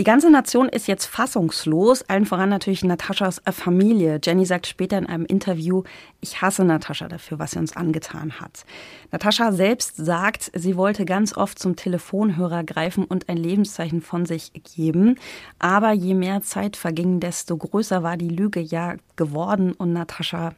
Die 0.00 0.04
ganze 0.04 0.30
Nation 0.30 0.70
ist 0.70 0.88
jetzt 0.88 1.04
fassungslos, 1.04 2.08
allen 2.08 2.24
voran 2.24 2.48
natürlich 2.48 2.82
Nataschas 2.82 3.42
Familie. 3.52 4.18
Jenny 4.24 4.46
sagt 4.46 4.66
später 4.66 4.96
in 4.96 5.04
einem 5.04 5.26
Interview, 5.26 5.82
ich 6.22 6.40
hasse 6.40 6.64
Natascha 6.64 7.06
dafür, 7.06 7.38
was 7.38 7.50
sie 7.50 7.58
uns 7.58 7.76
angetan 7.76 8.40
hat. 8.40 8.64
Natascha 9.10 9.52
selbst 9.52 9.96
sagt, 9.96 10.52
sie 10.54 10.76
wollte 10.78 11.04
ganz 11.04 11.36
oft 11.36 11.58
zum 11.58 11.76
Telefonhörer 11.76 12.64
greifen 12.64 13.04
und 13.04 13.28
ein 13.28 13.36
Lebenszeichen 13.36 14.00
von 14.00 14.24
sich 14.24 14.52
geben. 14.74 15.18
Aber 15.58 15.92
je 15.92 16.14
mehr 16.14 16.40
Zeit 16.40 16.78
verging, 16.78 17.20
desto 17.20 17.58
größer 17.58 18.02
war 18.02 18.16
die 18.16 18.30
Lüge 18.30 18.60
ja 18.60 18.94
geworden 19.16 19.72
und 19.72 19.92
Natascha 19.92 20.54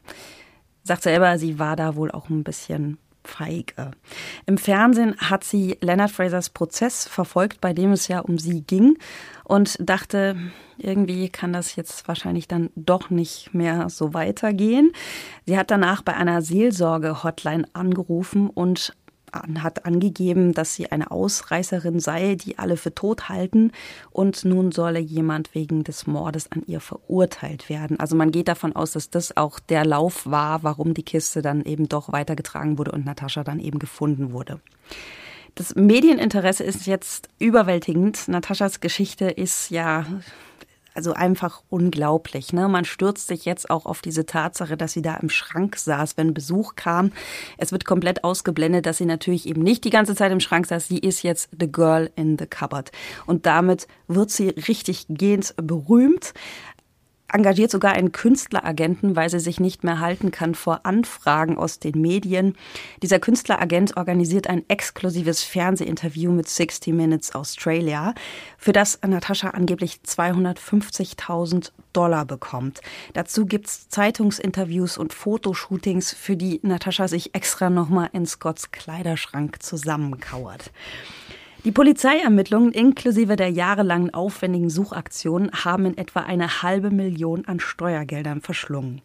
sagt 0.83 1.03
selber, 1.03 1.37
sie 1.37 1.59
war 1.59 1.75
da 1.75 1.95
wohl 1.95 2.11
auch 2.11 2.29
ein 2.29 2.43
bisschen 2.43 2.97
feige. 3.25 3.91
Im 4.45 4.57
Fernsehen 4.57 5.15
hat 5.17 5.43
sie 5.43 5.77
Leonard 5.81 6.11
Frasers 6.11 6.49
Prozess 6.49 7.07
verfolgt, 7.07 7.61
bei 7.61 7.73
dem 7.73 7.91
es 7.93 8.07
ja 8.07 8.19
um 8.19 8.37
sie 8.37 8.61
ging 8.61 8.97
und 9.43 9.77
dachte, 9.79 10.35
irgendwie 10.77 11.29
kann 11.29 11.53
das 11.53 11.75
jetzt 11.75 12.07
wahrscheinlich 12.07 12.47
dann 12.47 12.69
doch 12.75 13.09
nicht 13.09 13.53
mehr 13.53 13.89
so 13.89 14.13
weitergehen. 14.13 14.91
Sie 15.45 15.57
hat 15.57 15.71
danach 15.71 16.01
bei 16.01 16.13
einer 16.15 16.41
Seelsorge-Hotline 16.41 17.65
angerufen 17.73 18.49
und 18.49 18.93
hat 19.33 19.85
angegeben, 19.85 20.53
dass 20.53 20.75
sie 20.75 20.91
eine 20.91 21.11
Ausreißerin 21.11 21.99
sei, 21.99 22.35
die 22.35 22.59
alle 22.59 22.77
für 22.77 22.93
tot 22.93 23.29
halten 23.29 23.71
und 24.11 24.45
nun 24.45 24.71
solle 24.71 24.99
jemand 24.99 25.53
wegen 25.55 25.83
des 25.83 26.07
Mordes 26.07 26.51
an 26.51 26.63
ihr 26.67 26.79
verurteilt 26.79 27.69
werden. 27.69 27.99
Also 27.99 28.15
man 28.15 28.31
geht 28.31 28.47
davon 28.47 28.75
aus, 28.75 28.91
dass 28.91 29.09
das 29.09 29.35
auch 29.35 29.59
der 29.59 29.85
Lauf 29.85 30.25
war, 30.25 30.63
warum 30.63 30.93
die 30.93 31.03
Kiste 31.03 31.41
dann 31.41 31.63
eben 31.63 31.89
doch 31.89 32.11
weitergetragen 32.11 32.77
wurde 32.77 32.91
und 32.91 33.05
Natascha 33.05 33.43
dann 33.43 33.59
eben 33.59 33.79
gefunden 33.79 34.31
wurde. 34.31 34.59
Das 35.55 35.75
Medieninteresse 35.75 36.63
ist 36.63 36.87
jetzt 36.87 37.29
überwältigend. 37.37 38.27
Nataschas 38.27 38.79
Geschichte 38.79 39.25
ist 39.25 39.69
ja 39.69 40.05
also 40.93 41.13
einfach 41.13 41.63
unglaublich. 41.69 42.53
Ne? 42.53 42.67
Man 42.67 42.85
stürzt 42.85 43.27
sich 43.27 43.45
jetzt 43.45 43.69
auch 43.69 43.85
auf 43.85 44.01
diese 44.01 44.25
Tatsache, 44.25 44.77
dass 44.77 44.93
sie 44.93 45.01
da 45.01 45.15
im 45.15 45.29
Schrank 45.29 45.77
saß, 45.77 46.17
wenn 46.17 46.33
Besuch 46.33 46.75
kam. 46.75 47.11
Es 47.57 47.71
wird 47.71 47.85
komplett 47.85 48.23
ausgeblendet, 48.23 48.85
dass 48.85 48.97
sie 48.97 49.05
natürlich 49.05 49.47
eben 49.47 49.61
nicht 49.61 49.83
die 49.83 49.89
ganze 49.89 50.15
Zeit 50.15 50.31
im 50.31 50.39
Schrank 50.39 50.67
saß. 50.67 50.87
Sie 50.87 50.99
ist 50.99 51.23
jetzt 51.23 51.49
the 51.57 51.71
girl 51.71 52.11
in 52.15 52.37
the 52.37 52.45
cupboard. 52.45 52.91
Und 53.25 53.45
damit 53.45 53.87
wird 54.07 54.31
sie 54.31 54.49
richtig 54.49 55.05
gehend 55.09 55.53
berühmt 55.57 56.33
engagiert 57.33 57.71
sogar 57.71 57.93
einen 57.93 58.11
Künstleragenten, 58.11 59.15
weil 59.15 59.29
sie 59.29 59.39
sich 59.39 59.59
nicht 59.59 59.83
mehr 59.83 59.99
halten 59.99 60.31
kann 60.31 60.55
vor 60.55 60.85
Anfragen 60.85 61.57
aus 61.57 61.79
den 61.79 61.99
Medien. 61.99 62.55
Dieser 63.01 63.19
Künstleragent 63.19 63.97
organisiert 63.97 64.47
ein 64.47 64.63
exklusives 64.69 65.43
Fernsehinterview 65.43 66.31
mit 66.31 66.47
60 66.47 66.93
Minutes 66.93 67.35
Australia, 67.35 68.13
für 68.57 68.71
das 68.71 68.99
Natascha 69.05 69.49
angeblich 69.49 69.99
250.000 70.05 71.71
Dollar 71.91 72.25
bekommt. 72.25 72.81
Dazu 73.13 73.45
gibt's 73.45 73.89
Zeitungsinterviews 73.89 74.97
und 74.97 75.13
Fotoshootings, 75.13 76.13
für 76.13 76.35
die 76.35 76.59
Natascha 76.63 77.07
sich 77.07 77.35
extra 77.35 77.69
nochmal 77.69 78.09
in 78.13 78.25
Scotts 78.25 78.71
Kleiderschrank 78.71 79.61
zusammenkauert. 79.61 80.71
Die 81.65 81.71
Polizeiermittlungen 81.71 82.73
inklusive 82.73 83.37
der 83.37 83.47
jahrelangen 83.47 84.13
aufwendigen 84.13 84.69
Suchaktionen 84.69 85.49
haben 85.63 85.85
in 85.85 85.97
etwa 85.97 86.19
eine 86.19 86.61
halbe 86.61 86.91
Million 86.91 87.45
an 87.45 87.61
Steuergeldern 87.61 88.41
verschlungen. 88.41 89.01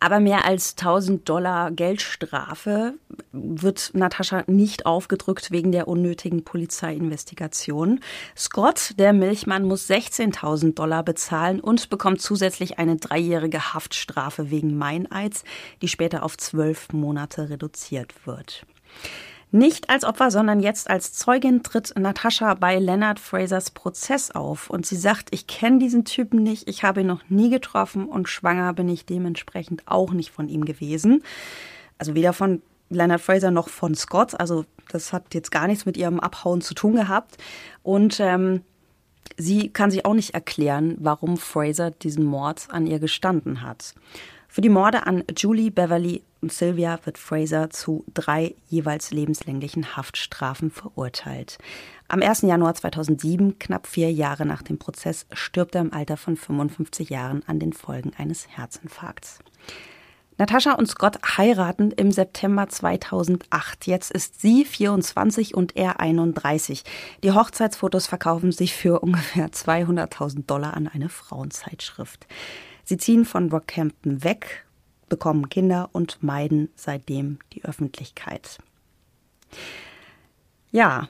Aber 0.00 0.20
mehr 0.20 0.44
als 0.44 0.76
1000 0.76 1.26
Dollar 1.26 1.70
Geldstrafe 1.70 2.92
wird 3.32 3.92
Natascha 3.94 4.44
nicht 4.48 4.84
aufgedrückt 4.84 5.50
wegen 5.50 5.72
der 5.72 5.88
unnötigen 5.88 6.44
Polizeiinvestigation. 6.44 8.00
Scott, 8.36 8.90
der 8.98 9.14
Milchmann, 9.14 9.64
muss 9.64 9.88
16.000 9.88 10.74
Dollar 10.74 11.04
bezahlen 11.04 11.58
und 11.58 11.88
bekommt 11.88 12.20
zusätzlich 12.20 12.78
eine 12.78 12.96
dreijährige 12.96 13.72
Haftstrafe 13.72 14.50
wegen 14.50 14.76
Meineids, 14.76 15.42
die 15.80 15.88
später 15.88 16.22
auf 16.22 16.36
zwölf 16.36 16.92
Monate 16.92 17.48
reduziert 17.48 18.26
wird. 18.26 18.66
Nicht 19.50 19.88
als 19.88 20.04
Opfer, 20.04 20.30
sondern 20.30 20.60
jetzt 20.60 20.90
als 20.90 21.12
Zeugin 21.12 21.62
tritt 21.62 21.94
Natascha 21.96 22.54
bei 22.54 22.78
Leonard 22.78 23.20
Frasers 23.20 23.70
Prozess 23.70 24.32
auf 24.32 24.68
und 24.68 24.84
sie 24.84 24.96
sagt, 24.96 25.28
ich 25.30 25.46
kenne 25.46 25.78
diesen 25.78 26.04
Typen 26.04 26.42
nicht, 26.42 26.68
ich 26.68 26.82
habe 26.82 27.02
ihn 27.02 27.06
noch 27.06 27.22
nie 27.28 27.50
getroffen 27.50 28.06
und 28.06 28.28
schwanger 28.28 28.72
bin 28.72 28.88
ich 28.88 29.06
dementsprechend 29.06 29.82
auch 29.86 30.12
nicht 30.12 30.30
von 30.30 30.48
ihm 30.48 30.64
gewesen. 30.64 31.22
Also 31.98 32.14
weder 32.14 32.32
von 32.32 32.62
Leonard 32.90 33.20
Fraser 33.20 33.50
noch 33.50 33.68
von 33.68 33.94
Scott, 33.94 34.38
also 34.38 34.64
das 34.88 35.12
hat 35.12 35.34
jetzt 35.34 35.50
gar 35.50 35.66
nichts 35.66 35.86
mit 35.86 35.96
ihrem 35.96 36.20
Abhauen 36.20 36.60
zu 36.60 36.74
tun 36.74 36.96
gehabt 36.96 37.36
und 37.82 38.18
ähm, 38.20 38.62
sie 39.36 39.68
kann 39.70 39.90
sich 39.90 40.04
auch 40.04 40.14
nicht 40.14 40.34
erklären, 40.34 40.96
warum 40.98 41.36
Fraser 41.36 41.90
diesen 41.90 42.24
Mord 42.24 42.66
an 42.70 42.86
ihr 42.86 42.98
gestanden 42.98 43.62
hat. 43.62 43.94
Für 44.54 44.60
die 44.60 44.68
Morde 44.68 45.08
an 45.08 45.24
Julie, 45.36 45.72
Beverly 45.72 46.22
und 46.40 46.52
Sylvia 46.52 47.00
wird 47.02 47.18
Fraser 47.18 47.70
zu 47.70 48.04
drei 48.14 48.54
jeweils 48.68 49.10
lebenslänglichen 49.10 49.96
Haftstrafen 49.96 50.70
verurteilt. 50.70 51.58
Am 52.06 52.22
1. 52.22 52.42
Januar 52.42 52.74
2007, 52.76 53.58
knapp 53.58 53.88
vier 53.88 54.12
Jahre 54.12 54.46
nach 54.46 54.62
dem 54.62 54.78
Prozess, 54.78 55.26
stirbt 55.32 55.74
er 55.74 55.80
im 55.80 55.92
Alter 55.92 56.16
von 56.16 56.36
55 56.36 57.10
Jahren 57.10 57.42
an 57.48 57.58
den 57.58 57.72
Folgen 57.72 58.12
eines 58.16 58.46
Herzinfarkts. 58.46 59.40
Natascha 60.38 60.74
und 60.74 60.86
Scott 60.86 61.18
heiraten 61.36 61.90
im 61.90 62.12
September 62.12 62.68
2008. 62.68 63.88
Jetzt 63.88 64.12
ist 64.12 64.40
sie 64.40 64.64
24 64.64 65.56
und 65.56 65.74
er 65.74 65.98
31. 65.98 66.84
Die 67.24 67.32
Hochzeitsfotos 67.32 68.06
verkaufen 68.06 68.52
sich 68.52 68.72
für 68.74 69.00
ungefähr 69.00 69.48
200.000 69.48 70.46
Dollar 70.46 70.74
an 70.74 70.86
eine 70.86 71.08
Frauenzeitschrift. 71.08 72.28
Sie 72.84 72.96
ziehen 72.96 73.24
von 73.24 73.50
Rockhampton 73.50 74.24
weg, 74.24 74.66
bekommen 75.08 75.48
Kinder 75.48 75.88
und 75.92 76.22
meiden 76.22 76.68
seitdem 76.76 77.38
die 77.52 77.64
Öffentlichkeit. 77.64 78.58
Ja, 80.70 81.08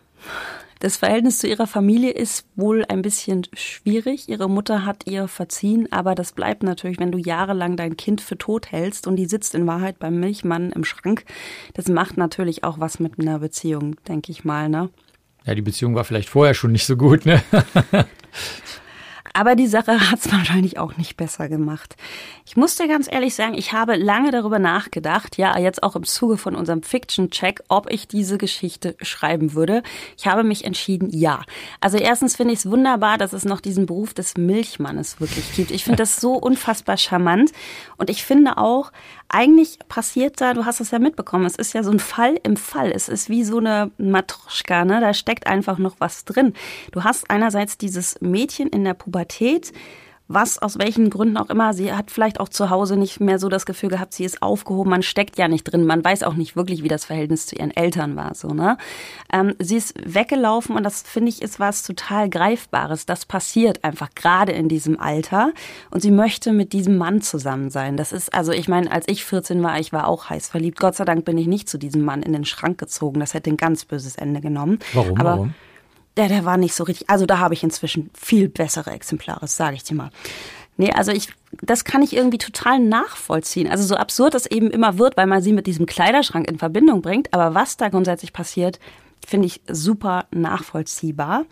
das 0.81 0.99
Verhältnis 0.99 1.39
zu 1.39 1.49
ihrer 1.49 1.66
Familie 1.66 2.11
ist 2.11 2.47
wohl 2.57 2.85
ein 2.87 3.01
bisschen 3.01 3.47
schwierig. 3.55 4.29
Ihre 4.29 4.51
Mutter 4.51 4.85
hat 4.85 5.07
ihr 5.07 5.29
verziehen, 5.29 5.91
aber 5.91 6.14
das 6.14 6.33
bleibt 6.33 6.62
natürlich, 6.62 6.99
wenn 6.99 7.11
du 7.11 7.16
jahrelang 7.16 7.77
dein 7.77 7.97
Kind 7.97 8.20
für 8.20 8.37
tot 8.37 8.70
hältst 8.70 9.07
und 9.07 9.16
die 9.16 9.25
sitzt 9.25 9.55
in 9.55 9.66
Wahrheit 9.66 9.99
beim 9.99 10.20
Milchmann 10.20 10.72
im 10.72 10.85
Schrank. 10.85 11.25
Das 11.72 11.89
macht 11.89 12.18
natürlich 12.18 12.64
auch 12.64 12.81
was 12.81 13.01
mit 13.01 13.18
einer 13.18 13.39
Beziehung, 13.39 13.97
denke 14.07 14.31
ich 14.31 14.45
mal, 14.45 14.68
ne? 14.68 14.91
Ja, 15.47 15.55
die 15.55 15.62
Beziehung 15.62 15.95
war 15.95 16.05
vielleicht 16.05 16.29
vorher 16.29 16.53
schon 16.53 16.72
nicht 16.72 16.85
so 16.85 16.97
gut, 16.97 17.25
ne? 17.25 17.43
Aber 19.37 19.57
die 19.57 19.66
Sache 19.66 20.01
hat 20.11 20.20
es 20.20 20.32
wahrscheinlich 20.32 20.78
auch 20.78 20.97
nicht 20.97 21.16
besser 21.16 21.49
gemacht. 21.49 21.97
Ich 22.47 22.57
muss 22.57 22.76
dir 22.76 22.89
ganz 22.89 23.11
ehrlich 23.11 23.35
sagen, 23.35 23.55
ich 23.55 23.72
habe 23.72 23.97
lange 23.97 24.30
darüber 24.30 24.59
nachgedacht, 24.59 25.37
ja, 25.37 25.59
jetzt 25.59 25.82
auch 25.82 25.97
im 25.97 26.05
Zuge 26.05 26.39
von 26.39 26.55
unserem 26.55 26.82
Fiction-Check, 26.82 27.64
ob 27.68 27.91
ich 27.91 28.07
diese 28.07 28.39
Geschichte 28.39 28.97
schreiben 29.03 29.55
würde. 29.55 29.82
Ich 30.16 30.26
habe 30.28 30.45
mich 30.45 30.64
entschieden, 30.64 31.11
ja. 31.11 31.43
Also 31.80 31.99
erstens 31.99 32.37
finde 32.37 32.55
ich 32.55 32.61
es 32.61 32.70
wunderbar, 32.70 33.18
dass 33.18 33.32
es 33.32 33.45
noch 33.45 33.61
diesen 33.61 33.87
Beruf 33.87 34.14
des 34.14 34.37
Milchmannes 34.37 35.20
wirklich 35.20 35.53
gibt. 35.55 35.72
Ich 35.72 35.85
finde 35.85 35.99
das 35.99 36.20
so 36.20 36.35
unfassbar 36.35 36.97
charmant. 36.97 37.51
Und 37.97 38.11
ich 38.11 38.24
finde 38.24 38.57
auch, 38.57 38.93
eigentlich 39.28 39.80
passiert 39.89 40.41
da, 40.41 40.55
du 40.55 40.64
hast 40.64 40.80
es 40.80 40.93
ja 40.93 41.01
mitbekommen, 41.01 41.45
es 41.45 41.57
ist 41.57 41.72
ja 41.72 41.82
so 41.82 41.91
ein 41.91 41.99
Fall 41.99 42.39
im 42.45 42.57
Fall. 42.57 42.93
Es 42.93 43.09
ist 43.09 43.28
wie 43.28 43.43
so 43.43 43.59
eine 43.59 43.91
Matroschka, 43.99 44.85
ne? 44.85 45.01
Da 45.01 45.12
steckt 45.12 45.49
einfach 45.49 45.78
noch 45.78 45.97
was 45.99 46.24
drin. 46.24 46.53
Du 46.93 47.03
hast 47.03 47.30
einerseits 47.30 47.76
dieses 47.78 48.20
Mädchen 48.20 48.68
in 48.68 48.85
der 48.85 48.95
Pubertät, 48.95 49.24
was 50.27 50.59
aus 50.59 50.79
welchen 50.79 51.11
Gründen 51.11 51.37
auch 51.37 51.51
immer, 51.51 51.75
sie 51.75 51.93
hat 51.93 52.11
vielleicht 52.11 52.41
auch 52.41 52.49
zu 52.49 52.70
Hause 52.70 52.97
nicht 52.97 53.20
mehr 53.20 53.39
so 53.39 53.51
das 53.51 53.66
Gefühl 53.66 53.91
gehabt, 53.91 54.14
sie 54.14 54.25
ist 54.25 54.41
aufgehoben, 54.41 54.89
man 54.89 55.03
steckt 55.03 55.37
ja 55.37 55.49
nicht 55.49 55.64
drin, 55.64 55.85
man 55.85 56.03
weiß 56.03 56.22
auch 56.22 56.35
nicht 56.35 56.57
wirklich, 56.57 56.83
wie 56.83 56.89
das 56.89 57.05
Verhältnis 57.05 57.47
zu 57.47 57.57
ihren 57.57 57.70
Eltern 57.70 58.16
war, 58.16 58.35
so, 58.35 58.49
ne? 58.49 58.79
Ähm, 59.31 59.55
sie 59.59 59.77
ist 59.77 59.95
weggelaufen 60.03 60.77
und 60.77 60.83
das 60.83 61.03
finde 61.03 61.29
ich 61.29 61.43
ist 61.43 61.61
was 61.61 61.83
total 61.83 62.31
Greifbares. 62.31 63.05
Das 63.05 63.27
passiert 63.27 63.85
einfach 63.85 64.11
gerade 64.14 64.53
in 64.53 64.68
diesem 64.68 64.99
Alter 64.99 65.53
und 65.91 66.01
sie 66.01 66.11
möchte 66.11 66.53
mit 66.53 66.72
diesem 66.72 66.97
Mann 66.97 67.20
zusammen 67.20 67.68
sein. 67.68 67.99
Das 67.99 68.12
ist, 68.12 68.33
also 68.33 68.53
ich 68.53 68.66
meine, 68.66 68.91
als 68.91 69.07
ich 69.09 69.25
14 69.25 69.62
war, 69.62 69.79
ich 69.79 69.93
war 69.93 70.09
auch 70.09 70.31
heiß 70.31 70.49
verliebt. 70.49 70.81
Gott 70.81 70.95
sei 70.95 71.05
Dank 71.05 71.27
bin 71.27 71.37
ich 71.37 71.47
nicht 71.47 71.68
zu 71.68 71.77
diesem 71.77 72.03
Mann 72.03 72.22
in 72.22 72.33
den 72.33 72.47
Schrank 72.47 72.79
gezogen. 72.79 73.20
Das 73.20 73.35
hätte 73.35 73.51
ein 73.51 73.57
ganz 73.59 73.85
böses 73.85 74.16
Ende 74.16 74.41
genommen. 74.41 74.79
Warum? 74.95 75.20
Aber 75.20 75.31
Warum? 75.31 75.55
Der, 76.17 76.29
der 76.29 76.45
war 76.45 76.57
nicht 76.57 76.75
so 76.75 76.85
richtig. 76.85 77.11
Also 77.11 77.27
da 77.27 77.39
habe 77.39 77.55
ich 77.55 77.62
inzwischen 77.62 78.11
viel 78.15 78.49
bessere 78.49 78.93
Exemplare, 78.93 79.47
sage 79.49 79.77
ich 79.77 79.85
dir 79.85 79.95
mal. 79.95 80.11
Nee, 80.77 80.93
also 80.93 81.12
ich, 81.12 81.29
das 81.62 81.85
kann 81.85 82.03
ich 82.03 82.15
irgendwie 82.15 82.39
total 82.39 82.81
nachvollziehen. 82.81 83.69
Also 83.69 83.85
so 83.85 83.97
absurd 83.97 84.35
es 84.35 84.47
eben 84.47 84.71
immer 84.71 84.99
wird, 84.99 85.17
weil 85.17 85.27
man 85.27 85.43
sie 85.43 85.53
mit 85.53 85.67
diesem 85.67 85.87
Kleiderschrank 85.87 86.49
in 86.49 86.59
Verbindung 86.59 87.01
bringt. 87.01 87.33
Aber 87.33 87.55
was 87.55 87.77
da 87.77 87.89
grundsätzlich 87.89 88.33
passiert, 88.33 88.81
finde 89.25 89.47
ich 89.47 89.61
super 89.69 90.27
nachvollziehbar. 90.33 91.45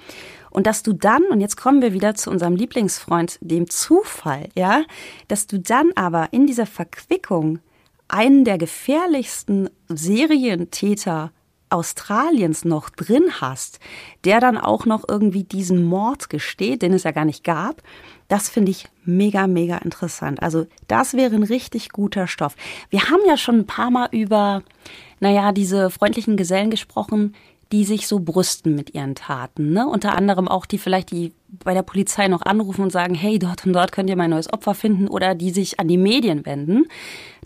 Und 0.50 0.66
dass 0.66 0.82
du 0.82 0.92
dann, 0.92 1.22
und 1.30 1.40
jetzt 1.40 1.56
kommen 1.56 1.82
wir 1.82 1.92
wieder 1.92 2.14
zu 2.14 2.30
unserem 2.30 2.56
Lieblingsfreund, 2.56 3.38
dem 3.40 3.70
Zufall, 3.70 4.48
ja, 4.54 4.82
dass 5.28 5.46
du 5.46 5.58
dann 5.58 5.92
aber 5.94 6.28
in 6.32 6.46
dieser 6.46 6.66
Verquickung 6.66 7.60
einen 8.08 8.44
der 8.44 8.58
gefährlichsten 8.58 9.70
Serientäter 9.88 11.32
Australiens 11.72 12.64
noch 12.64 12.90
drin 12.90 13.40
hast, 13.40 13.80
der 14.24 14.40
dann 14.40 14.58
auch 14.58 14.86
noch 14.86 15.04
irgendwie 15.08 15.44
diesen 15.44 15.84
Mord 15.84 16.30
gesteht, 16.30 16.82
den 16.82 16.92
es 16.92 17.04
ja 17.04 17.10
gar 17.10 17.24
nicht 17.24 17.44
gab, 17.44 17.82
das 18.28 18.48
finde 18.48 18.70
ich 18.70 18.86
mega, 19.04 19.46
mega 19.46 19.76
interessant. 19.78 20.42
Also 20.42 20.66
das 20.88 21.14
wäre 21.14 21.34
ein 21.34 21.42
richtig 21.42 21.90
guter 21.90 22.26
Stoff. 22.26 22.56
Wir 22.88 23.10
haben 23.10 23.20
ja 23.26 23.36
schon 23.36 23.60
ein 23.60 23.66
paar 23.66 23.90
Mal 23.90 24.08
über, 24.10 24.62
naja, 25.20 25.52
diese 25.52 25.90
freundlichen 25.90 26.36
Gesellen 26.36 26.70
gesprochen, 26.70 27.34
die 27.72 27.84
sich 27.84 28.06
so 28.06 28.20
brüsten 28.20 28.74
mit 28.74 28.94
ihren 28.94 29.14
Taten. 29.14 29.72
Ne? 29.72 29.86
Unter 29.86 30.14
anderem 30.14 30.46
auch 30.46 30.66
die 30.66 30.78
vielleicht, 30.78 31.10
die 31.10 31.32
bei 31.64 31.74
der 31.74 31.82
Polizei 31.82 32.28
noch 32.28 32.42
anrufen 32.42 32.82
und 32.82 32.92
sagen, 32.92 33.14
hey, 33.14 33.38
dort 33.38 33.66
und 33.66 33.72
dort 33.72 33.92
könnt 33.92 34.10
ihr 34.10 34.16
mein 34.16 34.30
neues 34.30 34.52
Opfer 34.52 34.74
finden 34.74 35.08
oder 35.08 35.34
die 35.34 35.50
sich 35.50 35.80
an 35.80 35.88
die 35.88 35.96
Medien 35.96 36.44
wenden. 36.44 36.84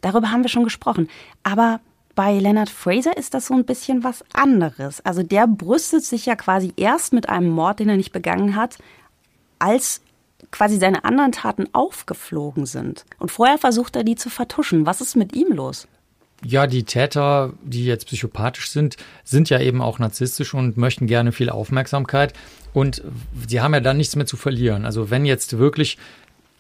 Darüber 0.01 0.31
haben 0.31 0.43
wir 0.43 0.49
schon 0.49 0.65
gesprochen. 0.65 1.09
Aber 1.45 1.81
bei 2.17 2.39
Leonard 2.39 2.71
Fraser 2.71 3.17
ist 3.17 3.35
das 3.35 3.47
so 3.47 3.55
ein 3.55 3.67
bisschen 3.67 4.03
was 4.03 4.25
anderes. 4.33 5.05
Also 5.05 5.23
der 5.23 5.47
brüstet 5.47 6.03
sich 6.03 6.27
ja 6.27 6.35
quasi 6.35 6.73
erst 6.77 7.13
mit 7.13 7.29
einem 7.29 7.51
Mord, 7.51 7.79
den 7.79 7.91
er 7.91 7.97
nicht 7.97 8.13
begangen 8.13 8.57
hat, 8.57 8.79
als 9.61 10.01
quasi 10.51 10.79
seine 10.79 11.05
anderen 11.05 11.33
Taten 11.33 11.69
aufgeflogen 11.73 12.67
sind. 12.67 13.05
Und 13.19 13.31
vorher 13.31 13.59
versucht 13.59 13.97
er 13.97 14.03
die 14.03 14.17
zu 14.17 14.31
vertuschen. 14.31 14.87
Was 14.87 15.01
ist 15.01 15.15
mit 15.15 15.37
ihm 15.37 15.53
los? 15.53 15.87
Ja, 16.45 16.67
die 16.67 16.85
Täter, 16.85 17.53
die 17.63 17.85
jetzt 17.85 18.07
psychopathisch 18.07 18.71
sind, 18.71 18.97
sind 19.23 19.51
ja 19.51 19.61
eben 19.61 19.83
auch 19.83 19.99
narzisstisch 19.99 20.55
und 20.55 20.77
möchten 20.77 21.07
gerne 21.07 21.33
viel 21.33 21.51
Aufmerksamkeit. 21.51 22.33
Und 22.73 23.03
sie 23.47 23.61
haben 23.61 23.75
ja 23.75 23.81
dann 23.81 23.99
nichts 23.99 24.17
mehr 24.17 24.27
zu 24.27 24.39
verlieren. 24.39 24.87
Also 24.87 25.11
wenn 25.11 25.27
jetzt 25.27 25.59
wirklich 25.59 25.99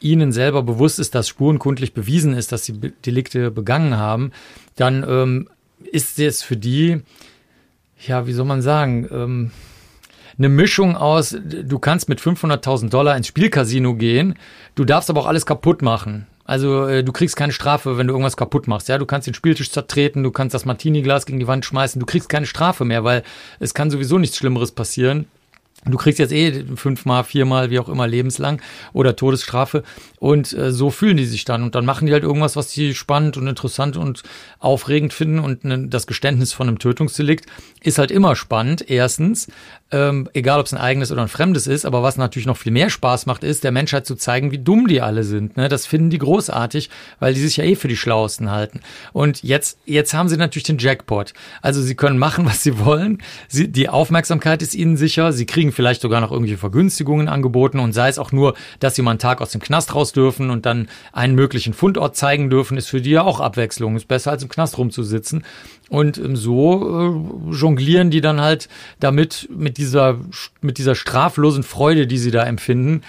ihnen 0.00 0.32
selber 0.32 0.62
bewusst 0.62 0.98
ist, 0.98 1.14
dass 1.14 1.28
spurenkundlich 1.28 1.94
bewiesen 1.94 2.34
ist, 2.34 2.52
dass 2.52 2.64
sie 2.64 2.74
Delikte 2.74 3.50
begangen 3.50 3.96
haben, 3.96 4.32
dann 4.76 5.04
ähm, 5.08 5.48
ist 5.90 6.18
es 6.18 6.42
für 6.42 6.56
die, 6.56 7.02
ja, 8.06 8.26
wie 8.26 8.32
soll 8.32 8.46
man 8.46 8.62
sagen, 8.62 9.08
ähm, 9.10 9.50
eine 10.38 10.48
Mischung 10.48 10.96
aus, 10.96 11.36
du 11.44 11.78
kannst 11.78 12.08
mit 12.08 12.20
500.000 12.20 12.90
Dollar 12.90 13.16
ins 13.16 13.26
Spielcasino 13.26 13.94
gehen, 13.94 14.38
du 14.74 14.84
darfst 14.84 15.08
aber 15.08 15.22
auch 15.22 15.26
alles 15.26 15.46
kaputt 15.46 15.82
machen. 15.82 16.26
Also 16.44 16.86
äh, 16.86 17.02
du 17.02 17.10
kriegst 17.12 17.36
keine 17.36 17.52
Strafe, 17.52 17.98
wenn 17.98 18.06
du 18.06 18.12
irgendwas 18.12 18.36
kaputt 18.36 18.68
machst. 18.68 18.88
Ja, 18.88 18.98
du 18.98 19.06
kannst 19.06 19.26
den 19.26 19.34
Spieltisch 19.34 19.70
zertreten, 19.72 20.22
du 20.22 20.30
kannst 20.30 20.54
das 20.54 20.64
Martini-Glas 20.64 21.26
gegen 21.26 21.40
die 21.40 21.48
Wand 21.48 21.64
schmeißen, 21.64 21.98
du 21.98 22.06
kriegst 22.06 22.28
keine 22.28 22.46
Strafe 22.46 22.84
mehr, 22.84 23.02
weil 23.02 23.24
es 23.58 23.74
kann 23.74 23.90
sowieso 23.90 24.18
nichts 24.18 24.36
Schlimmeres 24.36 24.70
passieren. 24.70 25.26
Du 25.88 25.98
kriegst 25.98 26.18
jetzt 26.18 26.32
eh 26.32 26.64
fünfmal, 26.74 27.22
viermal, 27.24 27.70
wie 27.70 27.78
auch 27.78 27.88
immer, 27.88 28.06
lebenslang 28.06 28.60
oder 28.92 29.14
Todesstrafe. 29.14 29.84
Und 30.18 30.52
äh, 30.52 30.72
so 30.72 30.90
fühlen 30.90 31.16
die 31.16 31.26
sich 31.26 31.44
dann. 31.44 31.62
Und 31.62 31.74
dann 31.74 31.84
machen 31.84 32.06
die 32.06 32.12
halt 32.12 32.24
irgendwas, 32.24 32.56
was 32.56 32.72
sie 32.72 32.94
spannend 32.94 33.36
und 33.36 33.46
interessant 33.46 33.96
und 33.96 34.22
aufregend 34.58 35.12
finden. 35.12 35.38
Und 35.38 35.64
ne, 35.64 35.86
das 35.88 36.06
Geständnis 36.06 36.52
von 36.52 36.68
einem 36.68 36.78
Tötungsdelikt 36.78 37.46
ist 37.82 37.98
halt 37.98 38.10
immer 38.10 38.34
spannend, 38.34 38.90
erstens. 38.90 39.48
Ähm, 39.92 40.28
egal 40.34 40.58
ob 40.58 40.66
es 40.66 40.74
ein 40.74 40.80
eigenes 40.80 41.12
oder 41.12 41.22
ein 41.22 41.28
fremdes 41.28 41.68
ist, 41.68 41.84
aber 41.84 42.02
was 42.02 42.16
natürlich 42.16 42.46
noch 42.46 42.56
viel 42.56 42.72
mehr 42.72 42.90
Spaß 42.90 43.26
macht, 43.26 43.44
ist, 43.44 43.62
der 43.62 43.70
Menschheit 43.70 44.04
zu 44.04 44.16
zeigen, 44.16 44.50
wie 44.50 44.58
dumm 44.58 44.88
die 44.88 45.00
alle 45.00 45.22
sind. 45.22 45.56
Ne? 45.56 45.68
Das 45.68 45.86
finden 45.86 46.10
die 46.10 46.18
großartig, 46.18 46.90
weil 47.20 47.34
die 47.34 47.40
sich 47.40 47.58
ja 47.58 47.64
eh 47.64 47.76
für 47.76 47.86
die 47.86 47.96
Schlauesten 47.96 48.50
halten. 48.50 48.80
Und 49.12 49.44
jetzt, 49.44 49.78
jetzt 49.84 50.12
haben 50.12 50.28
sie 50.28 50.36
natürlich 50.36 50.64
den 50.64 50.78
Jackpot. 50.78 51.34
Also 51.62 51.80
sie 51.82 51.94
können 51.94 52.18
machen, 52.18 52.46
was 52.46 52.64
sie 52.64 52.80
wollen. 52.80 53.22
Sie, 53.46 53.68
die 53.68 53.88
Aufmerksamkeit 53.88 54.60
ist 54.60 54.74
ihnen 54.74 54.96
sicher. 54.96 55.32
Sie 55.32 55.46
kriegen 55.46 55.70
vielleicht 55.70 56.02
sogar 56.02 56.20
noch 56.20 56.32
irgendwelche 56.32 56.58
Vergünstigungen 56.58 57.28
angeboten 57.28 57.78
und 57.78 57.92
sei 57.92 58.08
es 58.08 58.18
auch 58.18 58.32
nur, 58.32 58.54
dass 58.80 58.96
sie 58.96 59.02
mal 59.02 59.12
einen 59.12 59.20
Tag 59.20 59.40
aus 59.40 59.50
dem 59.50 59.60
Knast 59.60 59.94
raus 59.94 60.12
dürfen 60.12 60.50
und 60.50 60.66
dann 60.66 60.88
einen 61.12 61.36
möglichen 61.36 61.74
Fundort 61.74 62.16
zeigen 62.16 62.50
dürfen, 62.50 62.76
ist 62.76 62.88
für 62.88 63.00
die 63.00 63.10
ja 63.10 63.22
auch 63.22 63.38
Abwechslung. 63.38 63.94
Ist 63.94 64.08
besser 64.08 64.32
als 64.32 64.42
im 64.42 64.48
Knast 64.48 64.78
rumzusitzen. 64.78 65.44
Und 65.88 66.18
ähm, 66.18 66.34
so 66.34 67.44
äh, 67.52 67.54
jonglieren 67.54 68.10
die 68.10 68.20
dann 68.20 68.40
halt 68.40 68.68
damit, 68.98 69.48
mit 69.56 69.75
dieser, 69.78 70.18
mit 70.60 70.78
dieser 70.78 70.94
straflosen 70.94 71.62
Freude, 71.62 72.06
die 72.06 72.18
sie 72.18 72.30
da 72.30 72.44
empfinden, 72.44 73.02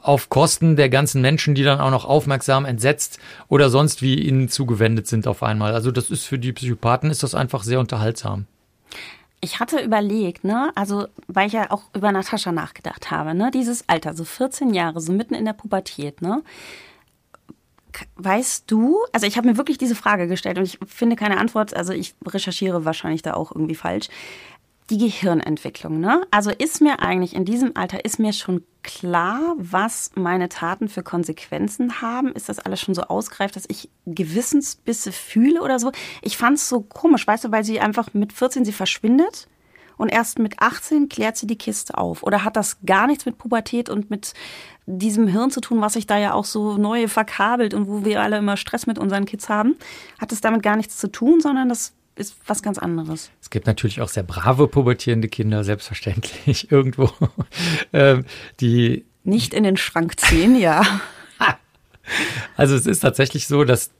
auf 0.00 0.28
Kosten 0.28 0.76
der 0.76 0.88
ganzen 0.88 1.20
Menschen, 1.20 1.54
die 1.54 1.62
dann 1.62 1.80
auch 1.80 1.90
noch 1.90 2.04
aufmerksam, 2.04 2.64
entsetzt 2.64 3.18
oder 3.48 3.70
sonst 3.70 4.02
wie 4.02 4.20
ihnen 4.20 4.48
zugewendet 4.48 5.06
sind 5.06 5.26
auf 5.26 5.42
einmal. 5.42 5.74
Also 5.74 5.90
das 5.90 6.10
ist 6.10 6.24
für 6.24 6.38
die 6.38 6.52
Psychopathen 6.52 7.10
ist 7.10 7.22
das 7.22 7.34
einfach 7.34 7.62
sehr 7.62 7.78
unterhaltsam. 7.78 8.46
Ich 9.40 9.58
hatte 9.58 9.80
überlegt, 9.80 10.44
ne, 10.44 10.70
also 10.76 11.08
weil 11.26 11.48
ich 11.48 11.52
ja 11.52 11.70
auch 11.70 11.82
über 11.94 12.12
Natascha 12.12 12.52
nachgedacht 12.52 13.10
habe, 13.10 13.34
ne, 13.34 13.50
dieses 13.52 13.88
Alter, 13.88 14.14
so 14.14 14.24
14 14.24 14.72
Jahre, 14.72 15.00
so 15.00 15.12
mitten 15.12 15.34
in 15.34 15.44
der 15.44 15.52
Pubertät, 15.52 16.22
ne, 16.22 16.42
Weißt 18.16 18.70
du, 18.70 18.98
also 19.12 19.26
ich 19.26 19.36
habe 19.36 19.48
mir 19.48 19.56
wirklich 19.56 19.78
diese 19.78 19.94
Frage 19.94 20.26
gestellt 20.26 20.58
und 20.58 20.64
ich 20.64 20.78
finde 20.86 21.16
keine 21.16 21.38
Antwort, 21.38 21.74
also 21.74 21.92
ich 21.92 22.14
recherchiere 22.26 22.84
wahrscheinlich 22.84 23.22
da 23.22 23.34
auch 23.34 23.52
irgendwie 23.54 23.74
falsch. 23.74 24.08
Die 24.92 24.98
Gehirnentwicklung, 24.98 26.00
ne? 26.00 26.20
Also 26.30 26.50
ist 26.50 26.82
mir 26.82 27.00
eigentlich 27.00 27.34
in 27.34 27.46
diesem 27.46 27.74
Alter, 27.78 28.04
ist 28.04 28.18
mir 28.18 28.34
schon 28.34 28.62
klar, 28.82 29.54
was 29.56 30.10
meine 30.16 30.50
Taten 30.50 30.86
für 30.86 31.02
Konsequenzen 31.02 32.02
haben? 32.02 32.30
Ist 32.34 32.50
das 32.50 32.58
alles 32.58 32.82
schon 32.82 32.94
so 32.94 33.00
ausgereift, 33.00 33.56
dass 33.56 33.64
ich 33.68 33.88
Gewissensbisse 34.04 35.10
fühle 35.10 35.62
oder 35.62 35.78
so? 35.78 35.92
Ich 36.20 36.36
fand 36.36 36.58
es 36.58 36.68
so 36.68 36.82
komisch, 36.82 37.26
weißt 37.26 37.44
du, 37.44 37.50
weil 37.50 37.64
sie 37.64 37.80
einfach 37.80 38.12
mit 38.12 38.34
14, 38.34 38.66
sie 38.66 38.72
verschwindet 38.72 39.48
und 39.96 40.10
erst 40.10 40.38
mit 40.38 40.60
18 40.60 41.08
klärt 41.08 41.38
sie 41.38 41.46
die 41.46 41.56
Kiste 41.56 41.96
auf. 41.96 42.22
Oder 42.22 42.44
hat 42.44 42.56
das 42.56 42.76
gar 42.84 43.06
nichts 43.06 43.24
mit 43.24 43.38
Pubertät 43.38 43.88
und 43.88 44.10
mit 44.10 44.34
diesem 44.84 45.26
Hirn 45.26 45.50
zu 45.50 45.62
tun, 45.62 45.80
was 45.80 45.94
sich 45.94 46.06
da 46.06 46.18
ja 46.18 46.34
auch 46.34 46.44
so 46.44 46.76
neu 46.76 47.08
verkabelt 47.08 47.72
und 47.72 47.88
wo 47.88 48.04
wir 48.04 48.20
alle 48.20 48.36
immer 48.36 48.58
Stress 48.58 48.86
mit 48.86 48.98
unseren 48.98 49.24
Kids 49.24 49.48
haben, 49.48 49.74
hat 50.20 50.32
es 50.32 50.42
damit 50.42 50.62
gar 50.62 50.76
nichts 50.76 50.98
zu 50.98 51.10
tun, 51.10 51.40
sondern 51.40 51.70
das 51.70 51.94
ist 52.14 52.36
was 52.46 52.62
ganz 52.62 52.78
anderes. 52.78 53.30
Es 53.40 53.50
gibt 53.50 53.66
natürlich 53.66 54.00
auch 54.00 54.08
sehr 54.08 54.22
brave 54.22 54.68
pubertierende 54.68 55.28
Kinder, 55.28 55.64
selbstverständlich 55.64 56.70
irgendwo, 56.70 57.10
ähm, 57.92 58.24
die 58.60 59.04
nicht 59.24 59.54
in 59.54 59.64
den 59.64 59.76
Schrank 59.76 60.18
ziehen, 60.18 60.56
ja. 60.56 60.82
Also 62.56 62.74
es 62.74 62.86
ist 62.86 63.00
tatsächlich 63.00 63.46
so, 63.46 63.62
dass 63.62 63.92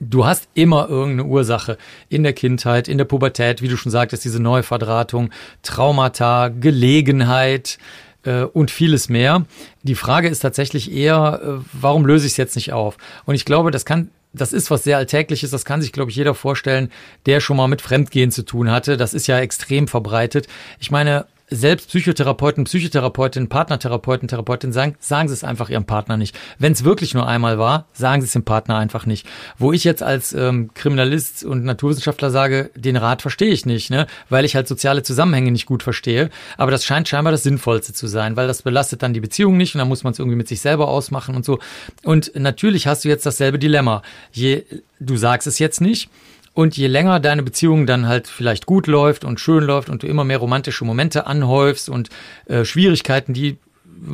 du 0.00 0.24
hast 0.24 0.48
immer 0.54 0.88
irgendeine 0.88 1.28
Ursache 1.28 1.76
in 2.08 2.22
der 2.22 2.32
Kindheit, 2.32 2.88
in 2.88 2.96
der 2.96 3.04
Pubertät, 3.04 3.60
wie 3.60 3.68
du 3.68 3.76
schon 3.76 3.92
sagtest, 3.92 4.24
diese 4.24 4.40
Neuverdrahtung, 4.40 5.30
Traumata, 5.62 6.48
Gelegenheit, 6.48 7.78
äh, 8.24 8.42
und 8.42 8.70
vieles 8.70 9.08
mehr. 9.08 9.46
Die 9.82 9.94
Frage 9.94 10.28
ist 10.28 10.40
tatsächlich 10.40 10.92
eher, 10.92 11.40
äh, 11.42 11.64
warum 11.72 12.06
löse 12.06 12.26
ich 12.26 12.32
es 12.32 12.36
jetzt 12.36 12.56
nicht 12.56 12.72
auf? 12.72 12.96
Und 13.24 13.34
ich 13.34 13.44
glaube, 13.44 13.70
das 13.70 13.84
kann 13.84 14.10
das 14.32 14.52
ist 14.52 14.70
was 14.70 14.84
sehr 14.84 14.96
Alltägliches, 14.98 15.50
das 15.50 15.64
kann 15.64 15.80
sich, 15.82 15.92
glaube 15.92 16.10
ich, 16.10 16.16
jeder 16.16 16.34
vorstellen, 16.34 16.90
der 17.26 17.40
schon 17.40 17.56
mal 17.56 17.68
mit 17.68 17.82
Fremdgehen 17.82 18.30
zu 18.30 18.44
tun 18.44 18.70
hatte. 18.70 18.96
Das 18.96 19.14
ist 19.14 19.26
ja 19.26 19.38
extrem 19.38 19.88
verbreitet. 19.88 20.48
Ich 20.78 20.90
meine, 20.90 21.26
selbst 21.50 21.88
Psychotherapeuten, 21.88 22.64
Psychotherapeutinnen, 22.64 23.48
Partnertherapeuten, 23.48 24.28
Therapeutinnen 24.28 24.72
sagen, 24.72 24.96
sagen 25.00 25.28
Sie 25.28 25.34
es 25.34 25.44
einfach 25.44 25.70
Ihrem 25.70 25.84
Partner 25.84 26.16
nicht. 26.16 26.38
Wenn 26.58 26.72
es 26.72 26.84
wirklich 26.84 27.14
nur 27.14 27.26
einmal 27.26 27.58
war, 27.58 27.86
sagen 27.92 28.22
Sie 28.22 28.26
es 28.26 28.32
dem 28.32 28.44
Partner 28.44 28.76
einfach 28.76 29.06
nicht. 29.06 29.26
Wo 29.56 29.72
ich 29.72 29.84
jetzt 29.84 30.02
als 30.02 30.32
ähm, 30.32 30.70
Kriminalist 30.74 31.44
und 31.44 31.64
Naturwissenschaftler 31.64 32.30
sage, 32.30 32.70
den 32.74 32.96
Rat 32.96 33.22
verstehe 33.22 33.50
ich 33.50 33.66
nicht, 33.66 33.90
ne? 33.90 34.06
weil 34.28 34.44
ich 34.44 34.54
halt 34.54 34.68
soziale 34.68 35.02
Zusammenhänge 35.02 35.50
nicht 35.50 35.66
gut 35.66 35.82
verstehe. 35.82 36.30
Aber 36.56 36.70
das 36.70 36.84
scheint 36.84 37.08
scheinbar 37.08 37.32
das 37.32 37.42
Sinnvollste 37.42 37.92
zu 37.92 38.06
sein, 38.06 38.36
weil 38.36 38.46
das 38.46 38.62
belastet 38.62 39.02
dann 39.02 39.14
die 39.14 39.20
Beziehung 39.20 39.56
nicht 39.56 39.74
und 39.74 39.78
dann 39.78 39.88
muss 39.88 40.04
man 40.04 40.12
es 40.12 40.18
irgendwie 40.18 40.36
mit 40.36 40.48
sich 40.48 40.60
selber 40.60 40.88
ausmachen 40.88 41.34
und 41.34 41.44
so. 41.44 41.58
Und 42.04 42.32
natürlich 42.34 42.86
hast 42.86 43.04
du 43.04 43.08
jetzt 43.08 43.26
dasselbe 43.26 43.58
Dilemma. 43.58 44.02
Je, 44.32 44.64
du 45.00 45.16
sagst 45.16 45.46
es 45.46 45.58
jetzt 45.58 45.80
nicht, 45.80 46.10
und 46.58 46.76
je 46.76 46.88
länger 46.88 47.20
deine 47.20 47.44
Beziehung 47.44 47.86
dann 47.86 48.08
halt 48.08 48.26
vielleicht 48.26 48.66
gut 48.66 48.88
läuft 48.88 49.24
und 49.24 49.38
schön 49.38 49.62
läuft 49.62 49.88
und 49.88 50.02
du 50.02 50.08
immer 50.08 50.24
mehr 50.24 50.38
romantische 50.38 50.84
Momente 50.84 51.24
anhäufst 51.28 51.88
und 51.88 52.08
äh, 52.46 52.64
Schwierigkeiten, 52.64 53.32
die 53.32 53.58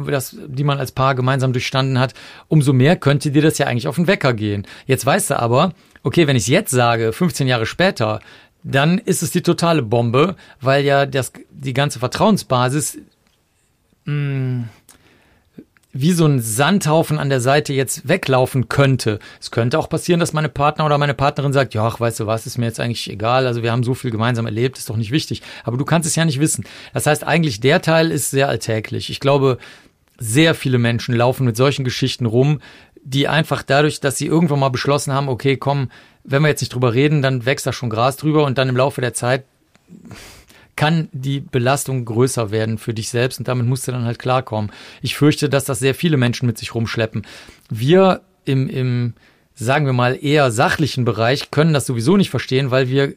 das, 0.06 0.36
die 0.46 0.62
man 0.62 0.78
als 0.78 0.92
Paar 0.92 1.14
gemeinsam 1.14 1.54
durchstanden 1.54 1.98
hat, 1.98 2.12
umso 2.48 2.74
mehr 2.74 2.96
könnte 2.96 3.30
dir 3.30 3.40
das 3.40 3.56
ja 3.56 3.66
eigentlich 3.66 3.88
auf 3.88 3.96
den 3.96 4.08
Wecker 4.08 4.34
gehen. 4.34 4.66
Jetzt 4.84 5.06
weißt 5.06 5.30
du 5.30 5.40
aber, 5.40 5.72
okay, 6.02 6.26
wenn 6.26 6.36
ich 6.36 6.42
es 6.42 6.48
jetzt 6.48 6.70
sage, 6.70 7.14
15 7.14 7.46
Jahre 7.48 7.64
später, 7.64 8.20
dann 8.62 8.98
ist 8.98 9.22
es 9.22 9.30
die 9.30 9.42
totale 9.42 9.80
Bombe, 9.80 10.36
weil 10.60 10.84
ja 10.84 11.06
das, 11.06 11.32
die 11.50 11.72
ganze 11.72 11.98
Vertrauensbasis 11.98 12.98
mh, 14.04 14.12
hm, 14.12 14.68
wie 15.94 16.12
so 16.12 16.26
ein 16.26 16.40
Sandhaufen 16.40 17.18
an 17.18 17.30
der 17.30 17.40
Seite 17.40 17.72
jetzt 17.72 18.08
weglaufen 18.08 18.68
könnte. 18.68 19.20
Es 19.40 19.52
könnte 19.52 19.78
auch 19.78 19.88
passieren, 19.88 20.18
dass 20.18 20.32
meine 20.32 20.48
Partner 20.48 20.84
oder 20.84 20.98
meine 20.98 21.14
Partnerin 21.14 21.52
sagt, 21.52 21.72
ja, 21.72 21.86
ach, 21.86 22.00
weißt 22.00 22.20
du 22.20 22.26
was, 22.26 22.46
ist 22.46 22.58
mir 22.58 22.66
jetzt 22.66 22.80
eigentlich 22.80 23.08
egal, 23.08 23.46
also 23.46 23.62
wir 23.62 23.70
haben 23.70 23.84
so 23.84 23.94
viel 23.94 24.10
gemeinsam 24.10 24.44
erlebt, 24.44 24.76
ist 24.76 24.90
doch 24.90 24.96
nicht 24.96 25.12
wichtig. 25.12 25.40
Aber 25.62 25.76
du 25.76 25.84
kannst 25.84 26.08
es 26.08 26.16
ja 26.16 26.24
nicht 26.24 26.40
wissen. 26.40 26.64
Das 26.92 27.06
heißt, 27.06 27.24
eigentlich 27.24 27.60
der 27.60 27.80
Teil 27.80 28.10
ist 28.10 28.30
sehr 28.30 28.48
alltäglich. 28.48 29.08
Ich 29.08 29.20
glaube, 29.20 29.58
sehr 30.18 30.54
viele 30.54 30.78
Menschen 30.78 31.14
laufen 31.14 31.44
mit 31.44 31.56
solchen 31.56 31.84
Geschichten 31.84 32.26
rum, 32.26 32.60
die 33.04 33.28
einfach 33.28 33.62
dadurch, 33.62 34.00
dass 34.00 34.18
sie 34.18 34.26
irgendwann 34.26 34.58
mal 34.58 34.70
beschlossen 34.70 35.12
haben, 35.12 35.28
okay, 35.28 35.56
komm, 35.56 35.90
wenn 36.24 36.42
wir 36.42 36.48
jetzt 36.48 36.62
nicht 36.62 36.74
drüber 36.74 36.94
reden, 36.94 37.22
dann 37.22 37.46
wächst 37.46 37.66
da 37.66 37.72
schon 37.72 37.90
Gras 37.90 38.16
drüber 38.16 38.44
und 38.44 38.58
dann 38.58 38.68
im 38.68 38.76
Laufe 38.76 39.00
der 39.00 39.14
Zeit 39.14 39.44
kann 40.76 41.08
die 41.12 41.40
Belastung 41.40 42.04
größer 42.04 42.50
werden 42.50 42.78
für 42.78 42.94
dich 42.94 43.08
selbst 43.08 43.38
und 43.38 43.48
damit 43.48 43.66
musst 43.66 43.86
du 43.86 43.92
dann 43.92 44.04
halt 44.04 44.18
klarkommen. 44.18 44.72
Ich 45.02 45.16
fürchte, 45.16 45.48
dass 45.48 45.64
das 45.64 45.78
sehr 45.78 45.94
viele 45.94 46.16
Menschen 46.16 46.46
mit 46.46 46.58
sich 46.58 46.74
rumschleppen. 46.74 47.26
Wir 47.70 48.22
im, 48.44 48.68
im 48.68 49.14
sagen 49.54 49.86
wir 49.86 49.92
mal, 49.92 50.18
eher 50.20 50.50
sachlichen 50.50 51.04
Bereich 51.04 51.50
können 51.50 51.72
das 51.72 51.86
sowieso 51.86 52.16
nicht 52.16 52.30
verstehen, 52.30 52.70
weil 52.70 52.88
wir 52.88 53.14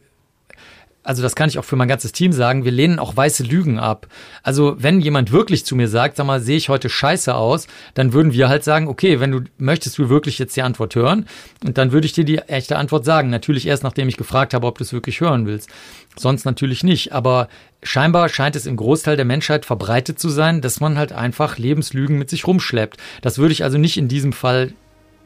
also 1.07 1.23
das 1.23 1.37
kann 1.37 1.47
ich 1.47 1.57
auch 1.57 1.63
für 1.63 1.77
mein 1.77 1.87
ganzes 1.87 2.11
Team 2.11 2.33
sagen, 2.33 2.65
wir 2.65 2.71
lehnen 2.71 2.99
auch 2.99 3.15
weiße 3.15 3.43
Lügen 3.43 3.79
ab. 3.79 4.07
Also 4.43 4.75
wenn 4.77 4.99
jemand 4.99 5.31
wirklich 5.31 5.65
zu 5.65 5.73
mir 5.77 5.87
sagt, 5.87 6.17
sag 6.17 6.27
mal, 6.27 6.41
sehe 6.41 6.57
ich 6.57 6.67
heute 6.67 6.89
scheiße 6.89 7.33
aus, 7.33 7.67
dann 7.93 8.11
würden 8.11 8.33
wir 8.33 8.49
halt 8.49 8.65
sagen, 8.65 8.89
okay, 8.89 9.21
wenn 9.21 9.31
du 9.31 9.41
möchtest 9.57 9.97
du 9.97 10.09
wirklich 10.09 10.37
jetzt 10.37 10.57
die 10.57 10.63
Antwort 10.63 10.95
hören 10.95 11.25
und 11.65 11.77
dann 11.77 11.93
würde 11.93 12.05
ich 12.05 12.11
dir 12.11 12.25
die 12.25 12.39
echte 12.39 12.75
Antwort 12.75 13.05
sagen. 13.05 13.29
Natürlich 13.29 13.67
erst, 13.67 13.83
nachdem 13.83 14.09
ich 14.09 14.17
gefragt 14.17 14.53
habe, 14.53 14.67
ob 14.67 14.79
du 14.79 14.83
es 14.83 14.91
wirklich 14.91 15.21
hören 15.21 15.45
willst. 15.45 15.69
Sonst 16.17 16.43
natürlich 16.43 16.83
nicht. 16.83 17.13
Aber 17.13 17.47
scheinbar 17.83 18.27
scheint 18.27 18.57
es 18.57 18.65
im 18.65 18.75
Großteil 18.75 19.15
der 19.15 19.23
Menschheit 19.23 19.65
verbreitet 19.65 20.19
zu 20.19 20.27
sein, 20.27 20.59
dass 20.59 20.81
man 20.81 20.97
halt 20.97 21.13
einfach 21.13 21.57
Lebenslügen 21.57 22.17
mit 22.17 22.29
sich 22.29 22.45
rumschleppt. 22.45 22.99
Das 23.21 23.37
würde 23.37 23.53
ich 23.53 23.63
also 23.63 23.77
nicht 23.77 23.95
in 23.95 24.09
diesem 24.09 24.33
Fall 24.33 24.73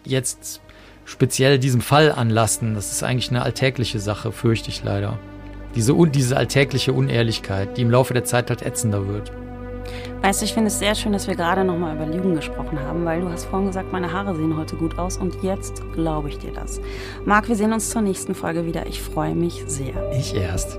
jetzt 0.05 0.61
speziell 1.05 1.57
diesem 1.57 1.81
Fall 1.81 2.11
anlasten. 2.11 2.75
Das 2.75 2.91
ist 2.91 3.01
eigentlich 3.01 3.31
eine 3.31 3.41
alltägliche 3.41 3.99
Sache, 3.99 4.31
fürchte 4.31 4.69
ich 4.69 4.83
leider. 4.83 5.17
Diese, 5.75 5.95
diese 6.07 6.37
alltägliche 6.37 6.93
Unehrlichkeit, 6.93 7.77
die 7.77 7.81
im 7.81 7.91
Laufe 7.91 8.13
der 8.13 8.23
Zeit 8.23 8.49
halt 8.49 8.61
ätzender 8.61 9.07
wird. 9.07 9.31
Weißt 10.21 10.41
du, 10.41 10.45
ich 10.45 10.53
finde 10.53 10.67
es 10.67 10.77
sehr 10.77 10.93
schön, 10.93 11.13
dass 11.13 11.27
wir 11.27 11.35
gerade 11.35 11.63
nochmal 11.63 11.95
über 11.95 12.05
Lügen 12.05 12.35
gesprochen 12.35 12.79
haben, 12.79 13.03
weil 13.05 13.21
du 13.21 13.29
hast 13.29 13.45
vorhin 13.45 13.67
gesagt, 13.67 13.91
meine 13.91 14.11
Haare 14.11 14.35
sehen 14.35 14.55
heute 14.55 14.75
gut 14.75 14.99
aus 14.99 15.17
und 15.17 15.41
jetzt 15.41 15.81
glaube 15.93 16.29
ich 16.29 16.37
dir 16.37 16.51
das. 16.51 16.79
Marc, 17.25 17.47
wir 17.47 17.55
sehen 17.55 17.73
uns 17.73 17.89
zur 17.89 18.01
nächsten 18.01 18.35
Folge 18.35 18.65
wieder. 18.65 18.85
Ich 18.85 19.01
freue 19.01 19.33
mich 19.33 19.63
sehr. 19.65 20.11
Ich 20.11 20.35
erst. 20.35 20.77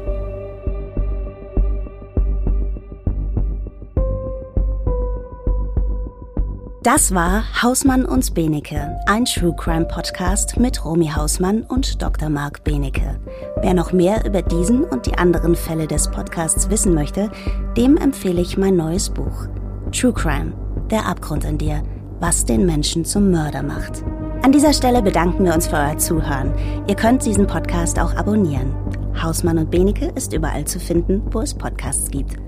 Das 6.83 7.15
war 7.15 7.45
Hausmann 7.63 8.05
und 8.05 8.35
Benecke, 8.35 8.99
ein 9.07 9.25
True 9.25 9.55
Crime 9.57 9.85
Podcast 9.85 10.59
mit 10.59 10.85
Romy 10.85 11.07
Hausmann 11.07 11.63
und 11.63 12.03
Dr. 12.03 12.29
Marc 12.29 12.65
Benecke. 12.65 13.21
Wer 13.61 13.73
noch 13.73 13.93
mehr 13.93 14.27
über 14.27 14.43
diesen 14.43 14.83
und 14.83 15.07
die 15.07 15.17
anderen 15.17 15.55
Fälle 15.55 15.87
des 15.87 16.11
Podcasts 16.11 16.71
wissen 16.71 16.93
möchte, 16.93 17.31
dem 17.77 17.97
empfehle 17.97 18.41
ich 18.41 18.59
mein 18.59 18.75
neues 18.75 19.11
Buch. 19.11 19.47
True 19.93 20.13
Crime, 20.13 20.55
der 20.91 21.07
Abgrund 21.07 21.45
in 21.45 21.57
dir, 21.57 21.85
was 22.19 22.47
den 22.47 22.67
Menschen 22.67 23.05
zum 23.05 23.31
Mörder 23.31 23.63
macht. 23.63 24.03
An 24.43 24.51
dieser 24.51 24.73
Stelle 24.73 25.03
bedanken 25.03 25.45
wir 25.45 25.55
uns 25.55 25.69
für 25.69 25.77
euer 25.77 25.99
Zuhören. 25.99 26.53
Ihr 26.89 26.97
könnt 26.97 27.25
diesen 27.25 27.47
Podcast 27.47 28.01
auch 28.01 28.17
abonnieren. 28.17 28.75
Hausmann 29.23 29.59
und 29.59 29.71
Benecke 29.71 30.07
ist 30.17 30.33
überall 30.33 30.65
zu 30.65 30.81
finden, 30.81 31.23
wo 31.31 31.43
es 31.43 31.55
Podcasts 31.55 32.11
gibt. 32.11 32.39